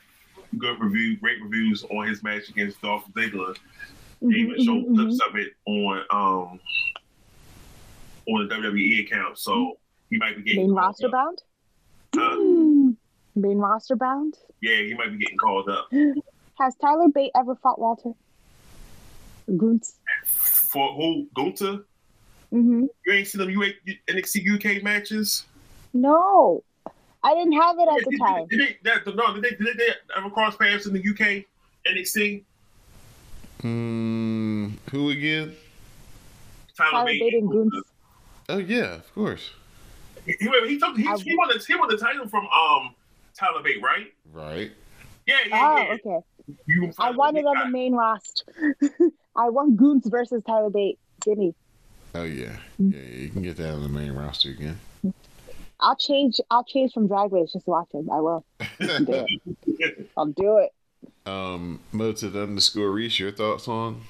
good 0.58 0.80
review, 0.80 1.17
great 1.17 1.41
reviews 1.41 1.84
on 1.86 2.08
his 2.08 2.24
match 2.24 2.50
against 2.50 2.82
Dolph 2.82 3.06
Ziggler. 3.13 3.56
They 4.22 4.36
even 4.36 4.63
showed 4.63 4.86
mhm, 4.86 4.96
clips 4.96 5.20
of 5.28 5.36
it 5.36 5.54
on 5.65 6.00
um 6.12 6.60
on 8.28 8.48
the 8.48 8.56
WWE 8.56 9.06
account. 9.06 9.38
So 9.38 9.78
he 10.12 10.17
might 10.17 10.36
be 10.38 10.43
getting 10.43 10.60
Main 10.67 10.76
called 10.76 10.78
roster 10.86 11.08
up. 11.08 11.12
bound? 11.13 11.41
Huh? 12.15 12.95
Main 13.36 13.58
roster 13.58 13.95
bound? 13.95 14.36
Yeah, 14.62 14.76
he 14.84 14.93
might 14.93 15.12
be 15.12 15.17
getting 15.17 15.38
called 15.38 15.67
up 15.69 15.89
Has 16.60 16.76
Tyler 16.76 17.08
Bate 17.08 17.32
ever 17.36 17.56
fought 17.56 17.80
Walter? 17.80 18.12
Goons. 19.58 19.95
for 20.26 20.93
who? 20.93 21.28
Gunther? 21.36 21.84
Mm-hmm. 22.54 22.86
You 23.06 23.13
ain't 23.13 23.28
seen 23.28 23.39
them 23.39 23.50
U- 23.50 23.74
NXT 24.10 24.78
UK 24.78 24.84
matches? 24.84 25.45
No, 25.93 26.63
I 27.24 27.34
didn't 27.34 27.54
have 27.54 27.78
it 27.80 27.88
at 27.88 28.04
the 28.06 28.12
Did- 28.12 28.19
time. 28.19 28.45
Did, 28.50 28.60
they, 28.60 28.78
that, 28.84 29.15
no, 29.15 29.34
did 29.34 29.43
they, 29.43 29.63
did 29.65 29.78
they 29.78 29.88
ever 30.17 30.30
cross 30.30 30.56
paths 30.58 30.86
in 30.86 30.93
the 30.93 31.00
UK 31.00 31.45
NXT? 31.91 32.43
Mm, 33.63 34.74
who 34.91 35.10
again? 35.10 35.56
Tyler, 36.78 36.91
Tyler 36.91 37.06
Bate 37.06 37.19
Bate 37.21 37.34
and 37.36 37.50
Gunther. 37.50 37.69
Goons. 37.71 37.84
Oh 38.50 38.58
yeah, 38.58 38.95
of 38.95 39.13
course. 39.15 39.52
He, 40.26 40.34
he, 40.40 40.68
he 40.68 40.78
took 40.80 40.98
he, 40.98 41.08
I- 41.08 41.18
he 41.18 41.36
won 41.36 41.50
the 41.50 41.64
he 41.66 41.76
won 41.76 41.90
the 41.90 41.98
title 41.98 42.28
from 42.28 42.46
um 42.48 42.94
Tyler 43.38 43.62
Bate, 43.64 43.82
right? 43.82 44.14
Right. 44.32 44.72
Yeah, 45.28 45.36
yeah, 45.48 45.69
Oh, 45.74 45.78
yeah. 45.78 45.94
okay. 45.94 46.26
You 46.65 46.92
I 47.00 47.12
want 47.12 47.38
it 47.38 47.46
on 47.46 47.58
the 47.60 47.72
main 47.72 47.94
roster. 47.94 48.44
I 49.36 49.50
want 49.50 49.78
Goons 49.78 50.08
versus 50.08 50.44
Tyler 50.46 50.69
Bate. 50.69 51.00
Give 51.24 51.38
me. 51.38 51.54
Oh 52.15 52.24
yeah. 52.24 52.58
Yeah, 52.78 53.00
yeah, 53.00 53.17
you 53.19 53.30
can 53.30 53.42
get 53.42 53.56
that 53.58 53.74
on 53.74 53.84
the 53.84 53.90
main 53.90 54.12
roster 54.13 54.50
again. 54.50 54.80
I'll 55.80 55.96
change. 55.96 56.40
I'll 56.52 56.63
change 56.63 56.92
from 56.94 57.08
Drag 57.08 57.32
Race 57.32 57.54
just 57.54 57.65
to 57.65 57.72
watch 57.72 57.88
him. 57.94 58.10
I 58.12 58.19
will. 58.19 58.46
Do 58.60 59.26
it. 59.67 60.10
I'll 60.17 60.26
do 60.28 60.58
it. 60.58 60.72
um, 61.26 61.80
Moted 61.92 62.36
underscore 62.36 62.92
Rease, 62.92 63.17
your 63.19 63.32
thoughts 63.32 63.67
on 63.67 64.02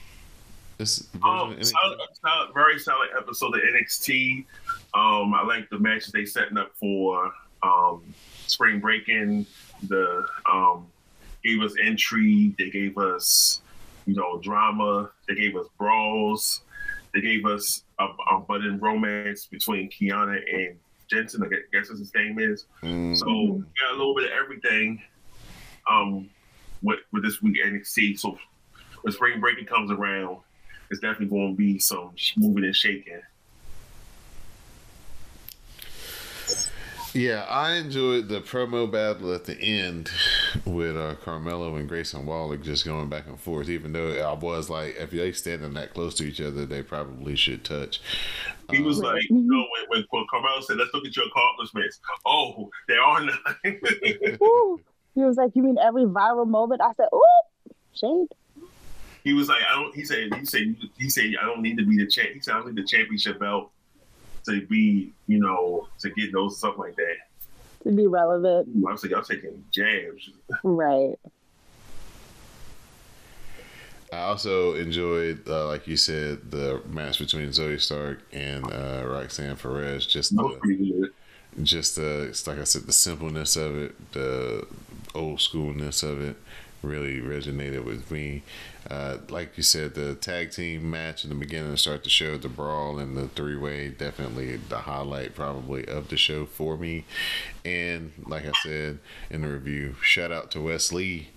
this 0.77 0.99
version 0.99 1.21
Um, 1.23 1.51
of 1.51 1.57
NXT? 1.59 1.65
solid, 1.71 1.99
solid, 2.21 2.53
very 2.53 2.79
solid 2.79 3.09
episode 3.17 3.55
of 3.55 3.61
NXT. 3.61 4.45
Um, 4.93 5.33
I 5.33 5.43
like 5.45 5.69
the 5.69 5.79
matches 5.79 6.11
they 6.11 6.25
setting 6.25 6.57
up 6.57 6.71
for 6.75 7.31
um, 7.63 8.03
spring 8.47 8.79
breaking. 8.79 9.45
The 9.87 10.25
um, 10.51 10.87
gave 11.43 11.61
us 11.61 11.73
intrigue. 11.81 12.57
They 12.57 12.69
gave 12.69 12.97
us 12.97 13.61
you 14.05 14.15
know, 14.15 14.39
drama. 14.39 15.09
They 15.27 15.35
gave 15.35 15.55
us 15.55 15.67
brawls. 15.77 16.61
They 17.13 17.21
gave 17.21 17.45
us 17.45 17.83
a, 17.99 18.07
a 18.31 18.39
budding 18.39 18.79
romance 18.79 19.45
between 19.45 19.89
Kiana 19.89 20.39
and 20.51 20.77
Jensen. 21.09 21.43
I 21.43 21.47
guess 21.73 21.89
his 21.89 22.13
name 22.15 22.39
is. 22.39 22.65
Mm. 22.83 23.17
So 23.17 23.25
got 23.25 23.95
a 23.95 23.97
little 23.97 24.15
bit 24.15 24.25
of 24.25 24.31
everything. 24.31 25.01
Um, 25.89 26.29
with 26.81 26.99
with 27.11 27.23
this 27.23 27.41
week 27.41 27.57
NXT. 27.63 28.19
So 28.19 28.37
when 29.01 29.13
spring 29.13 29.39
breaking 29.39 29.65
comes 29.65 29.91
around, 29.91 30.37
it's 30.89 30.99
definitely 30.99 31.27
going 31.27 31.53
to 31.53 31.57
be 31.57 31.79
some 31.79 32.11
moving 32.37 32.65
and 32.65 32.75
shaking. 32.75 33.21
Yeah, 37.13 37.45
I 37.49 37.73
enjoyed 37.73 38.29
the 38.29 38.39
promo 38.39 38.89
battle 38.89 39.33
at 39.33 39.43
the 39.43 39.59
end 39.59 40.09
with 40.65 40.95
uh, 40.95 41.15
Carmelo 41.15 41.75
and 41.75 41.89
Grayson 41.89 42.25
Waller 42.25 42.55
just 42.55 42.85
going 42.85 43.09
back 43.09 43.27
and 43.27 43.37
forth. 43.37 43.67
Even 43.67 43.91
though 43.91 44.11
I 44.13 44.33
was 44.33 44.69
like, 44.69 44.95
if 44.97 45.11
they 45.11 45.33
standing 45.33 45.73
that 45.73 45.93
close 45.93 46.15
to 46.15 46.23
each 46.23 46.39
other, 46.39 46.65
they 46.65 46.81
probably 46.81 47.35
should 47.35 47.65
touch. 47.65 48.01
He 48.69 48.81
was 48.81 48.99
Um, 48.99 49.05
like, 49.05 49.23
you 49.29 49.41
know, 49.41 49.65
when, 49.89 50.05
when 50.09 50.25
Carmelo 50.29 50.61
said, 50.61 50.77
"Let's 50.77 50.93
look 50.93 51.05
at 51.05 51.15
your 51.15 51.25
accomplishments." 51.25 51.99
Oh, 52.25 52.69
they 52.87 52.95
are 52.95 53.25
none. 53.25 53.37
Ooh. 54.41 54.79
He 55.13 55.21
was 55.21 55.35
like, 55.35 55.51
"You 55.53 55.63
mean 55.63 55.77
every 55.83 56.05
viral 56.05 56.47
moment?" 56.47 56.81
I 56.81 56.93
said, 56.93 57.09
"Ooh, 57.13 57.73
shade." 57.93 58.27
he 59.25 59.33
was 59.33 59.49
like, 59.49 59.61
"I 59.69 59.75
don't." 59.75 59.93
He 59.93 60.05
said, 60.05 60.33
"He 60.33 60.45
said, 60.45 60.75
he 60.97 61.09
said, 61.09 61.35
I 61.41 61.45
don't 61.45 61.61
need 61.61 61.77
to 61.77 61.85
be 61.85 61.97
the 61.97 62.07
champ." 62.07 62.29
He 62.31 62.39
said, 62.39 62.53
"I 62.53 62.59
don't 62.59 62.73
need 62.73 62.81
the 62.81 62.87
championship 62.87 63.39
belt 63.39 63.71
to 64.45 64.65
be, 64.67 65.11
you 65.27 65.39
know, 65.39 65.87
to 65.99 66.09
get 66.11 66.31
those 66.31 66.57
stuff 66.57 66.77
like 66.77 66.95
that." 66.95 67.15
To 67.83 67.91
be 67.91 68.07
relevant, 68.07 68.69
I 68.87 68.91
was 68.91 69.03
like, 69.03 69.13
"I'm 69.13 69.23
taking 69.23 69.63
jabs." 69.71 70.29
right? 70.63 71.15
I 74.13 74.23
also 74.23 74.73
enjoyed, 74.73 75.47
uh, 75.47 75.67
like 75.67 75.87
you 75.87 75.95
said, 75.95 76.51
the 76.51 76.81
match 76.89 77.19
between 77.19 77.47
Zoey 77.49 77.79
Stark 77.79 78.21
and 78.33 78.65
uh, 78.65 79.05
Roxanne 79.07 79.55
Perez. 79.55 80.05
Just 80.05 80.35
the, 80.35 81.11
just 81.63 81.95
the, 81.95 82.43
like 82.45 82.59
I 82.59 82.65
said, 82.65 82.83
the 82.83 82.91
simpleness 82.91 83.55
of 83.55 83.77
it, 83.77 84.11
the 84.11 84.67
old 85.15 85.39
schoolness 85.39 86.03
of 86.03 86.21
it, 86.21 86.35
really 86.81 87.19
resonated 87.19 87.83
with 87.83 88.09
me. 88.11 88.43
Uh, 88.89 89.17
like 89.29 89.55
you 89.55 89.63
said, 89.63 89.93
the 89.93 90.15
tag 90.15 90.51
team 90.51 90.89
match 90.89 91.23
in 91.23 91.29
the 91.29 91.35
beginning 91.35 91.71
to 91.71 91.77
start 91.77 92.03
the 92.03 92.09
show, 92.09 92.37
the 92.37 92.49
brawl 92.49 92.97
and 92.97 93.15
the 93.15 93.27
three 93.27 93.55
way, 93.55 93.89
definitely 93.89 94.57
the 94.57 94.79
highlight 94.79 95.35
probably 95.35 95.85
of 95.87 96.09
the 96.09 96.17
show 96.17 96.45
for 96.45 96.77
me. 96.77 97.05
And 97.63 98.11
like 98.25 98.45
I 98.45 98.51
said 98.63 98.99
in 99.29 99.41
the 99.41 99.49
review, 99.49 99.95
shout 100.01 100.31
out 100.31 100.51
to 100.51 100.61
Wes 100.61 100.91
Lee 100.91 101.29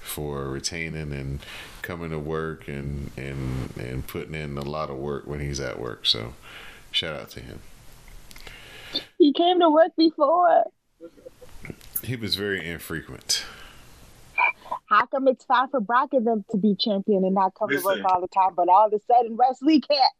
for 0.00 0.48
retaining 0.48 1.12
and 1.12 1.40
coming 1.82 2.10
to 2.10 2.18
work 2.18 2.68
and 2.68 3.10
and 3.16 3.70
and 3.76 4.06
putting 4.06 4.34
in 4.34 4.56
a 4.56 4.62
lot 4.62 4.90
of 4.90 4.96
work 4.96 5.26
when 5.26 5.40
he's 5.40 5.60
at 5.60 5.80
work. 5.80 6.06
So 6.06 6.34
shout 6.90 7.18
out 7.18 7.30
to 7.30 7.40
him. 7.40 7.60
He 9.18 9.32
came 9.32 9.58
to 9.60 9.70
work 9.70 9.92
before. 9.96 10.64
He 12.02 12.16
was 12.16 12.36
very 12.36 12.68
infrequent. 12.68 13.44
How 14.86 15.06
come 15.06 15.28
it's 15.28 15.44
fine 15.44 15.68
for 15.68 15.80
Brock 15.80 16.10
and 16.12 16.26
them 16.26 16.44
to 16.50 16.56
be 16.56 16.74
champion 16.74 17.24
and 17.24 17.34
not 17.34 17.54
come 17.54 17.68
to 17.70 17.80
work 17.84 18.00
all 18.04 18.20
the 18.20 18.28
time, 18.28 18.52
but 18.54 18.68
all 18.68 18.86
of 18.86 18.92
a 18.92 19.00
sudden 19.00 19.36
Wes 19.36 19.62
Lee 19.62 19.80
can't? 19.80 20.12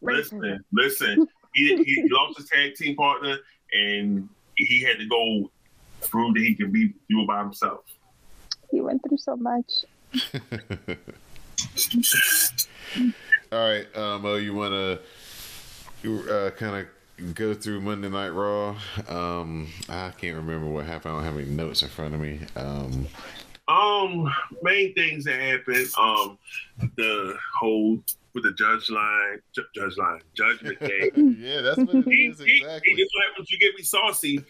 Listen, 0.00 0.64
listen. 0.72 1.26
He, 1.54 1.82
he 1.82 2.08
lost 2.10 2.38
his 2.38 2.48
tag 2.48 2.74
team 2.74 2.94
partner, 2.94 3.38
and 3.72 4.28
he 4.56 4.82
had 4.82 4.98
to 4.98 5.06
go 5.06 5.50
prove 6.02 6.34
that 6.34 6.40
he 6.40 6.54
can 6.54 6.70
be 6.70 6.94
do 7.10 7.22
it 7.22 7.26
by 7.26 7.40
himself. 7.40 7.80
He 8.70 8.80
went 8.80 9.02
through 9.06 9.18
so 9.18 9.36
much. 9.36 9.84
All 13.50 13.58
right, 13.58 13.96
um, 13.96 14.24
oh, 14.24 14.36
you 14.36 14.54
want 14.54 14.72
to 14.72 15.00
uh, 16.30 16.50
kind 16.50 16.86
of 16.86 17.34
go 17.34 17.54
through 17.54 17.80
Monday 17.80 18.08
Night 18.08 18.28
Raw? 18.28 18.76
Um, 19.08 19.68
I 19.88 20.10
can't 20.10 20.36
remember 20.36 20.68
what 20.68 20.84
happened. 20.86 21.14
I 21.14 21.16
don't 21.16 21.24
have 21.24 21.36
any 21.36 21.46
notes 21.50 21.82
in 21.82 21.88
front 21.88 22.14
of 22.14 22.20
me. 22.20 22.40
Um, 22.56 23.08
Um, 23.68 24.32
main 24.62 24.94
things 24.94 25.24
that 25.24 25.40
happened. 25.40 25.88
Um, 25.98 26.38
the 26.96 27.36
whole 27.60 27.98
with 28.34 28.44
the 28.44 28.52
judge 28.52 28.88
line, 28.90 29.40
ju- 29.52 29.64
judge 29.74 29.96
line, 29.98 30.20
judgment 30.34 30.78
day. 30.86 31.10
yeah, 31.16 31.60
that's 31.60 31.78
what 31.78 31.94
it 31.94 32.04
He, 32.06 32.26
is 32.26 32.40
exactly. 32.40 32.92
he 32.94 32.96
just 32.96 33.10
what 33.14 33.26
happens. 33.28 33.50
You 33.50 33.58
get 33.58 33.74
me 33.76 33.82
saucy. 33.82 34.44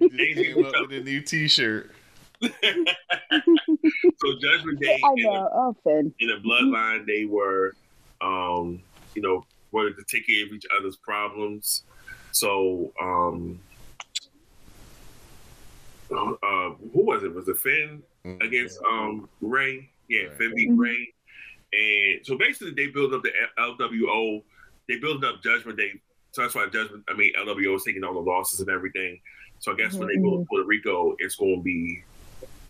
He 0.16 0.34
came 0.34 0.64
up 0.64 0.72
with 0.80 0.92
a 0.92 1.00
new 1.02 1.20
T-shirt. 1.20 1.90
so 2.42 2.50
judgment 4.40 4.80
day 4.80 5.00
I 5.04 5.08
in 5.10 5.14
the, 5.16 5.22
know, 5.22 5.48
oh 5.52 5.76
Finn. 5.84 6.12
in 6.20 6.28
the 6.28 6.36
bloodline, 6.46 7.06
they 7.06 7.24
were, 7.24 7.74
um, 8.20 8.80
you 9.14 9.22
know, 9.22 9.44
wanted 9.72 9.96
to 9.96 10.04
take 10.04 10.26
care 10.26 10.44
of 10.46 10.52
each 10.52 10.66
other's 10.78 10.96
problems. 10.96 11.82
So, 12.32 12.92
um, 13.00 13.58
uh, 16.10 16.70
who 16.92 17.04
was 17.04 17.22
it? 17.22 17.34
Was 17.34 17.48
it 17.48 17.58
Finn 17.58 18.02
against 18.40 18.78
um 18.90 19.28
Ray? 19.40 19.90
Yeah, 20.08 20.24
Right. 20.24 20.36
Finn 20.38 20.52
beat 20.54 20.70
Ray. 20.74 21.08
And 21.72 22.24
so 22.26 22.36
basically, 22.38 22.72
they 22.74 22.88
build 22.88 23.14
up 23.14 23.22
the 23.22 23.32
LWO. 23.58 24.42
They 24.88 24.98
build 24.98 25.24
up 25.24 25.42
Judgment 25.42 25.78
Day. 25.78 25.92
So 26.32 26.42
that's 26.42 26.54
why 26.54 26.66
Judgment. 26.66 27.04
I 27.08 27.14
mean, 27.14 27.32
LWO 27.38 27.76
is 27.76 27.84
taking 27.84 28.04
all 28.04 28.14
the 28.14 28.20
losses 28.20 28.60
and 28.60 28.68
everything. 28.68 29.20
So 29.60 29.72
I 29.72 29.76
guess 29.76 29.94
when 29.94 30.08
they 30.08 30.16
go 30.16 30.38
to 30.38 30.44
Puerto 30.46 30.66
Rico, 30.66 31.14
it's 31.18 31.36
going 31.36 31.56
to 31.56 31.62
be 31.62 32.04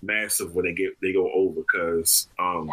massive 0.03 0.55
when 0.55 0.67
they 0.67 0.73
get 0.75 0.93
they 1.01 1.13
go 1.13 1.31
over 1.33 1.61
because 1.63 2.29
um 2.39 2.71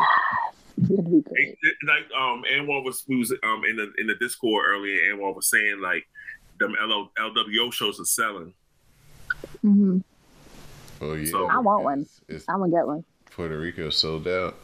It's 0.77 0.89
be 0.89 0.95
it- 0.95 1.57
it- 1.61 1.75
like 1.87 2.05
um 2.17 2.43
Anwar 2.51 2.83
was 2.83 3.03
we 3.07 3.17
was 3.17 3.31
um 3.43 3.63
in 3.67 3.77
the 3.77 3.91
in 3.97 4.07
the 4.07 4.15
Discord 4.15 4.65
earlier. 4.67 5.13
Anwar 5.15 5.35
was 5.35 5.49
saying 5.49 5.79
like 5.81 6.05
them 6.59 6.75
LO, 6.79 7.09
LWO 7.17 7.71
shows 7.73 7.99
are 7.99 8.05
selling. 8.05 8.53
hmm 9.61 9.99
Oh 11.01 11.13
yeah, 11.15 11.29
So- 11.31 11.47
I 11.47 11.57
want 11.59 11.83
one. 11.83 12.01
It's, 12.01 12.21
it's 12.27 12.45
I'm 12.49 12.59
gonna 12.59 12.71
get 12.71 12.85
one. 12.87 13.03
Puerto 13.31 13.57
Rico 13.59 13.89
sold 13.89 14.27
out. 14.27 14.55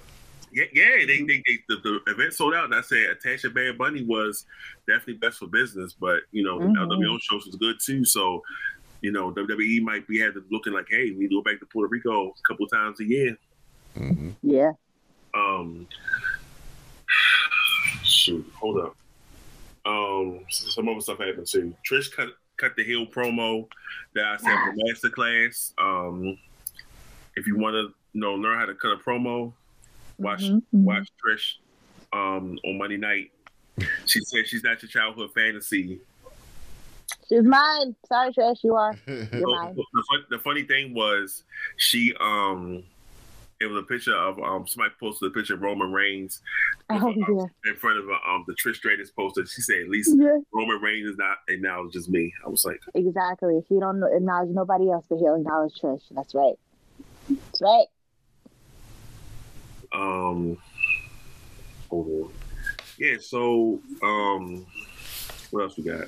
Yeah, 0.53 0.63
yeah, 0.73 1.05
they, 1.05 1.17
they, 1.23 1.43
they 1.45 1.59
the, 1.67 1.75
the 1.83 2.11
event 2.11 2.33
sold 2.33 2.53
out. 2.53 2.65
And 2.65 2.75
I 2.75 2.81
said 2.81 3.17
Atasha 3.17 3.53
Bad 3.53 3.77
Bunny 3.77 4.03
was 4.03 4.45
definitely 4.87 5.15
best 5.15 5.39
for 5.39 5.47
business, 5.47 5.93
but 5.93 6.21
you 6.31 6.43
know 6.43 6.59
Mhm. 6.59 6.75
LWO 6.77 7.17
shows 7.21 7.45
was 7.45 7.55
good 7.55 7.77
too. 7.83 8.05
So 8.05 8.41
you 9.01 9.11
know 9.11 9.31
WWE 9.33 9.81
might 9.81 10.07
be 10.07 10.19
had 10.19 10.33
looking 10.49 10.73
like, 10.73 10.87
hey, 10.89 11.11
we 11.11 11.27
go 11.27 11.41
back 11.41 11.59
to 11.59 11.65
Puerto 11.65 11.89
Rico 11.89 12.29
a 12.29 12.31
couple 12.47 12.65
times 12.67 12.99
a 13.01 13.05
year. 13.05 13.37
hmm 13.95 14.29
Yeah. 14.41 14.71
Um, 15.33 15.87
shoot, 18.03 18.45
hold 18.55 18.79
up. 18.79 18.95
Um, 19.85 20.41
some 20.49 20.89
other 20.89 20.99
stuff 21.01 21.19
happened 21.19 21.47
too. 21.47 21.73
Trish 21.89 22.11
cut 22.11 22.29
cut 22.57 22.75
the 22.75 22.83
heel 22.83 23.05
promo 23.05 23.67
that 24.13 24.25
I 24.25 24.37
said 24.37 24.55
for 24.63 24.75
masterclass. 25.09 25.73
Um, 25.77 26.37
if 27.35 27.47
you 27.47 27.57
want 27.57 27.73
to 27.75 27.93
you 28.13 28.21
know 28.21 28.33
learn 28.35 28.57
how 28.57 28.65
to 28.65 28.73
cut 28.75 28.91
a 28.91 28.97
promo, 28.97 29.53
watch 30.17 30.41
Mhm, 30.41 30.61
mhm. 30.73 30.83
watch 30.83 31.07
Trish 31.23 31.55
um, 32.13 32.57
on 32.65 32.77
Monday 32.77 32.97
night. 32.97 33.31
She 34.05 34.21
said 34.21 34.47
she's 34.47 34.63
not 34.63 34.81
your 34.81 34.89
childhood 34.89 35.31
fantasy. 35.33 35.99
She's 37.29 37.43
mine. 37.43 37.95
Sorry, 38.07 38.33
Trish, 38.33 38.63
you 38.63 38.75
are. 38.75 38.95
You're 39.07 39.27
So, 39.41 39.45
mine. 39.47 39.75
the, 39.75 40.37
the 40.37 40.39
funny 40.39 40.63
thing 40.63 40.93
was 40.93 41.43
she 41.75 42.13
um 42.19 42.83
it 43.59 43.65
was 43.65 43.81
a 43.83 43.85
picture 43.85 44.15
of 44.15 44.37
um 44.39 44.67
somebody 44.67 44.93
posted 44.99 45.31
a 45.31 45.33
picture 45.33 45.55
of 45.55 45.61
Roman 45.61 45.91
Reigns 45.91 46.41
Oh 46.89 47.09
yeah. 47.15 47.45
in 47.71 47.75
front 47.77 47.97
of 47.97 48.05
um 48.09 48.43
the 48.47 48.53
Trish 48.53 48.75
Stratus 48.75 49.09
poster. 49.11 49.45
She 49.45 49.61
said 49.61 49.79
at 49.83 49.89
least 49.89 50.13
Yeah. 50.15 50.37
Roman 50.53 50.79
Reigns 50.81 51.09
is 51.09 51.17
not 51.17 51.37
acknowledged 51.47 51.95
acknowledges 51.95 52.09
me. 52.09 52.33
I 52.45 52.49
was 52.49 52.65
like, 52.65 52.79
Exactly. 52.93 53.61
He 53.67 53.79
don't 53.79 54.03
acknowledge 54.03 54.49
nobody 54.49 54.89
else, 54.91 55.05
but 55.09 55.17
he'll 55.17 55.35
acknowledge 55.35 55.73
Trish. 55.81 56.03
That's 56.11 56.33
right. 56.35 56.55
That's 57.29 57.61
right. 57.61 57.85
um 59.93 60.57
hold 61.89 62.07
on. 62.07 62.31
Yeah, 62.97 63.17
so 63.19 63.79
um 64.03 64.65
what 65.51 65.63
else 65.63 65.77
we 65.77 65.83
got? 65.83 66.07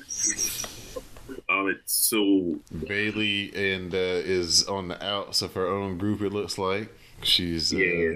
Um 1.49 1.69
it's 1.69 1.93
so 1.93 2.59
Bayley 2.87 3.51
and 3.73 3.93
uh, 3.93 3.97
is 3.97 4.65
on 4.67 4.87
the 4.87 5.03
outs 5.05 5.41
of 5.41 5.53
her 5.53 5.67
own 5.67 5.97
group. 5.97 6.21
It 6.21 6.33
looks 6.33 6.57
like 6.57 6.91
she's 7.23 7.73
uh, 7.73 7.77
Yeah. 7.77 8.15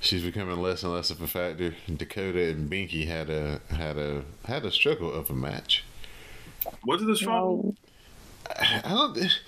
she's 0.00 0.22
becoming 0.22 0.60
less 0.60 0.82
and 0.82 0.92
less 0.92 1.10
of 1.10 1.20
a 1.20 1.26
factor. 1.26 1.74
Dakota 1.94 2.50
and 2.50 2.70
Binky 2.70 3.06
had 3.06 3.30
a 3.30 3.60
had 3.70 3.96
a 3.98 4.24
had 4.46 4.64
a 4.64 4.70
struggle 4.70 5.12
of 5.12 5.30
a 5.30 5.34
match. 5.34 5.84
was 6.84 7.02
it 7.02 7.10
a 7.10 7.16
struggle? 7.16 7.74
I 8.58 8.82
don't. 8.88 9.40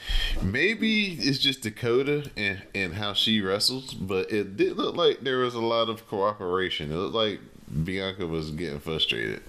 Maybe 0.42 1.12
it's 1.14 1.38
just 1.38 1.62
Dakota 1.62 2.30
and 2.36 2.62
and 2.74 2.94
how 2.94 3.12
she 3.12 3.40
wrestles, 3.40 3.92
but 3.92 4.30
it 4.32 4.56
did 4.56 4.76
look 4.76 4.96
like 4.96 5.20
there 5.20 5.38
was 5.38 5.54
a 5.54 5.60
lot 5.60 5.88
of 5.88 6.08
cooperation. 6.08 6.90
It 6.90 6.94
looked 6.96 7.14
like 7.14 7.40
Bianca 7.84 8.26
was 8.26 8.50
getting 8.52 8.80
frustrated. 8.80 9.42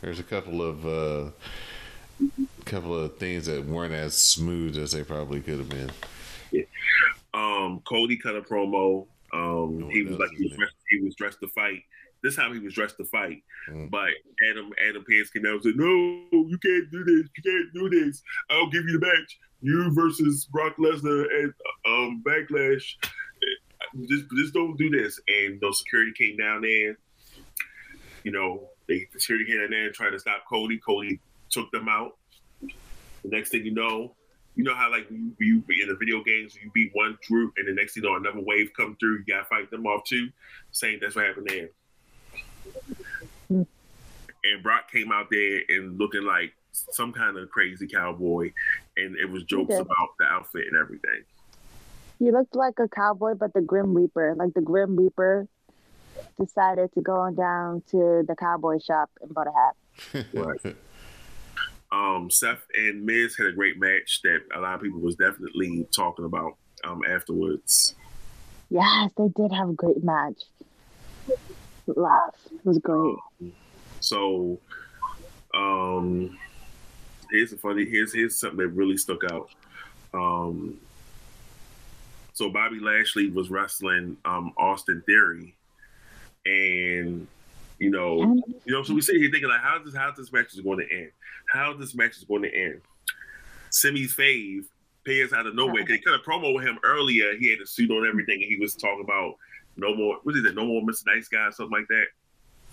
There's 0.00 0.20
a 0.20 0.22
couple 0.22 0.62
of 0.62 0.86
uh, 0.86 1.30
couple 2.64 2.94
of 2.94 3.16
things 3.18 3.46
that 3.46 3.66
weren't 3.66 3.92
as 3.94 4.14
smooth 4.14 4.78
as 4.78 4.92
they 4.92 5.02
probably 5.02 5.40
could 5.40 5.58
have 5.58 5.68
been. 5.68 5.90
Um 7.34 7.80
Cody 7.84 8.16
cut 8.16 8.36
a 8.36 8.42
promo. 8.42 9.06
Um, 9.32 9.88
he 9.90 10.02
was 10.02 10.18
like 10.18 10.28
he 10.36 10.44
was, 10.44 10.52
dressed, 10.58 10.74
he 10.90 11.00
was 11.00 11.14
dressed 11.14 11.40
to 11.40 11.48
fight. 11.48 11.82
This 12.22 12.36
time 12.36 12.52
he 12.52 12.60
was 12.60 12.74
dressed 12.74 12.98
to 12.98 13.04
fight, 13.06 13.42
Mm. 13.68 13.90
but 13.90 14.10
Adam 14.50 14.70
Adam 14.88 15.04
Page 15.04 15.32
came 15.32 15.46
out 15.46 15.54
and 15.54 15.62
said, 15.62 15.76
"No, 15.76 15.86
you 16.32 16.58
can't 16.62 16.90
do 16.90 17.02
this. 17.02 17.28
You 17.36 17.42
can't 17.42 17.72
do 17.74 17.88
this. 17.88 18.22
I'll 18.50 18.68
give 18.70 18.84
you 18.84 18.98
the 18.98 19.06
match. 19.06 19.38
You 19.62 19.90
versus 19.92 20.44
Brock 20.52 20.76
Lesnar 20.76 21.24
and 21.42 21.54
um 21.86 22.22
Backlash. 22.24 22.94
Just 24.08 24.24
just 24.36 24.52
don't 24.54 24.76
do 24.76 24.90
this." 24.90 25.18
And 25.28 25.58
no 25.62 25.70
security 25.72 26.12
came 26.16 26.36
down 26.36 26.60
there. 26.62 26.98
You 28.24 28.30
know, 28.32 28.68
they 28.86 29.08
the 29.12 29.18
security 29.20 29.46
came 29.50 29.60
down 29.60 29.70
there 29.70 29.86
and 29.86 29.94
tried 29.94 30.10
to 30.10 30.18
stop 30.18 30.44
Cody. 30.48 30.78
Cody 30.78 31.18
took 31.50 31.70
them 31.72 31.88
out. 31.88 32.18
The 32.60 33.28
next 33.30 33.50
thing 33.50 33.64
you 33.64 33.72
know, 33.74 34.14
you 34.54 34.64
know 34.64 34.74
how 34.74 34.90
like 34.90 35.10
you, 35.10 35.32
you 35.38 35.60
be 35.60 35.80
in 35.82 35.88
the 35.88 35.96
video 35.96 36.22
games, 36.22 36.54
you 36.62 36.70
beat 36.74 36.90
one 36.92 37.18
group, 37.28 37.54
and 37.56 37.66
the 37.66 37.72
next 37.72 37.94
thing 37.94 38.02
you 38.02 38.10
know, 38.10 38.16
another 38.16 38.40
wave 38.40 38.70
come 38.76 38.96
through. 39.00 39.18
You 39.18 39.24
gotta 39.34 39.44
fight 39.44 39.70
them 39.70 39.86
off 39.86 40.04
too. 40.04 40.28
Same. 40.72 40.98
That's 41.00 41.16
what 41.16 41.26
happened 41.26 41.48
there. 41.48 41.68
And 44.44 44.62
Brock 44.62 44.90
came 44.90 45.12
out 45.12 45.28
there 45.30 45.60
and 45.68 45.98
looking 45.98 46.24
like 46.24 46.52
some 46.72 47.12
kind 47.12 47.38
of 47.38 47.48
crazy 47.50 47.86
cowboy, 47.86 48.52
and 48.96 49.16
it 49.16 49.30
was 49.30 49.44
jokes 49.44 49.74
about 49.74 50.08
the 50.18 50.24
outfit 50.24 50.66
and 50.70 50.76
everything. 50.80 51.24
He 52.18 52.30
looked 52.30 52.54
like 52.54 52.74
a 52.78 52.88
cowboy, 52.88 53.34
but 53.34 53.52
the 53.52 53.60
Grim 53.60 53.94
Reaper, 53.94 54.34
like 54.36 54.54
the 54.54 54.60
Grim 54.60 54.96
Reaper, 54.96 55.48
decided 56.38 56.92
to 56.94 57.00
go 57.00 57.16
on 57.16 57.34
down 57.34 57.82
to 57.90 58.24
the 58.26 58.34
cowboy 58.38 58.78
shop 58.78 59.10
and 59.20 59.32
bought 59.32 59.46
a 59.46 59.52
hat. 59.52 60.26
Right. 60.34 60.76
Um, 61.92 62.30
Seth 62.30 62.62
and 62.74 63.04
Miz 63.04 63.36
had 63.36 63.48
a 63.48 63.52
great 63.52 63.78
match 63.78 64.20
that 64.24 64.40
a 64.54 64.60
lot 64.60 64.74
of 64.74 64.80
people 64.80 65.00
was 65.00 65.14
definitely 65.14 65.86
talking 65.94 66.24
about 66.24 66.56
um, 66.84 67.02
afterwards. 67.08 67.94
Yes, 68.70 69.10
they 69.18 69.28
did 69.36 69.52
have 69.52 69.68
a 69.68 69.74
great 69.74 70.02
match. 70.02 70.42
Love. 71.86 72.34
It 72.50 72.64
was 72.64 72.78
great. 72.78 73.16
So, 74.00 74.58
um, 75.54 76.38
here's 77.30 77.52
a 77.52 77.58
funny. 77.58 77.84
Here's 77.84 78.14
here's 78.14 78.36
something 78.36 78.58
that 78.58 78.68
really 78.68 78.96
stuck 78.96 79.24
out. 79.30 79.50
Um, 80.14 80.78
so 82.32 82.48
Bobby 82.50 82.80
Lashley 82.80 83.30
was 83.30 83.50
wrestling 83.50 84.16
um, 84.24 84.52
Austin 84.56 85.02
Theory, 85.04 85.54
and 86.46 87.26
you 87.82 87.90
know, 87.90 88.22
And 88.22 88.42
you 88.64 88.72
know, 88.72 88.82
so 88.84 88.94
we 88.94 89.00
sit 89.00 89.16
here 89.16 89.28
thinking 89.30 89.48
like, 89.48 89.60
how's 89.60 89.84
this 89.84 89.94
how's 89.94 90.16
this 90.16 90.32
match 90.32 90.54
is 90.54 90.60
going 90.60 90.78
to 90.78 90.94
end? 90.94 91.10
How 91.52 91.72
this 91.74 91.94
match 91.96 92.16
is 92.16 92.24
going 92.24 92.42
to 92.42 92.54
end? 92.54 92.80
Simi's 93.70 94.14
fave 94.14 94.64
appears 95.02 95.32
out 95.32 95.46
of 95.46 95.54
nowhere. 95.56 95.82
'cause 95.82 95.88
They 95.88 95.98
cut 95.98 96.14
a 96.14 96.18
promo 96.18 96.54
with 96.54 96.64
him 96.64 96.78
earlier. 96.84 97.36
He 97.36 97.50
had 97.50 97.58
a 97.60 97.66
suit 97.66 97.90
on 97.90 98.06
everything, 98.06 98.40
and 98.40 98.44
he 98.48 98.56
was 98.56 98.74
talking 98.74 99.02
about 99.04 99.34
no 99.76 99.94
more. 99.96 100.18
What 100.22 100.36
is 100.36 100.44
it? 100.44 100.54
No 100.54 100.64
more 100.64 100.80
Mr. 100.82 101.06
Nice 101.06 101.26
Guy, 101.28 101.50
something 101.50 101.76
like 101.76 101.88
that. 101.88 102.06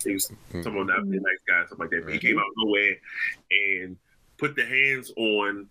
He 0.04 0.12
was 0.12 0.30
talking 0.52 0.66
about 0.80 0.86
not 0.86 1.10
being 1.10 1.22
a 1.24 1.28
nice 1.28 1.42
guy, 1.46 1.60
something 1.68 1.78
like 1.80 1.90
that. 1.90 2.04
But 2.04 2.14
he 2.14 2.20
came 2.20 2.38
out 2.38 2.46
of 2.46 2.52
nowhere 2.56 2.96
and 3.50 3.96
put 4.38 4.54
the 4.54 4.64
hands 4.64 5.12
on 5.16 5.68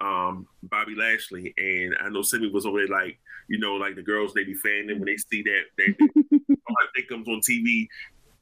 um, 0.00 0.48
Bobby 0.64 0.94
Lashley, 0.96 1.54
and 1.58 1.94
I 2.00 2.08
know 2.08 2.22
Simi 2.22 2.48
was 2.50 2.66
over 2.66 2.78
there 2.78 2.88
like, 2.88 3.18
you 3.48 3.58
know, 3.58 3.74
like 3.76 3.94
the 3.94 4.02
girls 4.02 4.32
they 4.34 4.42
be 4.44 4.54
fanning 4.54 4.98
when 4.98 5.04
they 5.04 5.16
see 5.16 5.42
that 5.42 5.62
that 5.76 5.94
all 6.66 6.76
I 6.96 7.02
comes 7.02 7.28
on 7.28 7.40
TV 7.40 7.86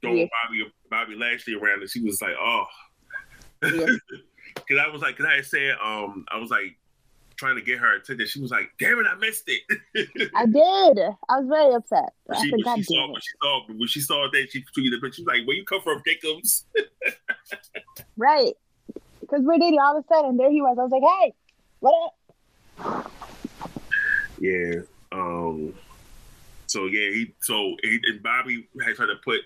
throwing 0.01 0.19
Yeah. 0.19 0.27
Bobby 0.45 0.73
Bobby 0.91 1.15
Lashley 1.17 1.55
around, 1.55 1.81
and 1.81 1.91
she 1.91 2.01
was 2.01 2.21
like, 2.21 2.35
oh, 2.41 2.65
Yeah. 3.63 3.87
because 4.55 4.79
I 4.79 4.89
was 4.89 5.03
like, 5.03 5.17
because 5.17 5.33
I 5.39 5.43
said, 5.43 5.77
um, 5.83 6.25
I 6.31 6.39
was 6.39 6.51
like 6.51 6.77
trying 7.37 7.57
to 7.57 7.63
get 7.63 7.79
her 7.79 7.97
attention. 7.97 8.27
She 8.27 8.41
was 8.41 8.51
like, 8.51 8.71
damn 8.79 8.99
it, 8.99 9.07
I 9.11 9.15
missed 9.15 9.45
it. 9.49 9.63
I 10.35 10.45
did. 10.45 10.99
I 11.29 11.41
was 11.41 11.47
very 11.49 11.75
upset. 11.75 12.13
I 12.31 12.43
she, 12.43 12.51
said, 12.51 12.59
when 12.65 12.77
she 12.77 12.83
saw 12.83 12.95
damn 12.95 13.09
when 13.09 13.17
it. 13.17 13.23
she 13.23 13.33
saw 13.41 13.61
when 13.69 13.89
she 13.89 14.01
saw 14.01 14.29
that 14.31 14.49
she 14.51 14.61
tweeted 14.61 14.91
the 14.91 14.99
picture. 15.01 15.17
She 15.17 15.23
was 15.23 15.35
like, 15.39 15.47
"Where 15.47 15.57
you 15.57 15.65
come 15.65 15.81
from, 15.83 16.03
Jacobs?" 16.07 16.67
Right. 18.17 18.53
Because 19.21 19.41
we're 19.43 19.59
dating 19.59 19.81
all 19.81 19.97
of 19.97 20.05
a 20.05 20.15
sudden. 20.15 20.37
There 20.37 20.51
he 20.51 20.61
was. 20.61 20.77
I 20.79 20.83
was 20.83 20.93
like, 20.93 21.03
hey, 21.03 21.33
what 21.81 22.13
up? 22.85 23.13
Yeah. 24.39 24.81
Um. 25.13 25.75
So 26.67 26.85
yeah, 26.87 27.11
he 27.11 27.33
so 27.41 27.75
he, 27.83 27.99
and 28.09 28.23
Bobby 28.23 28.69
had 28.85 28.95
tried 28.97 29.07
to 29.07 29.17
put 29.25 29.41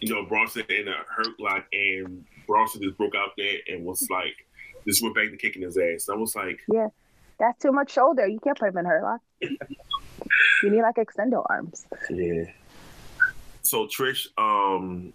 you 0.00 0.14
know 0.14 0.24
Bronson 0.24 0.64
in 0.68 0.88
a 0.88 0.96
hurt 1.08 1.38
lock, 1.38 1.64
and 1.72 2.24
Bronson 2.46 2.82
just 2.82 2.96
broke 2.96 3.14
out 3.14 3.30
there 3.36 3.58
and 3.68 3.84
was 3.84 4.06
like, 4.10 4.46
just 4.86 5.02
went 5.02 5.14
back 5.14 5.30
to 5.30 5.36
kicking 5.36 5.62
his 5.62 5.76
ass. 5.76 6.08
I 6.08 6.14
was 6.14 6.34
like, 6.36 6.60
yeah, 6.72 6.88
That's 7.38 7.60
too 7.60 7.72
much 7.72 7.92
shoulder. 7.92 8.26
You 8.26 8.38
can't 8.40 8.58
put 8.58 8.68
him 8.68 8.78
in 8.78 8.84
hurt 8.84 9.02
lock. 9.02 9.20
you 9.40 10.70
need 10.70 10.82
like 10.82 10.96
extendo 10.96 11.44
arms. 11.48 11.86
yeah. 12.10 12.44
So 13.62 13.86
Trish, 13.86 14.28
um, 14.38 15.12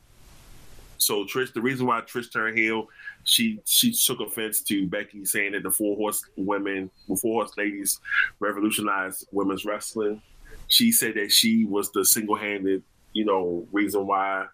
so 0.97 1.23
Trish, 1.23 1.53
the 1.53 1.61
reason 1.61 1.87
why 1.87 2.01
Trish 2.01 2.31
turned 2.31 2.57
heel, 2.57 2.87
she 3.23 3.61
she 3.65 3.91
took 3.93 4.19
offense 4.19 4.61
to 4.63 4.87
Becky 4.87 5.25
saying 5.25 5.53
that 5.53 5.63
the 5.63 5.71
four 5.71 5.95
horse 5.95 6.23
women, 6.35 6.91
the 7.07 7.15
four 7.15 7.41
horse 7.41 7.55
ladies, 7.57 7.99
revolutionized 8.39 9.27
women's 9.31 9.63
wrestling. 9.65 10.21
She 10.67 10.91
said 10.91 11.15
that 11.15 11.31
she 11.31 11.65
was 11.65 11.91
the 11.91 12.05
single 12.05 12.35
handed, 12.35 12.83
you 13.13 13.25
know, 13.25 13.67
reason 13.71 14.05
why, 14.07 14.47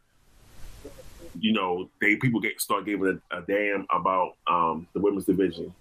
you 1.40 1.54
know, 1.54 1.90
they 2.02 2.16
people 2.16 2.40
get 2.40 2.60
start 2.60 2.86
giving 2.86 3.20
a, 3.32 3.38
a 3.38 3.42
damn 3.42 3.86
about 3.92 4.34
um, 4.48 4.88
the 4.94 5.00
women's 5.00 5.26
division. 5.26 5.74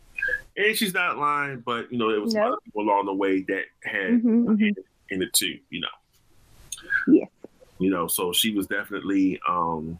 And 0.56 0.76
she's 0.76 0.94
not 0.94 1.18
lying, 1.18 1.62
but 1.64 1.92
you 1.92 1.98
know, 1.98 2.10
there 2.10 2.20
was 2.20 2.34
a 2.34 2.40
lot 2.40 2.52
of 2.52 2.64
people 2.64 2.82
along 2.82 3.06
the 3.06 3.14
way 3.14 3.42
that 3.42 3.64
had 3.84 4.20
hmm 4.20 4.54
hmm 4.54 4.68
in 5.08 5.22
it 5.22 5.32
too, 5.32 5.58
you 5.70 5.80
know. 5.80 5.88
Yes. 7.08 7.28
You 7.78 7.90
know, 7.90 8.06
so 8.06 8.32
she 8.32 8.54
was 8.54 8.66
definitely 8.66 9.40
um 9.48 9.98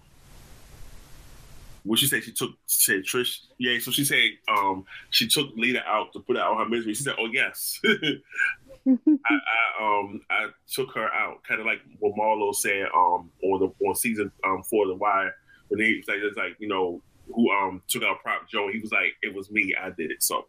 what 1.85 2.01
she 2.01 2.07
said 2.07 2.25
she 2.25 2.33
took 2.33 2.51
said 2.67 3.05
Trish 3.05 3.43
yeah, 3.59 3.79
so 3.79 3.93
she 3.93 4.05
said 4.05 4.31
um 4.49 4.85
she 5.11 5.29
took 5.29 5.55
Lita 5.55 5.85
out 5.87 6.13
to 6.13 6.21
put 6.21 6.37
out 6.37 6.59
her 6.59 6.69
misery. 6.69 6.95
She 6.95 7.05
said, 7.05 7.15
Oh 7.19 7.29
yes. 7.31 7.81
I, 7.87 8.91
I 9.31 10.01
um 10.01 10.21
I 10.31 10.49
took 10.73 10.95
her 10.95 11.13
out, 11.13 11.43
kind 11.45 11.61
of 11.61 11.67
like 11.67 11.81
what 12.01 12.15
Marlo 12.17 12.55
said 12.55 12.87
um 12.95 13.31
on 13.43 13.61
the 13.61 13.87
on 13.87 13.95
season 13.95 14.33
um 14.45 14.63
four 14.65 14.85
of 14.85 14.89
the 14.89 14.95
wire 14.97 15.35
when 15.69 15.81
he 15.81 15.97
was 15.97 16.09
like 16.09 16.19
it's 16.23 16.37
like, 16.37 16.57
you 16.59 16.69
know, 16.69 17.01
who 17.35 17.51
um 17.51 17.83
took 17.89 18.03
out 18.03 18.21
Prop 18.23 18.49
Joe, 18.49 18.69
he 18.73 18.79
was 18.79 18.93
like, 18.93 19.15
It 19.23 19.35
was 19.35 19.51
me, 19.51 19.75
I 19.81 19.91
did 19.91 20.11
it. 20.11 20.23
So 20.23 20.47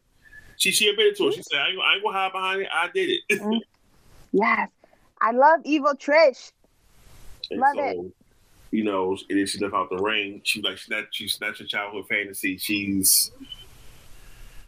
she 0.57 0.71
she 0.71 0.89
admitted 0.89 1.15
to 1.17 1.27
it. 1.27 1.35
She 1.35 1.43
said, 1.43 1.59
I 1.59 1.69
ain't, 1.69 1.79
I 1.79 1.93
ain't 1.95 2.03
gonna 2.03 2.17
hide 2.17 2.31
behind 2.31 2.61
it, 2.61 2.67
I 2.73 2.89
did 2.93 3.09
it. 3.29 3.63
Yes. 4.31 4.69
I 5.19 5.31
love 5.31 5.61
evil 5.63 5.93
Trish. 5.95 6.51
And 7.49 7.59
Love 7.59 7.75
so, 7.75 7.83
it. 7.83 8.13
You 8.71 8.83
know, 8.83 9.17
and 9.29 9.39
then 9.39 9.47
she 9.47 9.59
left 9.59 9.73
out 9.73 9.89
the 9.89 9.97
ring. 9.97 10.41
She 10.43 10.61
like 10.61 10.77
she 10.77 10.93
not 10.93 11.05
she's 11.11 11.39
not 11.39 11.57
your 11.59 11.67
childhood 11.67 12.05
fantasy. 12.07 12.57
She's 12.57 13.31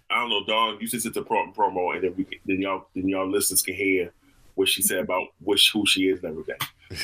I 0.09 0.21
don't 0.21 0.29
know, 0.29 0.43
dog. 0.45 0.81
You 0.81 0.87
just 0.87 1.03
sit 1.03 1.13
the 1.13 1.21
pro- 1.21 1.51
promo, 1.51 1.93
and 1.93 2.03
then 2.03 2.15
we 2.15 2.25
then 2.45 2.61
y'all 2.61 2.87
then 2.95 3.07
y'all 3.07 3.29
listeners 3.29 3.61
can 3.61 3.75
hear 3.75 4.11
what 4.55 4.69
she 4.69 4.81
said 4.81 4.99
about 4.99 5.27
which 5.41 5.71
who 5.73 5.85
she 5.85 6.07
is 6.09 6.23
and 6.23 6.31
everything. 6.31 6.55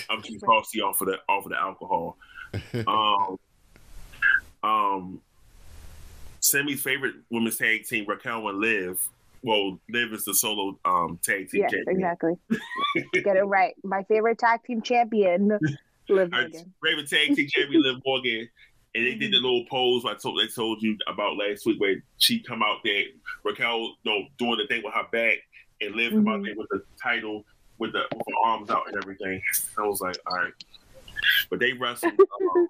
I'm 0.10 0.22
too 0.22 0.40
frosty 0.44 0.82
off 0.82 1.02
of 1.02 1.08
the 1.08 1.20
off 1.30 1.46
of 1.46 1.52
the 1.52 1.60
alcohol. 1.60 2.18
Um, 2.88 3.38
um, 4.64 5.22
Sammy's 6.40 6.82
favorite 6.82 7.16
women's 7.30 7.58
tag 7.58 7.86
team, 7.86 8.06
Raquel 8.08 8.48
and 8.50 8.60
Liv. 8.60 9.06
Well, 9.42 9.80
Liv 9.90 10.14
is 10.14 10.26
the 10.26 10.34
solo 10.34 10.78
um 10.86 11.20
tag 11.24 11.50
team 11.50 11.62
Yes, 11.62 11.72
champion. 11.72 11.98
exactly. 11.98 12.34
Get 13.24 13.38
it 13.38 13.44
right. 13.44 13.74
My 13.84 14.04
favorite 14.04 14.40
tag 14.40 14.62
team 14.64 14.82
champion, 14.82 15.50
Liv 16.10 16.34
Our 16.34 16.42
Morgan. 16.42 16.74
Raven 16.82 17.06
Tag 17.06 17.36
Team 17.36 17.48
Champion 17.48 17.84
Liv 17.84 17.98
Morgan, 18.06 18.48
and 18.96 19.06
they 19.06 19.16
did 19.16 19.32
the 19.34 19.38
little 19.38 19.66
pose 19.70 20.04
I 20.06 20.14
told 20.16 20.40
they 20.40 20.48
told 20.48 20.82
you 20.82 20.98
about 21.08 21.38
last 21.38 21.66
week 21.66 21.80
where 21.80 21.96
she 22.18 22.40
come 22.42 22.62
out 22.64 22.78
there, 22.84 23.04
Raquel, 23.44 23.80
you 23.80 23.96
know, 24.06 24.26
doing 24.38 24.58
the 24.58 24.68
thing 24.68 24.82
with 24.84 24.94
her 24.94 25.08
back, 25.12 25.38
and 25.82 25.96
Liv 25.96 26.12
come 26.14 26.28
out 26.28 26.40
Mhm. 26.42 26.46
there 26.46 26.56
with 26.56 26.70
the 26.70 26.84
title 27.02 27.44
with 27.78 27.92
the 27.92 28.04
with 28.16 28.26
her 28.28 28.50
arms 28.50 28.70
out 28.72 28.84
and 28.88 28.98
everything. 28.98 29.42
I 29.78 29.82
was 29.82 30.00
like, 30.02 30.16
all 30.28 30.38
right, 30.38 30.54
but 31.50 31.60
they 31.60 31.74
wrestled. 31.74 32.14
um, 32.56 32.68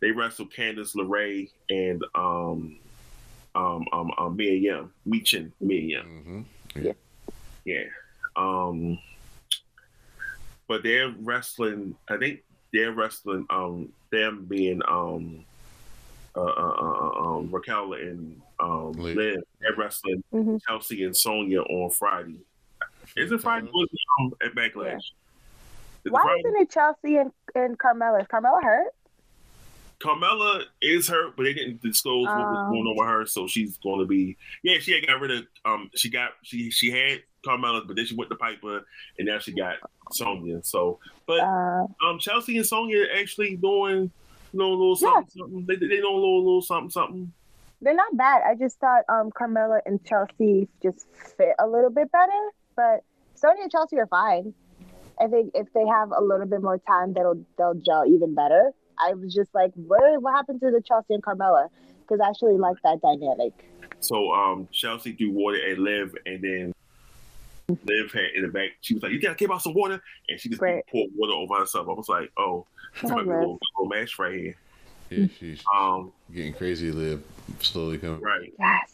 they 0.00 0.10
wrestled 0.10 0.52
Candice 0.52 0.94
LeRae 0.94 1.48
and 1.70 2.04
um 2.14 2.78
um 3.54 3.86
um, 3.92 4.12
um 4.18 4.36
Mia 4.36 4.52
Yim, 4.52 4.92
Michin 5.08 5.50
Mia 5.60 5.80
Yim. 5.80 6.46
hmm 6.74 6.90
Yeah. 7.64 7.84
Um 8.36 8.98
but 10.68 10.82
they're 10.82 11.14
wrestling 11.20 11.96
I 12.10 12.18
think 12.18 12.42
they're 12.72 12.92
wrestling 12.92 13.46
um 13.50 13.88
them 14.10 14.44
being 14.48 14.82
um 14.86 15.44
uh, 16.36 16.42
uh, 16.42 16.76
uh 16.78 17.20
um 17.38 17.48
Raquel 17.50 17.94
and 17.94 18.40
um 18.60 18.92
Liv. 18.92 19.16
Liv, 19.16 19.42
they're 19.60 19.76
wrestling 19.76 20.22
Mhm. 20.34 20.60
Chelsea 20.66 21.04
and 21.04 21.16
Sonya 21.16 21.62
on 21.62 21.90
Friday. 21.90 22.40
Is 23.16 23.32
it 23.32 23.40
Friday 23.40 23.68
or 23.72 23.84
is 23.84 24.00
um, 24.20 24.32
at 24.44 24.54
Backlash? 24.54 24.96
Is 24.98 25.04
it 25.04 25.25
Why 26.12 26.22
Friday? 26.22 26.40
isn't 26.40 26.56
it 26.62 26.70
Chelsea 26.70 27.16
and, 27.16 27.32
and 27.54 27.78
Carmella? 27.78 28.20
Is 28.20 28.26
Carmella 28.28 28.62
hurt? 28.62 28.92
Carmella 29.98 30.62
is 30.82 31.08
hurt, 31.08 31.36
but 31.36 31.44
they 31.44 31.54
didn't 31.54 31.80
disclose 31.82 32.26
what 32.26 32.48
was 32.50 32.58
Um. 32.60 32.68
going 32.68 32.86
on 32.86 32.96
with 32.98 33.08
her, 33.08 33.26
so 33.26 33.46
she's 33.46 33.78
going 33.78 34.00
to 34.00 34.04
be. 34.06 34.36
Yeah, 34.62 34.78
she 34.78 34.92
had 34.92 35.06
got 35.06 35.20
rid 35.20 35.30
of. 35.30 35.46
Um, 35.64 35.90
she 35.94 36.10
got 36.10 36.32
she 36.42 36.70
she 36.70 36.90
had 36.90 37.22
Carmella, 37.46 37.86
but 37.86 37.96
then 37.96 38.04
she 38.04 38.14
went 38.14 38.30
to 38.30 38.36
Piper, 38.36 38.84
and 39.18 39.26
now 39.26 39.38
she 39.38 39.52
got 39.52 39.76
Sonya. 40.12 40.62
So, 40.64 40.98
but 41.26 41.40
Uh, 41.40 41.86
um, 42.06 42.18
Chelsea 42.18 42.58
and 42.58 42.66
Sonya 42.66 43.06
actually 43.18 43.56
doing, 43.56 44.10
you 44.52 44.58
know, 44.58 44.68
a 44.68 44.76
little 44.76 44.98
Yeah. 45.00 45.12
something, 45.14 45.30
something. 45.38 45.64
They 45.66 45.76
they 45.76 45.86
doing 45.88 46.02
a 46.04 46.08
little 46.08 46.44
little 46.44 46.62
something, 46.62 46.90
something. 46.90 47.32
they're 47.80 47.94
not 47.94 48.14
bad. 48.16 48.42
I 48.46 48.54
just 48.54 48.78
thought 48.78 49.04
um 49.08 49.30
Carmella 49.30 49.80
and 49.86 50.04
Chelsea 50.04 50.68
just 50.82 51.06
fit 51.38 51.54
a 51.58 51.66
little 51.66 51.90
bit 51.90 52.12
better, 52.12 52.50
but 52.76 53.02
Sonya 53.34 53.62
and 53.62 53.72
Chelsea 53.72 53.98
are 53.98 54.06
fine. 54.08 54.52
I 55.20 55.26
think 55.28 55.52
if 55.54 55.72
they 55.72 55.86
have 55.86 56.10
a 56.12 56.22
little 56.22 56.46
bit 56.46 56.62
more 56.62 56.78
time, 56.78 57.12
they'll 57.14 57.42
they'll 57.58 57.74
gel 57.74 58.04
even 58.06 58.34
better. 58.34 58.70
I 58.98 59.14
was 59.14 59.34
just 59.34 59.54
like, 59.54 59.72
what 59.74 60.22
what 60.22 60.34
happened 60.34 60.60
to 60.60 60.70
the 60.70 60.80
Chelsea 60.82 61.14
and 61.14 61.22
Carmella? 61.22 61.68
Because 62.02 62.20
I 62.20 62.28
actually 62.30 62.56
like 62.58 62.76
that 62.84 63.00
dynamic. 63.02 63.52
So 64.00 64.32
um, 64.32 64.68
Chelsea 64.72 65.12
threw 65.12 65.30
water 65.32 65.58
at 65.70 65.78
Liv, 65.78 66.14
and 66.26 66.40
then 66.42 66.72
Liv 67.68 68.12
had 68.12 68.30
in 68.36 68.42
the 68.42 68.48
back. 68.48 68.70
She 68.80 68.94
was 68.94 69.02
like, 69.02 69.12
"You 69.12 69.20
gotta 69.20 69.34
give 69.34 69.50
out 69.50 69.62
some 69.62 69.74
water," 69.74 70.00
and 70.28 70.38
she 70.38 70.48
just 70.48 70.60
Right. 70.62 70.84
poured 70.90 71.10
water 71.16 71.32
over 71.32 71.54
herself. 71.60 71.88
I 71.88 71.92
was 71.92 72.08
like, 72.08 72.30
"Oh, 72.36 72.66
this 73.00 73.10
might 73.10 73.24
be 73.24 73.30
a 73.30 73.38
little, 73.38 73.58
little 73.78 73.88
match 73.88 74.18
right 74.18 74.34
here." 74.38 74.54
Yeah, 75.10 75.26
she's 75.38 75.62
Um, 75.76 76.12
getting 76.32 76.52
crazy. 76.52 76.90
Liv 76.92 77.24
slowly 77.60 77.98
coming. 77.98 78.20
right. 78.20 78.52
Yes. 78.58 78.92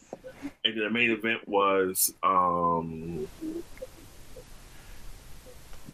And 0.64 0.76
then 0.76 0.84
the 0.84 0.90
main 0.90 1.10
event 1.10 1.46
was 1.48 2.12
um, 2.22 3.26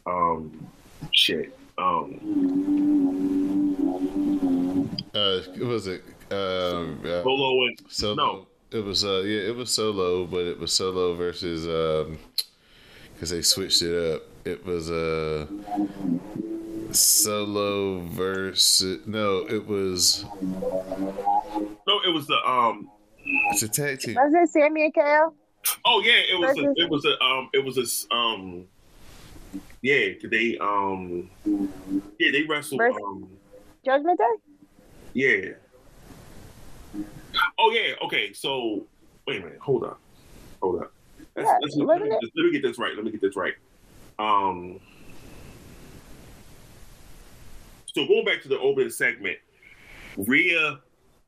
um, 0.09 0.68
shit. 1.12 1.56
Um, 1.76 2.18
Uh, 5.14 5.40
what 5.59 5.68
was 5.68 5.86
it? 5.86 6.02
Um, 6.30 7.00
uh, 7.04 7.22
Solo 7.22 7.66
and 7.66 7.80
Solo. 7.88 8.14
No. 8.14 8.46
It 8.70 8.84
was 8.84 9.02
uh 9.04 9.22
yeah, 9.24 9.48
it 9.48 9.56
was 9.56 9.70
solo, 9.70 10.26
but 10.26 10.44
it 10.44 10.59
was 10.59 10.72
solo 10.72 11.14
versus 11.14 11.66
um 11.66 12.18
because 13.14 13.30
they 13.30 13.40
switched 13.40 13.80
it 13.80 14.14
up. 14.14 14.22
It 14.44 14.64
was 14.66 14.90
uh 14.90 15.46
solo 16.92 18.00
versus 18.00 19.06
no, 19.06 19.38
it 19.48 19.66
was 19.66 20.24
no, 20.42 22.00
it 22.06 22.12
was 22.12 22.26
the 22.26 22.36
um. 22.46 22.90
it's 23.50 23.62
a 23.62 23.68
tag 23.68 24.00
team. 24.00 24.16
Was 24.16 24.32
it 24.34 24.48
Sami 24.52 24.84
and 24.84 24.94
KO? 24.94 25.32
Oh 25.86 26.02
yeah, 26.04 26.12
it 26.12 26.38
was. 26.38 26.59
A, 26.59 26.70
it 26.82 26.90
was 26.90 27.04
a. 27.06 27.22
Um. 27.24 27.48
It 27.54 27.64
was 27.64 27.78
a. 27.78 27.82
s- 27.82 28.06
Um. 28.11 28.66
Yeah, 29.83 30.09
they 30.31 30.59
um. 30.59 31.31
Yeah, 32.18 32.33
they 32.33 32.43
wrestled. 32.43 32.81
Versus- 32.81 33.01
Um. 33.05 33.29
Judgment 33.85 34.18
Day? 34.18 34.24
Yeah. 35.14 37.05
Oh 37.59 37.70
yeah. 37.70 37.95
Okay. 38.05 38.33
So 38.33 38.87
wait 39.26 39.41
a 39.41 39.45
minute. 39.45 39.61
Hold 39.61 39.85
up. 39.85 40.01
Hold 40.62 40.83
up. 40.83 40.93
Let's, 41.37 41.49
Yeah, 41.49 41.59
let's, 41.62 41.76
let, 41.76 42.03
me, 42.03 42.11
let 42.11 42.35
me 42.35 42.53
get 42.53 42.62
this 42.62 42.79
right. 42.79 42.95
Let 42.95 43.05
me 43.05 43.11
get 43.11 43.20
this 43.20 43.37
right. 43.37 43.55
Um. 44.18 44.81
So 47.95 48.07
going 48.07 48.24
back 48.24 48.43
to 48.43 48.49
the 48.49 48.59
opening 48.59 48.91
segment, 48.91 49.39
Rhea 50.16 50.81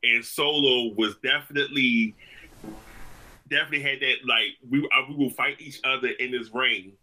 and 0.03 0.23
Solo 0.23 0.93
was 0.95 1.15
definitely, 1.23 2.15
definitely 3.49 3.81
had 3.81 3.99
that 4.01 4.25
like 4.25 4.57
we 4.69 4.79
uh, 4.85 5.01
we 5.09 5.15
will 5.15 5.31
fight 5.31 5.59
each 5.59 5.79
other 5.83 6.09
in 6.09 6.31
this 6.31 6.49
ring. 6.53 6.93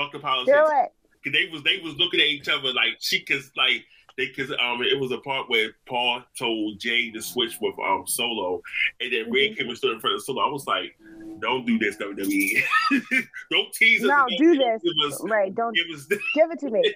Fuck 0.00 0.12
the 0.12 0.18
politics. 0.18 0.56
Do 0.56 0.64
it. 0.82 0.92
Cause 1.22 1.32
they 1.34 1.50
was 1.52 1.62
they 1.62 1.78
was 1.84 1.94
looking 1.96 2.20
at 2.20 2.26
each 2.26 2.48
other 2.48 2.72
like 2.72 2.96
she 3.00 3.20
cause 3.20 3.50
like 3.54 3.84
they 4.16 4.28
cause 4.28 4.50
um 4.52 4.82
it 4.82 4.98
was 4.98 5.12
a 5.12 5.18
part 5.18 5.50
where 5.50 5.72
Paul 5.84 6.22
told 6.38 6.80
Jey 6.80 7.10
to 7.10 7.20
switch 7.20 7.58
with 7.60 7.74
um 7.78 8.04
Solo, 8.06 8.62
and 9.00 9.12
then 9.12 9.30
Red 9.30 9.58
came 9.58 9.68
and 9.68 9.76
stood 9.76 9.92
in 9.92 10.00
front 10.00 10.16
of 10.16 10.22
Solo. 10.22 10.42
I 10.42 10.50
was 10.50 10.66
like, 10.66 10.96
don't 11.40 11.66
do 11.66 11.78
this 11.78 11.96
WWE. 11.96 12.62
don't 13.50 13.72
tease 13.74 14.02
us. 14.02 14.08
No, 14.08 14.26
do 14.38 14.56
this. 14.56 14.82
Us, 15.06 15.20
Right. 15.22 15.54
Don't 15.54 15.76
give 15.76 15.94
us 15.94 16.06
give 16.34 16.50
it 16.50 16.58
to 16.60 16.70
me. 16.70 16.94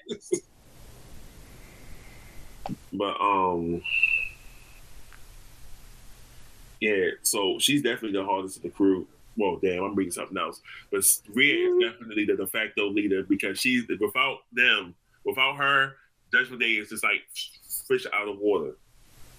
but 2.95 3.21
um 3.21 3.83
yeah, 6.81 7.11
so 7.23 7.59
she's 7.59 7.83
definitely 7.83 8.19
the 8.19 8.25
hardest 8.25 8.57
of 8.57 8.63
the 8.63 8.71
crew. 8.71 9.07
Well, 9.37 9.59
damn, 9.63 9.83
I'm 9.83 9.95
reading 9.95 10.13
something 10.13 10.39
else. 10.39 10.61
But 10.91 11.05
Rhea 11.33 11.69
is 11.69 11.83
definitely 11.83 12.25
the 12.25 12.37
de 12.37 12.47
facto 12.47 12.89
leader 12.89 13.25
because 13.25 13.59
she's 13.59 13.85
without 14.01 14.39
them, 14.53 14.95
without 15.25 15.57
her, 15.57 15.97
Judgment 16.33 16.63
Day 16.63 16.73
is 16.73 16.89
just 16.89 17.05
like 17.05 17.23
fish 17.87 18.07
out 18.13 18.29
of 18.29 18.39
water. 18.39 18.77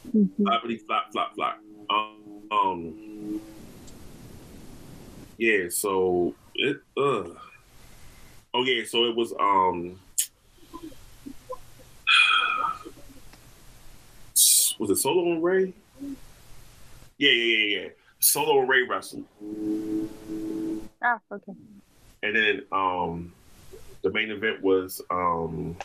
Mhm. 0.08 0.30
Floppity 0.40 0.86
flop 0.86 1.12
flop 1.12 1.36
flop. 1.36 1.60
Um, 1.90 2.44
um 2.52 3.42
yeah, 5.38 5.68
so 5.70 6.34
it 6.56 6.78
uh 6.98 7.24
oh 8.54 8.64
yeah, 8.64 8.84
so 8.86 9.06
it 9.06 9.16
was 9.16 9.34
um 9.40 10.00
was 14.80 14.90
it 14.90 14.98
Solo 14.98 15.32
and 15.34 15.44
Ray? 15.44 15.74
Yeah, 17.18 17.32
yeah, 17.32 17.56
yeah, 17.56 17.82
yeah. 17.82 17.88
Solo 18.26 18.60
and 18.60 18.70
Ray 18.70 18.82
wrestled. 18.84 19.26
Ah, 21.04 21.20
okay. 21.32 21.54
And 22.24 22.36
then 22.36 22.62
um 22.72 23.34
the 24.02 24.12
main 24.12 24.32
event 24.32 24.62
was 24.62 25.02
um 25.12 25.78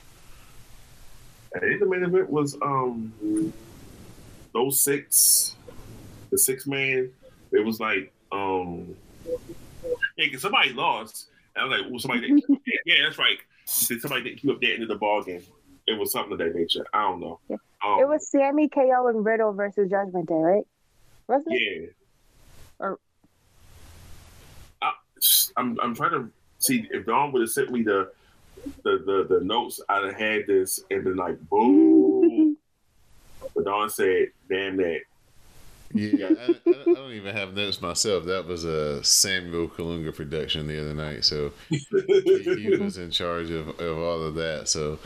I 1.54 1.58
think 1.60 1.80
the 1.80 1.86
main 1.86 2.02
event 2.02 2.30
was 2.30 2.56
um 2.62 3.52
those 4.52 4.80
six 4.80 5.56
the 6.30 6.38
six 6.38 6.66
man. 6.66 7.10
It 7.52 7.64
was 7.64 7.78
like 7.80 8.12
um 8.32 8.94
yeah, 10.16 10.38
somebody 10.38 10.72
lost. 10.72 11.28
And 11.54 11.64
I 11.64 11.68
was 11.68 11.80
like 11.80 11.90
well 11.90 11.98
somebody 12.00 12.20
didn't 12.22 12.46
keep 12.46 12.56
up 12.56 12.62
yeah 12.86 13.04
that's 13.04 13.18
right. 13.18 13.38
Did 13.86 14.00
somebody 14.00 14.22
didn't 14.24 14.38
keep 14.40 14.50
up 14.50 14.60
that 14.60 14.72
end 14.72 14.82
of 14.82 14.88
the 14.88 14.96
ball 14.96 15.22
game 15.22 15.42
it 15.86 15.98
was 15.98 16.12
something 16.12 16.32
of 16.32 16.38
that 16.38 16.54
nature. 16.54 16.86
I 16.92 17.02
don't 17.02 17.20
know. 17.20 17.40
Um, 17.50 18.00
It 18.00 18.08
was 18.08 18.30
Sami, 18.30 18.68
KO, 18.68 19.08
and 19.08 19.24
Riddle 19.24 19.52
versus 19.52 19.90
Judgment 19.90 20.28
Day, 20.28 20.34
right? 20.34 20.64
Wasn't 21.26 21.54
it? 21.54 21.60
yeah. 21.60 21.86
Or- 22.78 22.98
I, 24.82 24.92
I'm 25.56 25.78
I'm 25.80 25.94
trying 25.94 26.12
to 26.12 26.30
see 26.58 26.88
if 26.90 27.06
Don 27.06 27.32
would 27.32 27.42
have 27.42 27.50
sent 27.50 27.70
me 27.70 27.82
the 27.82 28.10
the, 28.82 29.02
the 29.04 29.38
the 29.38 29.44
notes 29.44 29.80
I'd 29.88 30.04
have 30.04 30.14
had 30.14 30.46
this 30.46 30.80
and 30.90 31.04
been 31.04 31.16
like 31.16 31.40
boom 31.48 32.56
but 33.54 33.64
Don 33.64 33.88
said 33.88 34.28
damn 34.48 34.76
that 34.76 35.00
Yeah, 35.92 36.26
I, 36.28 36.54
I, 36.66 36.70
I 36.70 36.94
don't 36.94 37.12
even 37.12 37.34
have 37.34 37.54
notes 37.54 37.80
myself. 37.80 38.24
That 38.26 38.46
was 38.46 38.64
a 38.64 39.02
Samuel 39.02 39.68
Kalunga 39.68 40.14
production 40.14 40.68
the 40.68 40.80
other 40.80 40.94
night, 40.94 41.24
so 41.24 41.52
he, 41.68 41.78
he 41.78 42.76
was 42.78 42.96
in 42.96 43.10
charge 43.10 43.50
of, 43.50 43.68
of 43.80 43.98
all 43.98 44.22
of 44.22 44.36
that. 44.36 44.68
So, 44.68 45.00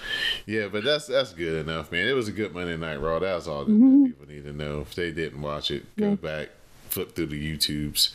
yeah, 0.45 0.69
but 0.69 0.85
that's 0.85 1.07
that's 1.07 1.33
good 1.33 1.67
enough, 1.67 1.91
man. 1.91 2.07
It 2.07 2.13
was 2.13 2.29
a 2.29 2.33
good 2.33 2.53
Monday 2.53 2.77
Night 2.77 2.97
Raw. 2.97 3.19
That's 3.19 3.47
all 3.47 3.65
that 3.65 3.73
mm-hmm. 3.73 4.05
people 4.05 4.29
need 4.29 4.45
to 4.45 4.53
know. 4.53 4.81
If 4.81 4.95
they 4.95 5.11
didn't 5.11 5.41
watch 5.41 5.71
it, 5.71 5.85
go 5.97 6.17
back, 6.17 6.51
flip 6.91 7.15
through 7.17 7.27
the 7.27 7.57
YouTubes. 7.57 8.15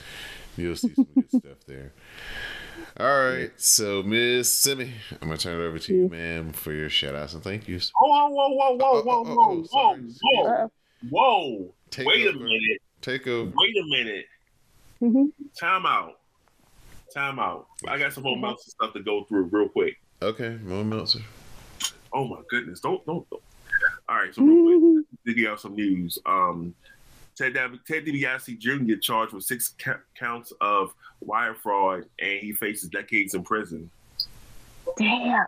You'll 0.59 0.75
see 0.75 0.93
some 0.93 1.07
good 1.15 1.29
stuff 1.29 1.57
there. 1.67 1.93
All 2.99 3.05
right, 3.29 3.51
so 3.57 4.03
Miss 4.03 4.51
Simi, 4.53 4.91
I'm 5.21 5.27
gonna 5.27 5.37
turn 5.37 5.59
it 5.61 5.65
over 5.65 5.79
to 5.79 5.93
you, 5.93 6.09
ma'am, 6.09 6.51
for 6.51 6.73
your 6.73 6.89
shout 6.89 7.15
outs 7.15 7.33
and 7.33 7.43
thank 7.43 7.67
yous. 7.67 7.91
whoa 7.97 8.29
whoa 8.29 8.49
whoa 8.49 8.75
whoa 8.75 9.01
whoa 9.03 9.23
whoa 9.23 9.33
oh, 9.35 9.65
whoa 9.71 9.97
whoa 10.21 10.71
whoa 11.09 11.73
Take 11.91 12.07
wait 12.07 12.27
a 12.27 12.33
minute 12.33 12.81
Take 13.01 13.27
over. 13.27 13.51
wait 13.55 13.75
a 13.77 13.85
minute 13.89 14.25
Mhm. 15.01 15.31
time 15.57 15.85
out 15.85 16.19
time 17.13 17.39
out 17.39 17.67
I 17.87 17.97
got 17.97 18.11
some 18.13 18.23
more 18.23 18.35
mounts 18.37 18.69
stuff 18.71 18.93
to 18.93 19.01
go 19.01 19.23
through 19.23 19.43
real 19.45 19.69
quick 19.69 19.95
Okay, 20.21 20.57
Mo 20.61 20.83
Meltzer. 20.83 21.21
oh 22.13 22.27
my 22.27 22.41
goodness 22.49 22.81
don't 22.81 23.05
don't, 23.05 23.29
don't. 23.29 23.41
all 24.09 24.15
right 24.17 24.35
so 24.35 24.41
real 24.43 24.79
quick 25.03 25.05
to 25.25 25.33
give 25.33 25.51
out 25.51 25.61
some 25.61 25.75
news. 25.75 26.19
Um, 26.25 26.75
Ted, 27.39 27.53
Dab- 27.53 27.79
Ted 27.87 28.05
DiBiase 28.05 28.59
Jr. 28.59 28.95
charged 29.01 29.31
with 29.33 29.45
six 29.45 29.73
ca- 29.81 29.99
counts 30.13 30.51
of 30.59 30.93
wire 31.21 31.55
fraud, 31.55 32.03
and 32.19 32.39
he 32.39 32.51
faces 32.51 32.89
decades 32.89 33.33
in 33.33 33.43
prison. 33.43 33.89
Damn. 34.97 35.45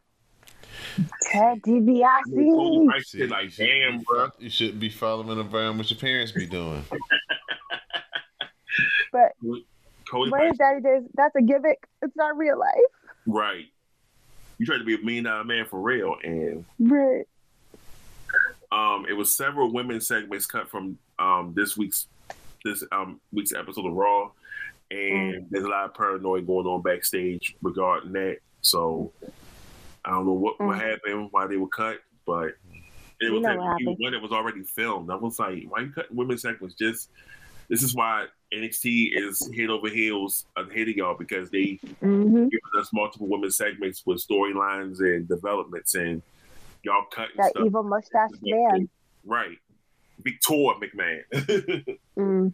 Ted 1.23 1.61
Cody 1.63 1.81
DiBiase. 1.81 2.85
Price 2.87 3.11
said, 3.11 3.29
like, 3.29 3.43
you 3.43 3.49
shouldn't 3.49 3.81
damn, 3.81 3.97
be 3.99 4.05
bro. 4.07 4.27
fo- 4.29 4.33
You 4.39 4.49
shouldn't 4.49 4.79
be 4.79 4.87
following 4.89 5.37
around 5.37 5.77
what 5.79 5.89
your 5.91 5.99
parents 5.99 6.31
be 6.31 6.45
doing. 6.45 6.81
But 9.11 9.33
Cody 10.09 10.31
what 10.31 10.39
Price, 10.39 10.57
that? 10.59 11.05
That's 11.15 11.35
a 11.35 11.41
gimmick. 11.41 11.85
It's 12.01 12.15
not 12.15 12.37
real 12.37 12.57
life. 12.57 12.69
right? 13.25 13.65
You 14.57 14.65
tried 14.65 14.77
to 14.77 14.85
be 14.85 14.95
a 14.95 14.99
million 14.99 15.25
dollar 15.25 15.43
man 15.43 15.65
for 15.65 15.81
real, 15.81 16.15
and 16.23 16.63
Right. 16.79 17.25
um, 18.71 19.05
it 19.09 19.13
was 19.13 19.35
several 19.35 19.73
women 19.73 19.99
segments 19.99 20.45
cut 20.45 20.69
from 20.69 20.97
um 21.21 21.53
this 21.55 21.77
week's 21.77 22.07
this 22.65 22.83
um 22.91 23.21
week's 23.31 23.53
episode 23.53 23.85
of 23.85 23.93
Raw, 23.93 24.31
and 24.89 25.47
there's 25.49 25.65
a 25.65 25.69
lot 25.69 25.85
of 25.85 25.93
paranoia 25.93 26.41
going 26.41 26.65
on 26.67 26.81
backstage 26.81 27.55
regarding 27.61 28.11
that. 28.13 28.37
So 28.61 29.13
I 30.05 30.11
don't 30.11 30.25
know 30.25 30.33
what 30.33 30.59
what 30.59 30.77
Mm. 30.79 30.91
happened, 30.91 31.27
why 31.31 31.47
they 31.47 31.57
were 31.57 31.67
cut, 31.69 31.97
but 32.25 32.53
It 33.19 33.25
You 33.27 33.33
was 33.33 33.43
like, 33.43 33.57
what 33.59 33.81
it 33.81 33.87
was 33.87 33.97
one 33.99 34.11
that 34.13 34.21
was 34.21 34.31
already 34.31 34.63
filmed. 34.63 35.11
I 35.11 35.15
was 35.15 35.37
like, 35.39 35.63
why 35.69 35.81
you 35.81 35.91
cutting 35.91 36.17
women's 36.17 36.41
segments? 36.41 36.75
Just 36.75 37.09
this 37.69 37.83
is 37.83 37.93
why 37.95 38.25
NXT 38.53 39.11
is 39.15 39.47
head 39.55 39.69
over 39.69 39.89
heels 39.89 40.45
ahead 40.57 40.89
of 40.89 40.95
y'all 40.95 41.15
because 41.17 41.49
they 41.51 41.79
hmm 42.01 42.47
giving 42.51 42.79
us 42.79 42.89
multiple 42.93 43.27
women's 43.29 43.55
segments 43.57 44.03
with 44.05 44.25
storylines 44.25 44.99
and 44.99 45.27
developments, 45.27 45.93
and 45.95 46.21
y'all 46.83 47.05
cutting 47.11 47.37
That 47.37 47.51
stuff. 47.51 47.65
evil 47.67 47.83
mustache 47.83 48.31
man. 48.41 48.89
Right. 49.23 49.57
Victor 50.23 50.53
McMahon. 50.53 51.23
Mm. 52.17 52.53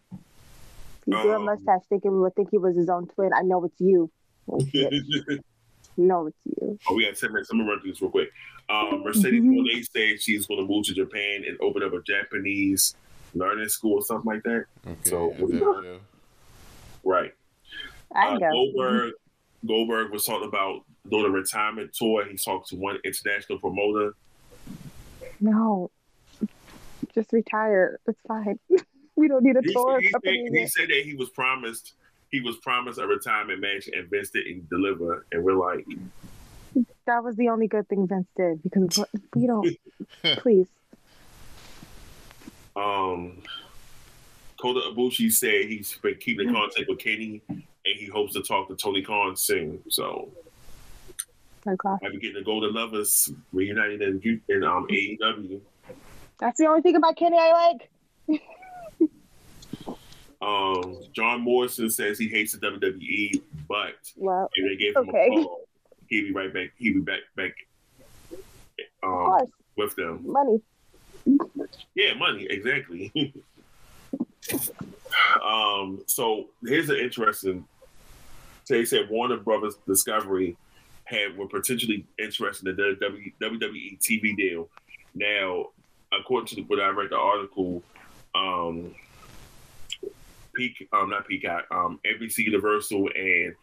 You 1.05 1.13
do 1.23 1.31
a 1.31 1.35
Um, 1.37 1.45
mustache 1.45 1.81
thinking 1.89 2.11
we 2.11 2.19
would 2.19 2.35
think 2.35 2.49
he 2.51 2.57
was 2.57 2.75
his 2.75 2.89
own 2.89 3.07
twin. 3.07 3.31
I 3.33 3.41
know 3.41 3.63
it's 3.65 3.79
you. 3.79 4.09
No, 5.99 6.27
it's 6.27 6.37
you. 6.45 6.77
oh, 6.87 6.95
we 6.95 7.05
got 7.05 7.15
10 7.15 7.31
minutes. 7.33 7.49
I'm 7.49 7.57
going 7.57 7.65
to 7.67 7.73
run 7.73 7.81
through 7.81 7.91
this 7.91 8.01
real 8.03 8.11
quick. 8.11 8.29
Um, 8.69 9.03
Mercedes. 9.03 9.41
Moné 9.41 9.83
said 9.91 10.21
she's 10.21 10.45
going 10.45 10.59
to 10.59 10.67
move 10.71 10.85
to 10.85 10.93
Japan 10.93 11.43
and 11.47 11.57
open 11.59 11.81
up 11.81 11.91
a 11.93 12.03
Japanese 12.03 12.95
learning 13.33 13.67
school 13.69 13.93
or 13.93 14.01
something 14.03 14.31
like 14.31 14.43
that. 14.43 14.65
Okay, 14.85 15.09
So, 15.09 15.31
and 15.31 15.49
then, 15.53 15.63
uh, 15.63 15.97
Right. 17.03 17.33
I 18.13 18.35
Uh, 18.35 18.37
go. 18.37 18.51
Goldberg, 18.51 19.13
Goldberg 19.65 20.11
was 20.11 20.23
talking 20.25 20.47
about 20.47 20.81
doing 21.09 21.25
a 21.25 21.29
retirement 21.29 21.93
tour. 21.95 22.25
He 22.25 22.37
talked 22.37 22.67
to 22.69 22.75
one 22.75 22.99
international 23.03 23.57
promoter. 23.57 24.13
No. 25.39 25.89
Just 27.17 27.33
retire. 27.33 27.99
It's 28.07 28.21
fine. 28.27 28.59
we 29.15 29.27
don't 29.27 29.43
need 29.43 29.55
a 29.55 29.61
He, 29.63 29.73
tour 29.73 29.99
he 29.99 30.07
said, 30.09 30.21
he 30.23 30.67
said 30.67 30.87
that 30.89 31.01
he 31.03 31.15
was 31.15 31.29
promised 31.29 31.93
he 32.29 32.41
was 32.41 32.57
promised 32.57 32.99
a 32.99 33.07
retirement 33.07 33.59
match 33.59 33.89
and 33.91 34.07
Vince 34.07 34.29
didn't 34.29 34.69
deliver. 34.69 35.25
And 35.31 35.43
we're 35.43 35.55
like, 35.55 35.83
That 37.07 37.23
was 37.23 37.35
the 37.35 37.49
only 37.49 37.67
good 37.67 37.87
thing 37.87 38.05
Vince 38.07 38.27
did 38.37 38.61
because 38.61 39.03
we 39.33 39.47
don't. 39.47 39.67
please. 40.37 40.67
um, 42.75 43.41
Kota 44.61 44.81
Ibushi 44.91 45.31
said 45.31 45.65
he's 45.65 45.97
been 45.97 46.15
keeping 46.15 46.49
in 46.49 46.53
contact 46.53 46.87
with 46.87 46.99
Kenny 46.99 47.41
and 47.49 47.63
he 47.83 48.05
hopes 48.05 48.33
to 48.33 48.43
talk 48.43 48.67
to 48.67 48.75
Tony 48.75 49.01
Khan 49.01 49.35
soon. 49.35 49.81
So 49.89 50.29
I'll 51.65 51.99
be 52.11 52.19
getting 52.19 52.35
the 52.35 52.43
Golden 52.43 52.75
Lovers 52.75 53.31
reunited 53.51 54.03
in, 54.03 54.41
in 54.49 54.63
um, 54.63 54.85
AEW. 54.87 55.61
That's 56.39 56.57
the 56.59 56.67
only 56.67 56.81
thing 56.81 56.95
about 56.95 57.15
Kenny 57.17 57.37
I 57.39 57.51
like. 58.29 58.39
Um, 60.39 60.99
John 61.13 61.41
Morrison 61.41 61.89
says 61.89 62.19
he 62.19 62.27
hates 62.27 62.53
the 62.53 62.59
WWE, 62.59 63.41
but 63.67 63.95
Well, 64.15 64.49
if 64.53 64.69
they 64.69 64.75
gave 64.83 64.95
him 64.95 65.09
Okay. 65.09 65.27
a 65.31 65.43
call, 65.43 65.67
he'd 66.07 66.21
be 66.21 66.31
right 66.31 66.53
back. 66.53 66.69
He'd 66.77 66.93
be 66.93 66.99
back 66.99 67.21
back 67.35 67.53
of 68.31 69.09
um, 69.09 69.25
course, 69.25 69.49
with 69.75 69.95
them. 69.95 70.21
money. 70.31 70.61
Yeah, 71.95 72.13
money 72.13 72.45
exactly. 72.49 73.11
um, 75.43 76.03
so 76.05 76.49
here's 76.63 76.89
an 76.89 76.97
interesting. 76.97 77.65
So 78.65 78.75
they 78.75 78.85
said 78.85 79.09
Warner 79.09 79.37
Brothers 79.37 79.75
Discovery 79.87 80.55
had 81.05 81.35
were 81.35 81.47
potentially 81.47 82.05
interested 82.19 82.67
in 82.67 82.75
the 82.75 82.95
WWE 83.41 83.99
TV 83.99 84.35
deal. 84.37 84.69
Now, 85.15 85.67
according 86.11 86.55
to 86.55 86.61
what 86.63 86.79
I 86.79 86.89
read 86.89 87.09
the 87.11 87.17
article, 87.17 87.83
um, 88.35 88.93
Peak, 90.55 90.87
um, 90.93 91.09
not 91.09 91.27
Peacock, 91.27 91.65
um, 91.71 91.99
NBC 92.05 92.39
Universal 92.39 93.09
and 93.15 93.55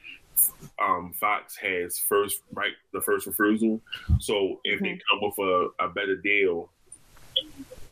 um, 0.80 1.12
Fox 1.12 1.56
has 1.56 1.98
first 1.98 2.40
right 2.52 2.72
the 2.92 3.00
first 3.00 3.26
refusal. 3.26 3.80
So 4.20 4.60
if 4.64 4.80
they 4.80 4.98
come 5.10 5.20
with 5.22 5.38
a, 5.38 5.68
a 5.80 5.88
better 5.88 6.16
deal, 6.16 6.70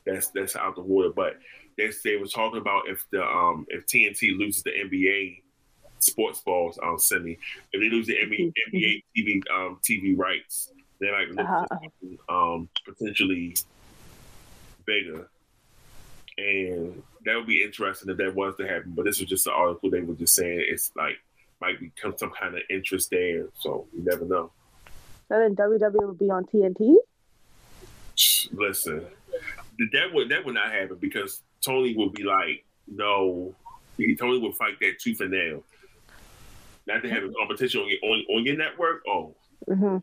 that's 0.06 0.28
that's 0.28 0.56
out 0.56 0.74
the 0.76 0.82
water. 0.82 1.10
But 1.14 1.38
they 1.76 1.90
they 2.04 2.16
were 2.16 2.26
talking 2.26 2.60
about 2.60 2.88
if 2.88 3.04
the 3.10 3.22
um 3.24 3.66
if 3.68 3.86
TNT 3.86 4.38
loses 4.38 4.62
the 4.62 4.70
NBA 4.70 5.40
sports 5.98 6.40
balls 6.40 6.78
on 6.78 6.98
Sunday, 6.98 7.38
if 7.72 7.80
they 7.80 7.88
lose 7.88 8.06
the 8.06 8.14
NBA, 8.16 8.52
NBA 8.72 9.02
TV 9.16 9.40
um 9.52 9.78
TV 9.88 10.16
rights, 10.16 10.72
they 11.00 11.10
might 11.10 11.28
look 11.30 11.46
Uh-huh. 11.48 11.66
um 12.28 12.68
potentially 12.84 13.54
bigger. 14.92 15.28
And 16.38 17.02
that 17.24 17.36
would 17.36 17.46
be 17.46 17.62
interesting 17.62 18.10
if 18.10 18.16
that 18.16 18.34
was 18.34 18.56
to 18.56 18.66
happen. 18.66 18.92
But 18.94 19.04
this 19.04 19.20
was 19.20 19.28
just 19.28 19.46
an 19.46 19.52
article 19.54 19.90
they 19.90 20.00
were 20.00 20.14
just 20.14 20.34
saying 20.34 20.64
it's 20.68 20.90
like 20.96 21.16
might 21.60 21.78
become 21.78 22.14
some 22.16 22.30
kind 22.30 22.54
of 22.54 22.62
interest 22.70 23.10
there. 23.10 23.46
So 23.58 23.86
you 23.94 24.02
never 24.04 24.24
know. 24.24 24.50
So 25.28 25.38
then 25.38 25.54
WWE 25.54 26.08
would 26.08 26.18
be 26.18 26.30
on 26.30 26.44
TNT. 26.44 26.96
Listen, 28.52 29.04
that 29.92 30.12
would 30.12 30.28
that 30.30 30.44
would 30.44 30.54
not 30.54 30.72
happen 30.72 30.96
because 31.00 31.42
Tony 31.64 31.94
would 31.96 32.12
be 32.12 32.24
like, 32.24 32.64
no, 32.86 33.54
Tony 34.18 34.38
would 34.38 34.54
fight 34.56 34.78
that 34.80 34.98
tooth 34.98 35.20
and 35.20 35.30
nail. 35.30 35.62
Not 36.86 37.02
to 37.02 37.10
have 37.10 37.22
a 37.22 37.30
competition 37.38 37.80
on 37.80 37.88
your 37.88 37.98
on, 38.10 38.24
on 38.36 38.44
your 38.44 38.56
network. 38.56 39.02
Oh, 39.06 39.34
hmm 39.66 39.98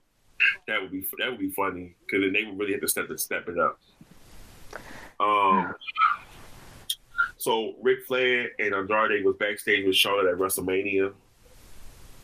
that 0.67 0.81
would 0.81 0.91
be 0.91 1.05
that 1.17 1.29
would 1.29 1.39
be 1.39 1.49
funny 1.51 1.95
because 2.05 2.23
then 2.23 2.33
they 2.33 2.43
would 2.43 2.57
really 2.57 2.73
have 2.73 2.81
to 2.81 2.87
step 2.87 3.07
to 3.07 3.17
step 3.17 3.47
it 3.47 3.59
up. 3.59 3.79
Um. 5.19 5.75
So 7.37 7.75
Ric 7.81 8.05
Flair 8.05 8.49
and 8.59 8.73
Andrade 8.73 9.23
was 9.23 9.35
backstage 9.37 9.85
with 9.85 9.95
Charlotte 9.95 10.27
at 10.31 10.37
WrestleMania. 10.37 11.13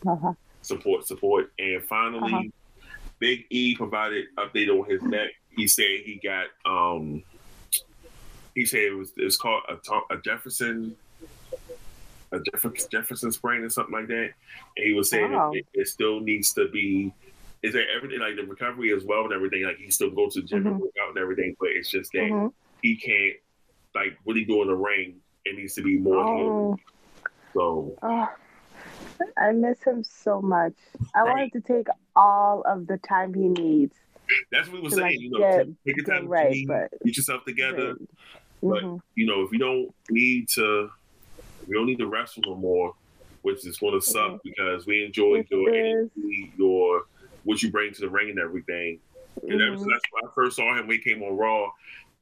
Uh-huh. 0.06 0.34
support, 0.62 1.06
support. 1.06 1.52
And 1.58 1.82
finally, 1.84 2.32
Uh-huh. 2.32 2.42
Big 3.18 3.46
E 3.50 3.74
provided 3.74 4.26
update 4.36 4.68
on 4.68 4.88
his 4.88 5.00
neck. 5.02 5.30
He 5.50 5.66
said 5.66 6.00
he 6.04 6.20
got 6.22 6.48
um 6.66 7.22
he 8.54 8.66
said 8.66 8.80
it 8.80 8.94
was 8.94 9.12
it's 9.16 9.36
called 9.38 9.62
a, 9.70 10.14
a 10.14 10.18
Jefferson 10.20 10.94
a 12.32 12.40
Jeff- 12.40 12.88
Jefferson 12.90 13.32
sprain 13.32 13.62
or 13.62 13.70
something 13.70 13.94
like 13.94 14.08
that. 14.08 14.32
And 14.76 14.86
he 14.86 14.92
was 14.92 15.08
saying 15.08 15.32
Wow. 15.32 15.52
it, 15.54 15.66
it 15.72 15.88
still 15.88 16.20
needs 16.20 16.52
to 16.54 16.68
be 16.68 17.10
is 17.62 17.72
there 17.72 17.86
everything 17.96 18.20
like 18.20 18.36
the 18.36 18.44
recovery 18.44 18.92
as 18.92 19.02
well 19.02 19.24
and 19.24 19.32
everything 19.32 19.64
like 19.64 19.78
he 19.78 19.90
still 19.90 20.10
goes 20.10 20.34
to 20.34 20.42
the 20.42 20.46
gym 20.46 20.66
and 20.66 20.76
Mhm. 20.76 20.80
work 20.80 20.92
out 21.02 21.08
and 21.08 21.18
everything, 21.18 21.56
but 21.58 21.70
it's 21.70 21.88
just 21.90 22.12
that 22.12 22.18
Mhm. 22.30 22.52
He 22.82 22.96
can't 22.96 23.34
like 23.94 24.18
what 24.24 24.36
he 24.36 24.44
do 24.44 24.62
in 24.62 24.68
the 24.68 24.74
ring. 24.74 25.16
It 25.44 25.56
needs 25.56 25.74
to 25.74 25.82
be 25.82 25.96
more. 25.98 26.24
Oh, 26.24 26.76
So 27.54 27.96
oh, 28.02 28.28
I 29.38 29.52
miss 29.52 29.82
him 29.82 30.04
so 30.04 30.42
much. 30.42 30.74
I 31.14 31.22
want 31.22 31.34
Right. 31.36 31.54
him 31.54 31.62
to 31.62 31.66
take 31.72 31.86
all 32.14 32.62
of 32.62 32.86
the 32.86 32.98
time 32.98 33.32
he 33.34 33.48
needs. 33.48 33.94
that's 34.50 34.66
what 34.68 34.78
he 34.78 34.82
was 34.82 34.92
To, 34.94 34.98
saying. 34.98 35.06
like, 35.12 35.20
you 35.20 35.30
know, 35.30 35.38
get- 35.38 35.66
take, 35.86 35.96
your 35.98 36.04
time 36.04 36.26
right, 36.26 36.64
but- 36.66 36.90
get 37.04 37.16
yourself 37.16 37.44
together. 37.44 37.94
But 38.60 38.82
Mhm. 38.82 39.00
you 39.14 39.24
know, 39.26 39.42
if 39.42 39.52
you 39.52 39.58
don't 39.60 39.94
need 40.10 40.48
to, 40.56 40.90
we 41.68 41.74
don't 41.74 41.86
need 41.86 41.98
to 42.00 42.08
wrestle 42.08 42.42
no 42.44 42.56
more, 42.56 42.94
which 43.42 43.64
is 43.64 43.78
going 43.78 43.94
to 43.94 44.00
suck 44.04 44.32
Mhm. 44.32 44.40
because 44.42 44.84
we 44.86 45.04
enjoy 45.04 45.36
It 45.40 45.46
your 45.50 45.72
energy, 45.72 46.52
your 46.58 47.04
what 47.44 47.62
you 47.62 47.70
bring 47.70 47.92
to 47.92 48.00
the 48.00 48.08
ring 48.10 48.30
and 48.30 48.40
everything. 48.40 48.98
And 49.42 49.62
ever 49.62 49.76
Mhm. 49.76 49.78
since 49.78 49.88
that's 49.92 50.04
when 50.10 50.24
I 50.28 50.34
first 50.34 50.56
saw 50.56 50.76
him 50.76 50.88
when 50.88 50.98
he 50.98 51.02
came 51.04 51.22
on 51.22 51.36
Raw, 51.36 51.70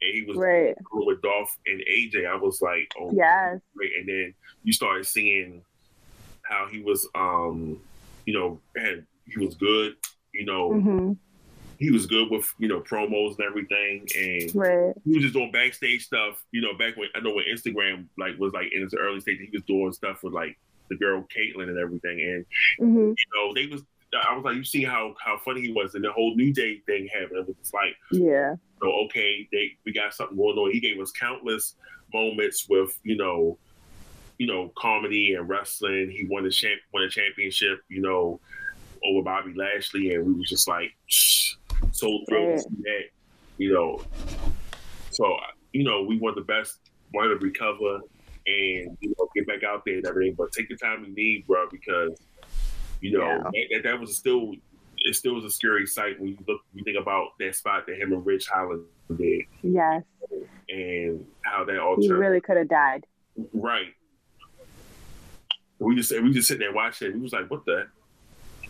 and 0.05 0.14
he 0.14 0.22
was 0.26 0.36
Right. 0.36 0.76
with 0.92 1.22
Dolph 1.22 1.57
and 1.66 1.80
AJ. 1.80 2.26
I 2.26 2.36
was 2.36 2.61
like, 2.61 2.92
oh, 3.00 3.11
Yes. 3.14 3.61
great. 3.76 3.92
And 3.98 4.09
then 4.09 4.34
you 4.62 4.72
started 4.72 5.07
seeing 5.07 5.62
how 6.42 6.66
he 6.70 6.80
was, 6.80 7.09
um, 7.14 7.80
you 8.26 8.34
know, 8.34 8.61
had 8.76 9.07
he 9.26 9.44
was 9.44 9.55
good. 9.57 9.94
You 10.32 10.44
know, 10.46 10.80
hmm 10.80 11.12
he 11.78 11.90
was 11.90 12.07
good 12.07 12.30
with 12.30 12.46
you 12.61 12.68
know 12.68 12.80
promos 12.80 13.36
and 13.36 13.40
everything, 13.48 14.07
and 14.16 14.55
Right. 14.55 14.94
he 15.05 15.14
was 15.14 15.22
just 15.22 15.34
doing 15.34 15.50
backstage 15.50 16.07
stuff. 16.07 16.40
You 16.52 16.61
know, 16.61 16.74
back 16.78 16.96
when 16.96 17.09
I 17.16 17.20
know 17.20 17.34
when 17.34 17.46
Instagram 17.52 18.07
like 18.16 18.38
was 18.38 18.52
like 18.52 18.72
in 18.72 18.82
its 18.82 18.94
early 18.94 19.18
stage, 19.20 19.38
he 19.40 19.50
was 19.52 19.62
doing 19.64 19.92
stuff 19.92 20.22
with 20.22 20.32
like 20.32 20.57
the 20.88 20.96
girl 20.96 21.26
Caitlyn 21.36 21.68
and 21.68 21.78
everything. 21.78 22.20
And 22.20 22.46
hmm 22.78 23.09
you 23.09 23.26
know, 23.34 23.52
they 23.55 23.66
was 23.66 23.82
I 24.28 24.34
was 24.36 24.44
like, 24.44 24.55
you 24.55 24.62
see 24.64 24.84
how 24.84 25.14
how 25.22 25.38
funny 25.44 25.62
he 25.62 25.72
was, 25.72 25.94
and 25.96 26.05
the 26.05 26.12
whole 26.12 26.36
New 26.36 26.52
Day 26.52 26.78
thing 26.86 27.09
happened. 27.12 27.38
It 27.40 27.46
was 27.48 27.57
just 27.57 27.74
like, 27.74 27.96
Yeah. 28.12 28.55
So 28.85 28.93
okay, 29.07 29.49
they 29.51 29.72
we 29.87 29.93
got 29.93 30.12
something 30.12 30.37
going 30.37 30.59
on. 30.59 30.70
He 30.70 30.80
gave 30.80 31.01
us 31.01 31.11
countless 31.12 31.74
moments 32.12 32.66
with 32.68 32.99
you 33.03 33.16
know, 33.16 33.59
you 34.39 34.47
know, 34.47 34.72
comedy 34.76 35.35
and 35.35 35.49
wrestling. 35.49 36.11
He 36.11 36.26
won 36.28 36.45
the 36.45 36.51
champ, 36.51 36.80
won 36.93 37.03
a 37.03 37.09
championship. 37.09 37.80
You 37.89 38.03
know, 38.03 38.41
over 39.05 39.22
Bobby 39.24 39.55
Lashley, 39.57 40.14
and 40.14 40.26
we 40.26 40.35
was 40.35 40.49
just 40.49 40.68
like 40.68 40.91
so 41.93 42.20
thrilled 42.28 42.51
to 42.51 42.59
see 42.59 42.82
that. 42.82 43.05
You 43.57 43.72
know, 43.72 44.03
so 45.11 45.37
you 45.72 45.85
know, 45.85 46.03
we 46.03 46.18
want 46.18 46.37
the 46.37 46.43
best, 46.43 46.78
want 47.12 47.30
to 47.30 47.45
recover 47.45 48.01
and 48.47 48.99
you 49.01 49.14
know 49.18 49.28
get 49.35 49.47
back 49.47 49.64
out 49.64 49.85
there 49.87 49.97
and 49.97 50.07
everything. 50.07 50.35
But 50.37 50.53
take 50.53 50.68
the 50.68 50.76
time 50.76 51.05
you 51.05 51.14
need, 51.14 51.47
bro, 51.47 51.68
because 51.70 52.20
you 53.01 53.16
know 53.16 53.26
Yeah. 53.26 53.39
that, 53.39 53.66
that, 53.72 53.82
that 53.85 54.01
was 54.01 54.16
still 54.16 54.53
it 55.05 55.14
still 55.14 55.34
was 55.34 55.44
a 55.44 55.50
scary 55.50 55.86
sight 55.86 56.18
when 56.18 56.30
you 56.30 56.38
look 56.48 56.61
you 56.74 56.82
think 56.84 56.96
about 57.00 57.28
that 57.38 57.55
spot 57.55 57.84
that 57.86 57.96
him 57.96 58.12
and 58.12 58.24
Ridge 58.26 58.46
Holland 58.46 58.84
did 59.16 59.42
Yes. 59.62 60.02
and 60.68 61.24
how 61.42 61.64
that 61.64 61.78
all 61.78 61.96
He 62.00 62.09
turned 62.09 62.20
really 62.20 62.40
could 62.40 62.57
have 62.57 62.68
died. 62.68 63.05
right. 63.52 63.94
We 65.78 65.94
just 65.96 66.09
said 66.09 66.22
we 66.22 66.32
just 66.32 66.48
sitting 66.48 66.61
there 66.61 66.72
watching. 66.74 67.09
it. 67.09 67.14
We 67.14 67.20
was 67.20 67.32
like, 67.32 67.50
"What 67.50 67.64
the?" 67.66 67.86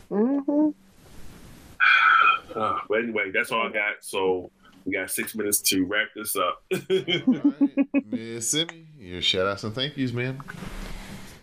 hmm 0.08 0.70
Uh, 2.54 2.78
but 2.88 2.98
anyway, 3.00 3.30
that's 3.32 3.50
all 3.50 3.66
I 3.66 3.72
got. 3.72 3.94
So 4.00 4.50
We 4.84 4.92
got 4.92 5.10
six 5.10 5.34
minutes 5.34 5.60
to 5.62 5.84
wrap 5.86 6.08
this 6.14 6.36
up. 6.36 6.62
All 6.72 6.78
right, 6.80 7.88
Miss 8.06 8.50
Simi, 8.50 8.86
your 8.98 9.22
shout 9.22 9.46
outs 9.46 9.64
and 9.64 9.74
thank 9.74 9.96
yous, 9.96 10.12
man. 10.12 10.40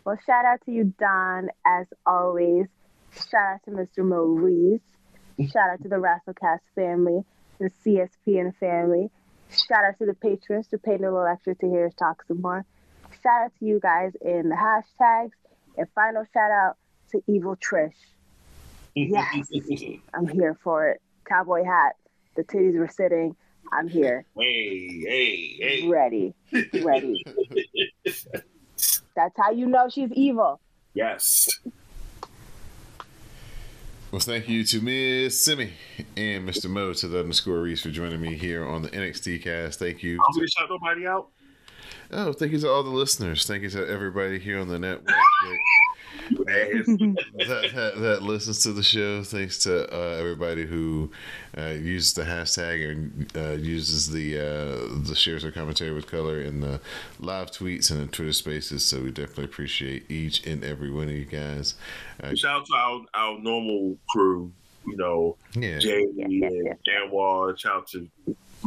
Well, 0.05 0.17
shout 0.25 0.45
out 0.45 0.59
to 0.65 0.71
you, 0.71 0.93
Don, 0.99 1.49
as 1.65 1.87
always. 2.05 2.65
Shout 3.13 3.55
out 3.55 3.63
to 3.65 3.71
Mr. 3.71 4.05
Maurice. 4.05 4.81
Shout 5.51 5.71
out 5.71 5.81
to 5.83 5.89
the 5.89 5.95
Rasslecast 5.95 6.59
family, 6.75 7.23
the 7.59 7.71
CSPN 7.85 8.55
family. 8.57 9.09
Shout 9.49 9.83
out 9.85 9.97
to 9.99 10.05
the 10.05 10.13
patrons 10.13 10.67
to 10.67 10.77
pay 10.77 10.95
a 10.95 10.99
little 10.99 11.25
extra 11.25 11.55
to 11.55 11.69
hear 11.69 11.87
us 11.87 11.93
talk 11.95 12.23
some 12.27 12.41
more. 12.41 12.65
Shout 13.23 13.45
out 13.45 13.51
to 13.59 13.65
you 13.65 13.79
guys 13.79 14.13
in 14.21 14.49
the 14.49 14.55
hashtags. 14.55 15.31
And 15.77 15.87
final 15.95 16.23
shout 16.33 16.51
out 16.51 16.77
to 17.11 17.21
Evil 17.27 17.55
Trish. 17.55 17.93
Yes, 18.95 19.49
I'm 20.13 20.27
here 20.27 20.57
for 20.63 20.89
it. 20.89 21.01
Cowboy 21.25 21.63
hat. 21.63 21.95
The 22.35 22.43
titties 22.43 22.77
were 22.77 22.87
sitting. 22.87 23.35
I'm 23.73 23.87
here. 23.87 24.25
hey, 24.37 25.03
hey, 25.07 25.57
hey. 25.59 25.87
Ready. 25.87 26.33
Ready. 26.73 27.23
That's 29.15 29.37
how 29.37 29.51
you 29.51 29.67
know 29.67 29.87
she's 29.89 30.11
evil. 30.13 30.59
Yes. 30.93 31.47
Well, 34.11 34.19
thank 34.19 34.49
you 34.49 34.65
to 34.65 34.81
Miss 34.81 35.39
Simi 35.39 35.71
and 36.17 36.47
Mr. 36.47 36.69
Mo 36.69 36.91
to 36.91 37.07
the 37.07 37.21
underscore 37.21 37.61
Rease 37.61 37.81
for 37.81 37.91
joining 37.91 38.19
me 38.19 38.35
here 38.35 38.65
on 38.65 38.81
the 38.81 38.89
NXT 38.89 39.41
cast. 39.41 39.79
Thank 39.79 40.03
you. 40.03 40.19
I'm 40.19 40.35
gonna 40.35 40.49
shout 40.49 40.67
nobody 40.69 41.07
out. 41.07 41.29
Oh, 42.11 42.33
thank 42.33 42.51
you 42.51 42.59
to 42.59 42.69
all 42.69 42.83
the 42.83 42.89
listeners. 42.89 43.47
Thank 43.47 43.63
you 43.63 43.69
to 43.69 43.87
everybody 43.87 44.37
here 44.37 44.59
on 44.59 44.67
the 44.67 44.77
network. 44.77 45.15
that, 46.85 47.71
that, 47.73 47.93
that 47.99 48.21
listens 48.23 48.63
to 48.63 48.73
the 48.73 48.83
show. 48.83 49.23
Thanks 49.23 49.59
to 49.59 49.91
uh, 49.93 50.17
everybody 50.19 50.65
who 50.65 51.11
uh, 51.57 51.67
uses 51.67 52.13
the 52.13 52.23
hashtag 52.23 52.89
and 52.91 53.31
uh, 53.35 53.51
uses 53.61 54.11
the 54.11 54.37
uh, 54.37 55.07
the 55.07 55.15
shares 55.15 55.43
or 55.43 55.51
commentary 55.51 55.91
with 55.91 56.07
color 56.07 56.41
in 56.41 56.59
the 56.61 56.79
live 57.19 57.51
tweets 57.51 57.91
and 57.91 58.01
the 58.01 58.07
Twitter 58.11 58.33
Spaces. 58.33 58.83
So 58.85 59.01
we 59.01 59.11
definitely 59.11 59.45
appreciate 59.45 60.09
each 60.09 60.45
and 60.45 60.63
every 60.63 60.91
one 60.91 61.05
of 61.05 61.11
you 61.15 61.25
guys. 61.25 61.75
Uh, 62.21 62.35
Shout 62.35 62.61
out 62.61 62.65
to 62.67 62.73
our, 62.73 63.01
our 63.13 63.39
normal 63.39 63.97
crew, 64.09 64.51
you 64.85 64.97
know, 64.97 65.37
yeah, 65.53 65.79
Jamie 65.79 66.07
Yes, 66.15 66.25
yes, 66.27 66.53
and 66.53 66.65
yes. 66.65 66.77
Anwar. 67.11 67.57
Shout 67.57 67.73
out 67.75 67.87
to 67.89 68.09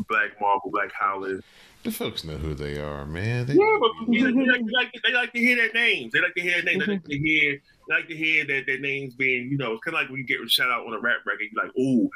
Black 0.08 0.40
Marble, 0.40 0.70
Black 0.70 0.90
Howland. 0.98 1.42
the 1.84 1.90
folks 1.92 2.24
know 2.24 2.36
who 2.36 2.54
they 2.54 2.78
are, 2.78 3.06
man. 3.06 3.46
They, 3.46 3.54
Yeah, 3.54 3.78
but 3.80 3.90
they 4.12 4.20
like, 4.22 4.34
they, 4.34 4.44
like, 4.46 4.60
they, 4.64 4.72
like, 4.72 4.92
they 5.04 5.12
like 5.12 5.32
to 5.32 5.38
hear 5.38 5.56
their 5.56 5.72
names. 5.72 6.12
They 6.12 6.20
like 6.20 6.34
to 6.34 6.40
hear 6.42 6.52
their 6.52 6.62
names. 6.64 6.86
They 6.86 6.92
like 6.92 7.04
to 7.04 7.18
hear, 7.18 7.52
they 7.52 7.60
like 7.88 8.08
to 8.08 8.16
hear 8.16 8.44
that 8.46 8.64
their 8.66 8.78
names 8.78 9.14
being, 9.14 9.50
you 9.50 9.56
know, 9.56 9.72
it's 9.72 9.82
kind 9.82 9.94
of 9.94 10.02
like 10.02 10.10
when 10.10 10.18
you 10.18 10.24
get 10.24 10.40
a 10.44 10.48
shout 10.48 10.70
out 10.70 10.86
on 10.86 10.94
a 10.94 11.00
rap 11.00 11.18
record. 11.26 11.46
You're 11.52 11.64
like, 11.64 11.72
oh, 11.78 12.10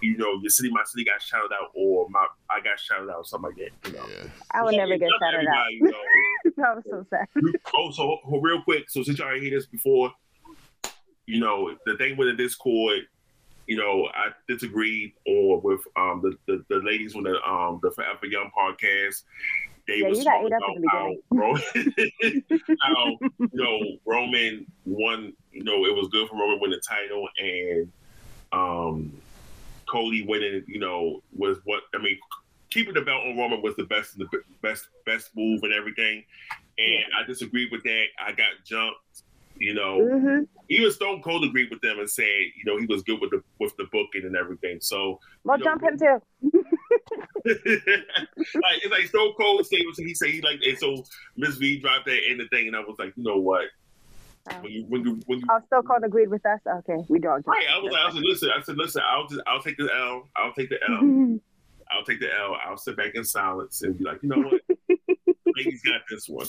you 0.00 0.16
know, 0.16 0.38
your 0.40 0.50
city, 0.50 0.70
my 0.70 0.82
city 0.84 1.04
got 1.04 1.22
shouted 1.22 1.52
out, 1.52 1.70
or 1.74 2.08
my 2.10 2.26
I 2.50 2.60
got 2.60 2.78
shouted 2.78 3.10
out, 3.10 3.16
or 3.16 3.24
something 3.24 3.50
like 3.50 3.72
that. 3.82 3.90
You 3.90 3.96
know, 3.96 4.06
yeah. 4.08 4.30
I 4.50 4.62
would 4.62 4.74
never 4.74 4.96
get 4.96 5.08
shouted 5.20 5.46
out. 5.48 5.66
Everybody, 5.66 5.74
You 5.74 5.84
know, 5.84 6.52
that 6.56 6.76
was 6.76 6.84
so 6.88 7.06
sad. 7.10 7.26
oh, 7.76 7.90
so 7.90 8.18
oh, 8.26 8.40
real 8.40 8.62
quick, 8.62 8.90
so 8.90 9.02
since 9.02 9.18
y'all 9.18 9.32
ain't 9.32 9.42
hear 9.42 9.56
this 9.56 9.66
before, 9.66 10.12
you 11.26 11.40
know, 11.40 11.74
the 11.86 11.96
thing 11.96 12.16
with 12.16 12.28
the 12.28 12.34
Discord, 12.34 13.06
you 13.66 13.76
know, 13.76 14.08
I 14.14 14.30
disagreed 14.48 15.12
or 15.26 15.60
with 15.60 15.80
um 15.96 16.20
the, 16.22 16.36
the, 16.46 16.64
the 16.68 16.82
ladies 16.82 17.14
on 17.14 17.22
the 17.22 17.40
um 17.42 17.80
the 17.82 17.90
Forever 17.92 18.26
Young 18.26 18.50
podcast. 18.56 19.22
They 19.88 20.02
Yeah, 20.02 20.08
was 20.08 20.24
talking 20.24 20.46
ate 20.46 20.52
up 20.52 20.62
in 20.76 20.82
the 20.82 20.88
about 20.88 21.60
how, 22.80 22.94
how 22.94 23.18
you 23.52 23.62
know 23.62 23.96
Roman 24.06 24.66
won. 24.84 25.32
You 25.50 25.64
know, 25.64 25.84
it 25.84 25.94
was 25.94 26.08
good 26.08 26.28
for 26.28 26.36
Roman 26.36 26.60
win 26.60 26.70
the 26.70 26.80
title, 26.88 27.28
and 27.38 27.92
um 28.52 29.12
Cody 29.88 30.24
winning. 30.26 30.64
You 30.66 30.80
know, 30.80 31.22
was 31.36 31.58
what 31.64 31.82
I 31.94 31.98
mean. 31.98 32.18
Keeping 32.70 32.94
the 32.94 33.02
belt 33.02 33.26
on 33.26 33.36
Roman 33.36 33.60
was 33.60 33.76
the 33.76 33.84
best, 33.84 34.16
the 34.16 34.26
best, 34.62 34.88
best 35.04 35.28
move 35.36 35.60
and 35.62 35.74
everything. 35.74 36.24
And 36.78 37.04
I 37.20 37.26
disagreed 37.26 37.70
with 37.70 37.82
that. 37.82 38.04
I 38.18 38.32
got 38.32 38.48
jumped. 38.64 38.98
You 39.56 39.74
know, 39.74 40.08
hmm 40.10 40.42
even 40.70 40.90
Stone 40.90 41.22
Cold 41.22 41.44
agreed 41.44 41.70
with 41.70 41.80
them 41.82 41.98
and 41.98 42.08
said, 42.08 42.24
you 42.24 42.64
know, 42.64 42.78
he 42.78 42.86
was 42.86 43.02
good 43.02 43.20
with 43.20 43.30
the 43.30 43.42
with 43.60 43.76
the 43.76 43.84
booking 43.92 44.24
and 44.24 44.36
everything. 44.36 44.78
So, 44.80 45.18
Well, 45.44 45.58
you 45.58 45.64
know, 45.64 45.70
jump 45.70 45.82
him 45.82 45.98
too. 45.98 46.22
like 47.44 48.78
it's 48.82 48.90
like 48.90 49.06
Stone 49.06 49.34
Cold 49.38 49.66
said, 49.66 49.78
he 49.96 50.14
said 50.14 50.28
he 50.30 50.40
like, 50.42 50.60
and 50.66 50.78
so 50.78 51.04
Miss 51.36 51.56
V 51.56 51.78
dropped 51.78 52.06
that 52.06 52.30
in 52.30 52.38
the 52.38 52.46
thing, 52.48 52.66
and 52.68 52.76
I 52.76 52.80
was 52.80 52.96
like, 52.98 53.12
you 53.16 53.22
know 53.24 53.38
what? 53.38 53.64
Oh. 54.50 54.54
When 54.60 54.72
you 54.72 54.84
when 54.88 55.04
you 55.04 55.20
when 55.26 55.38
you 55.40 55.46
Oh, 55.50 55.60
still 55.66 55.82
called 55.82 56.02
agreed 56.04 56.28
with 56.28 56.44
us. 56.46 56.60
Okay, 56.66 57.04
we 57.08 57.18
don't. 57.18 57.46
right, 57.46 57.64
I 57.72 57.78
was 57.78 57.92
like, 57.92 58.02
I 58.02 58.10
said, 58.12 58.22
listen, 58.22 58.50
I 58.56 58.62
said, 58.62 58.76
listen, 58.76 59.02
I'll 59.08 59.26
just 59.28 59.40
I'll 59.46 59.62
take 59.62 59.76
the 59.76 59.88
L, 59.94 60.28
I'll 60.36 60.52
take 60.52 60.68
the 60.68 60.78
L, 60.88 61.38
I'll 61.92 62.04
take 62.04 62.20
the 62.20 62.28
L, 62.36 62.56
I'll 62.66 62.76
sit 62.76 62.96
back 62.96 63.14
in 63.14 63.24
silence 63.24 63.82
and 63.82 63.96
be 63.98 64.04
like, 64.04 64.22
you 64.22 64.28
know 64.28 64.40
what? 64.42 64.60
Ladies 65.56 65.82
got 65.82 66.00
this 66.10 66.28
one. 66.28 66.46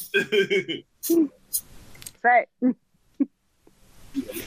right. 2.23 2.47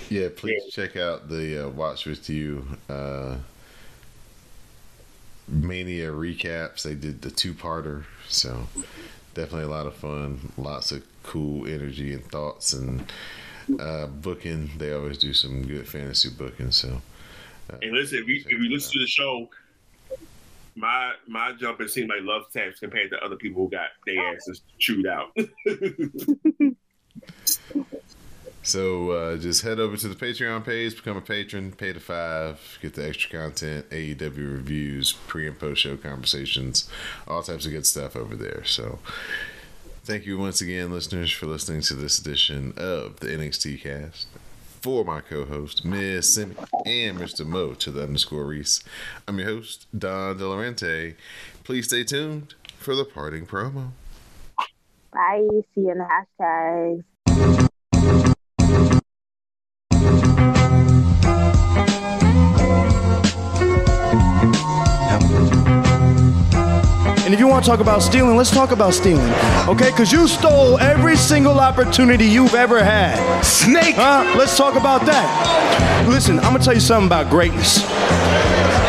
Yeah, 0.09 0.29
please 0.35 0.63
check 0.73 0.97
out 0.97 1.29
the 1.29 1.67
uh, 1.67 1.69
Watch 1.71 2.07
With 2.07 2.29
You 2.31 2.65
uh, 2.89 3.37
Mania 5.63 6.11
recaps. 6.11 6.83
They 6.83 6.95
did 6.95 7.23
the 7.23 7.31
two 7.31 7.55
parter, 7.55 8.05
so 8.29 8.67
definitely 9.35 9.65
a 9.65 9.69
lot 9.69 9.87
of 9.87 9.95
fun. 9.95 10.53
Lots 10.57 10.93
of 10.93 11.03
cool 11.23 11.67
energy 11.67 12.15
and 12.15 12.25
thoughts 12.25 12.73
and 12.73 13.11
uh, 13.81 14.07
booking. 14.07 14.71
They 14.79 14.93
always 14.93 15.19
do 15.19 15.33
some 15.33 15.67
good 15.67 15.89
fantasy 15.89 16.31
booking. 16.31 16.71
So, 16.71 17.01
uh, 17.73 17.77
And 17.83 17.93
listen, 17.93 18.19
if 18.19 18.29
you, 18.29 18.37
if 18.37 18.51
you 18.51 18.71
listen 18.71 18.93
to 18.93 18.99
the 19.01 19.07
show, 19.07 19.49
my 20.75 21.13
my 21.27 21.53
jumping 21.53 21.89
seemed 21.89 22.11
like 22.11 22.21
love 22.23 22.45
taps 22.53 22.81
compared 22.81 23.11
to 23.11 23.25
other 23.25 23.37
people 23.37 23.65
who 23.65 23.71
got 23.71 23.89
their 24.07 24.35
asses 24.35 24.63
chewed 24.79 25.07
out. 25.07 25.37
so 28.67 29.11
uh, 29.11 29.37
just 29.37 29.63
head 29.63 29.79
over 29.79 29.97
to 29.97 30.09
the 30.09 30.15
Patreon 30.15 30.65
page, 30.65 30.97
become 30.97 31.17
a 31.17 31.21
patron, 31.21 31.73
pay 31.73 31.93
the 31.93 32.01
five, 32.01 32.79
get 32.83 32.95
the 32.95 33.09
extra 33.09 33.39
content, 33.39 33.89
AEW 33.91 34.37
reviews, 34.37 35.13
pre 35.13 35.47
and 35.47 35.59
post 35.59 35.83
show 35.83 35.97
conversations, 35.97 36.89
all 37.29 37.43
types 37.43 37.65
of 37.65 37.73
good 37.73 37.87
stuff 37.87 38.17
over 38.17 38.35
there. 38.35 38.65
So. 38.65 38.99
Thank 40.07 40.25
you 40.25 40.39
once 40.39 40.61
again, 40.61 40.93
listeners, 40.93 41.33
for 41.33 41.47
listening 41.47 41.81
to 41.81 41.95
this 41.95 42.21
edition 42.21 42.75
of 42.77 43.19
the 43.19 43.27
NXT 43.27 43.81
cast. 43.81 44.29
For 44.81 45.05
my 45.05 45.21
co 45.21 45.45
host, 45.45 45.85
Miss 45.85 46.33
Simi, 46.33 46.55
and 46.85 47.19
Mr. 47.19 47.45
Mo 47.45 47.75
to 47.75 47.91
the 47.91 48.05
underscore 48.05 48.45
Rease, 48.45 48.85
I'm 49.27 49.41
your 49.41 49.49
host, 49.49 49.89
Don 49.99 50.39
Delarente. 50.39 51.17
Please 51.65 51.87
stay 51.89 52.05
tuned 52.05 52.55
for 52.79 52.95
the 52.95 53.05
parting 53.05 53.47
promo. 53.47 53.89
Bye. 55.13 55.49
See 55.75 55.81
you 55.81 55.91
in 55.91 55.99
the 55.99 56.05
hashtags. 56.05 57.03
And 67.27 67.35
if 67.35 67.41
you 67.41 67.49
want 67.49 67.65
to 67.65 67.69
talk 67.69 67.81
about 67.81 68.03
stealing, 68.03 68.37
let's 68.37 68.53
talk 68.53 68.71
about 68.71 68.95
stealing. 68.95 69.33
Okay? 69.67 69.91
Because 69.91 70.13
you 70.13 70.29
stole 70.29 70.79
every 70.79 71.17
single 71.17 71.59
opportunity 71.59 72.25
you've 72.25 72.55
ever 72.55 72.85
had. 72.85 73.43
Snake! 73.43 73.97
Huh? 73.97 74.33
Let's 74.39 74.57
talk 74.57 74.77
about 74.77 75.05
that. 75.07 76.07
Listen, 76.09 76.39
I'm 76.39 76.51
going 76.51 76.61
to 76.61 76.65
tell 76.65 76.75
you 76.75 76.79
something 76.79 77.09
about 77.09 77.29
greatness. 77.29 77.83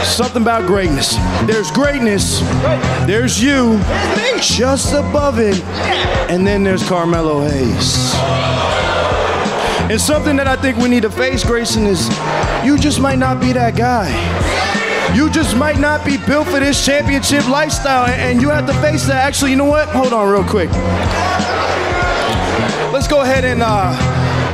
Something 0.08 0.44
about 0.44 0.68
greatness. 0.68 1.16
There's 1.48 1.72
greatness. 1.72 2.42
There's 3.08 3.42
you. 3.42 3.80
Just 4.40 4.94
above 4.94 5.40
it. 5.40 5.60
And 6.30 6.46
then 6.46 6.64
there's 6.64 6.88
Carmelo 6.88 7.42
Hayes. 7.42 8.14
And 9.90 10.00
something 10.00 10.36
that 10.36 10.48
I 10.48 10.58
think 10.58 10.78
we 10.78 10.90
need 10.90 11.02
to 11.02 11.10
face, 11.10 11.44
Grayson, 11.44 11.88
is 11.88 12.08
you 12.64 12.78
just 12.78 13.00
might 13.00 13.18
not 13.18 13.42
be 13.42 13.52
that 13.54 13.76
guy. 13.76 14.77
You 15.16 15.30
just 15.30 15.56
might 15.58 15.80
not 15.80 16.06
be 16.06 16.18
built 16.18 16.48
for 16.48 16.60
this 16.60 16.86
championship 16.86 17.48
lifestyle, 17.50 18.06
and- 18.06 18.22
and 18.22 18.42
you 18.42 18.50
have 18.50 18.66
to 18.68 18.74
face 18.76 19.06
that. 19.08 19.24
Actually, 19.26 19.52
you 19.52 19.58
know 19.58 19.66
what? 19.66 19.88
Hold 19.90 20.14
on, 20.14 20.28
real 20.30 20.44
quick. 20.44 20.70
Let's 22.94 23.08
go 23.08 23.22
ahead 23.22 23.44
and 23.46 23.62
uh, 23.64 23.94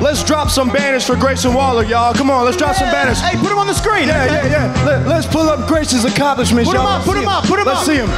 let's 0.01 0.23
drop 0.23 0.49
some 0.49 0.69
banners 0.69 1.05
for 1.05 1.15
Grayson 1.15 1.53
Waller, 1.53 1.83
y'all. 1.83 2.13
Come 2.13 2.29
on, 2.29 2.45
let's 2.45 2.57
drop 2.57 2.75
some 2.75 2.89
banners. 2.91 3.19
Hey, 3.19 3.37
put 3.37 3.49
them 3.49 3.57
on 3.57 3.67
the 3.67 3.73
screen. 3.73 4.07
Yeah, 4.07 4.25
yeah, 4.25 4.45
yeah. 4.47 4.85
Let, 4.85 5.07
us 5.07 5.25
pull 5.27 5.49
up 5.49 5.67
Grayson's 5.67 6.05
accomplishments, 6.05 6.69
Put 6.69 6.77
'em 6.77 6.83
y'all. 6.83 6.99
up, 6.99 7.03
put 7.05 7.17
'em 7.17 7.27
up, 7.27 7.43
put 7.45 7.59
'em 7.59 7.65
let's 7.65 7.79
up. 7.81 7.85
see 7.85 7.95
him. 7.95 8.09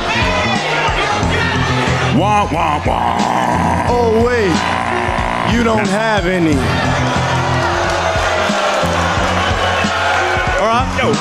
Wah, 2.19 2.47
wah, 2.51 2.81
wah. 2.85 3.85
Oh 3.89 4.23
wait, 4.25 4.55
you 5.55 5.63
don't 5.63 5.87
have 5.87 6.25
any. 6.25 6.55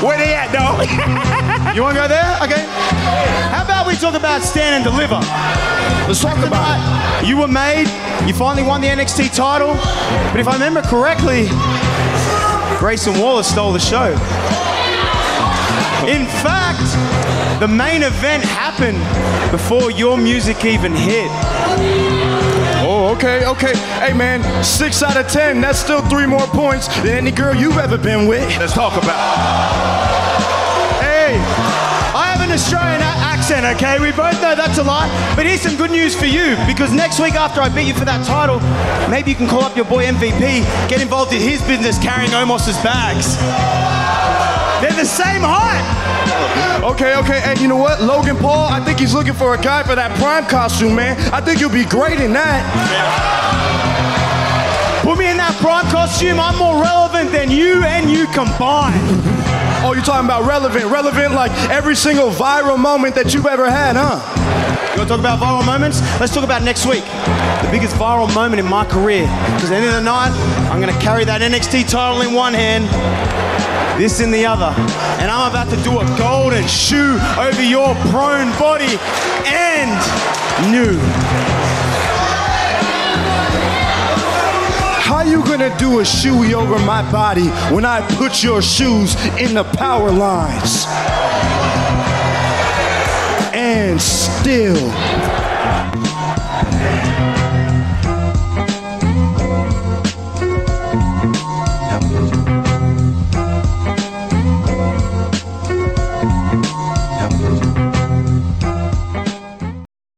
Where 0.05 0.19
they 0.19 0.35
at, 0.35 0.53
though? 0.53 0.77
You 1.75 1.83
want 1.83 1.97
to 1.97 2.03
go 2.03 2.07
there? 2.09 2.39
Okay. 2.41 2.63
How 3.51 3.65
about 3.65 3.89
we 3.89 3.97
talk 3.97 4.15
about 4.15 4.43
stand 4.43 4.77
and 4.77 4.85
deliver? 4.85 5.17
Let's 6.07 6.23
talk 6.23 6.39
about 6.47 6.79
it. 6.79 7.27
You 7.27 7.37
were 7.39 7.49
made. 7.49 7.89
You 8.29 8.33
finally 8.35 8.63
won 8.63 8.81
the 8.81 8.87
NXT 8.87 9.35
title. 9.35 9.75
But 10.31 10.39
if 10.39 10.47
I 10.47 10.53
remember 10.53 10.83
correctly, 10.83 11.49
Grayson 12.79 13.19
Waller 13.19 13.43
stole 13.43 13.73
the 13.73 13.81
show. 13.81 14.13
In 16.07 16.27
fact, 16.45 16.85
The 17.61 17.69
main 17.69 18.03
event 18.03 18.45
happened 18.45 18.99
before 19.51 19.91
your 19.91 20.17
music 20.19 20.65
even 20.65 20.93
hit. 20.93 21.31
Oh, 22.87 23.15
okay, 23.17 23.47
okay. 23.47 23.75
Hey, 24.05 24.13
man, 24.13 24.43
six 24.63 25.03
out 25.03 25.17
of 25.17 25.29
ten. 25.29 25.61
That's 25.61 25.79
still 25.79 26.03
three 26.09 26.27
more 26.27 26.47
points 26.49 26.89
than 26.99 27.09
any 27.09 27.31
girl 27.31 27.55
you've 27.55 27.79
ever 27.79 27.97
been 27.97 28.27
with. 28.27 28.45
Let's 28.59 28.75
talk 28.75 28.93
about. 29.03 29.15
Hey, 29.15 29.23
I 29.23 29.71
have 29.71 29.87
an 29.87 29.94
Australian 32.55 33.03
accent, 33.03 33.67
okay? 33.67 33.99
We 33.99 34.13
both 34.13 34.41
know 34.41 34.55
that's 34.55 34.79
a 34.79 34.85
lie. 34.85 35.11
But 35.35 35.45
here's 35.45 35.61
some 35.61 35.75
good 35.75 35.91
news 35.91 36.15
for 36.15 36.27
you 36.27 36.55
because 36.71 36.93
next 36.93 37.19
week 37.19 37.35
after 37.35 37.61
I 37.61 37.69
beat 37.69 37.89
you 37.89 37.95
for 37.95 38.05
that 38.05 38.25
title, 38.25 38.63
maybe 39.11 39.31
you 39.31 39.37
can 39.37 39.49
call 39.49 39.65
up 39.65 39.75
your 39.75 39.87
boy 39.87 40.07
MVP, 40.07 40.63
get 40.89 41.03
involved 41.03 41.33
in 41.33 41.41
his 41.41 41.61
business 41.67 41.99
carrying 41.99 42.31
Omos's 42.31 42.79
bags. 42.79 43.35
They're 44.79 44.95
the 44.95 45.05
same 45.05 45.43
height. 45.43 45.83
Okay, 46.95 47.17
okay. 47.17 47.43
And 47.43 47.59
you 47.59 47.67
know 47.67 47.77
what? 47.77 48.01
Logan 48.01 48.37
Paul, 48.37 48.69
I 48.69 48.79
think 48.79 49.01
he's 49.01 49.15
looking 49.15 49.35
for 49.35 49.55
a 49.55 49.59
guy 49.59 49.83
for 49.83 49.97
that 49.97 50.17
prime 50.21 50.47
costume, 50.47 50.95
man. 50.95 51.19
I 51.35 51.41
think 51.41 51.59
you'll 51.59 51.75
be 51.75 51.85
great 51.85 52.21
in 52.21 52.33
that. 52.35 52.63
Put 55.03 55.19
me 55.19 55.29
in 55.29 55.39
that 55.39 55.59
prime 55.59 55.91
costume, 55.91 56.39
I'm 56.39 56.57
more 56.57 56.81
relevant 56.81 57.33
than 57.33 57.51
you 57.51 57.83
and 57.83 58.09
you 58.09 58.27
combined. 58.29 59.34
Oh, 59.85 59.93
you're 59.93 60.03
talking 60.03 60.24
about 60.24 60.47
relevant. 60.47 60.87
Relevant 60.87 61.35
like 61.35 61.53
every 61.68 61.95
single 61.95 62.30
viral 62.30 62.78
moment 62.78 63.14
that 63.16 63.35
you've 63.35 63.45
ever 63.45 63.70
had, 63.70 63.97
huh? 63.97 64.16
You 64.95 64.97
want 64.97 65.11
to 65.11 65.12
talk 65.12 65.20
about 65.20 65.39
viral 65.39 65.66
moments? 65.66 66.01
Let's 66.18 66.32
talk 66.32 66.43
about 66.43 66.62
next 66.62 66.87
week. 66.87 67.05
The 67.05 67.68
biggest 67.70 67.95
viral 67.97 68.32
moment 68.35 68.61
in 68.61 68.66
my 68.66 68.87
career. 68.87 69.28
Because 69.53 69.64
at 69.64 69.68
the 69.68 69.76
end 69.76 69.85
of 69.85 69.93
the 69.93 70.01
night, 70.01 70.32
I'm 70.72 70.80
going 70.80 70.93
to 70.93 71.01
carry 71.05 71.26
that 71.26 71.43
NXT 71.43 71.91
title 71.91 72.22
in 72.22 72.32
one 72.32 72.55
hand, 72.55 72.89
this 74.01 74.20
in 74.20 74.30
the 74.30 74.47
other. 74.47 74.72
And 75.20 75.30
I'm 75.30 75.51
about 75.51 75.68
to 75.68 75.76
do 75.85 76.01
a 76.01 76.07
golden 76.16 76.66
shoe 76.66 77.20
over 77.37 77.62
your 77.62 77.95
prone 78.09 78.57
body 78.57 78.97
and 79.45 79.93
new. 80.72 80.97
Gonna 85.57 85.79
do 85.79 86.01
a 86.01 86.03
shoey 86.03 86.53
over 86.53 86.77
my 86.81 87.09
body 87.13 87.47
when 87.73 87.85
I 87.85 88.01
put 88.17 88.43
your 88.43 88.61
shoes 88.61 89.15
in 89.39 89.55
the 89.55 89.63
power 89.63 90.11
lines? 90.11 90.85
And 93.55 94.01
still. 94.03 95.24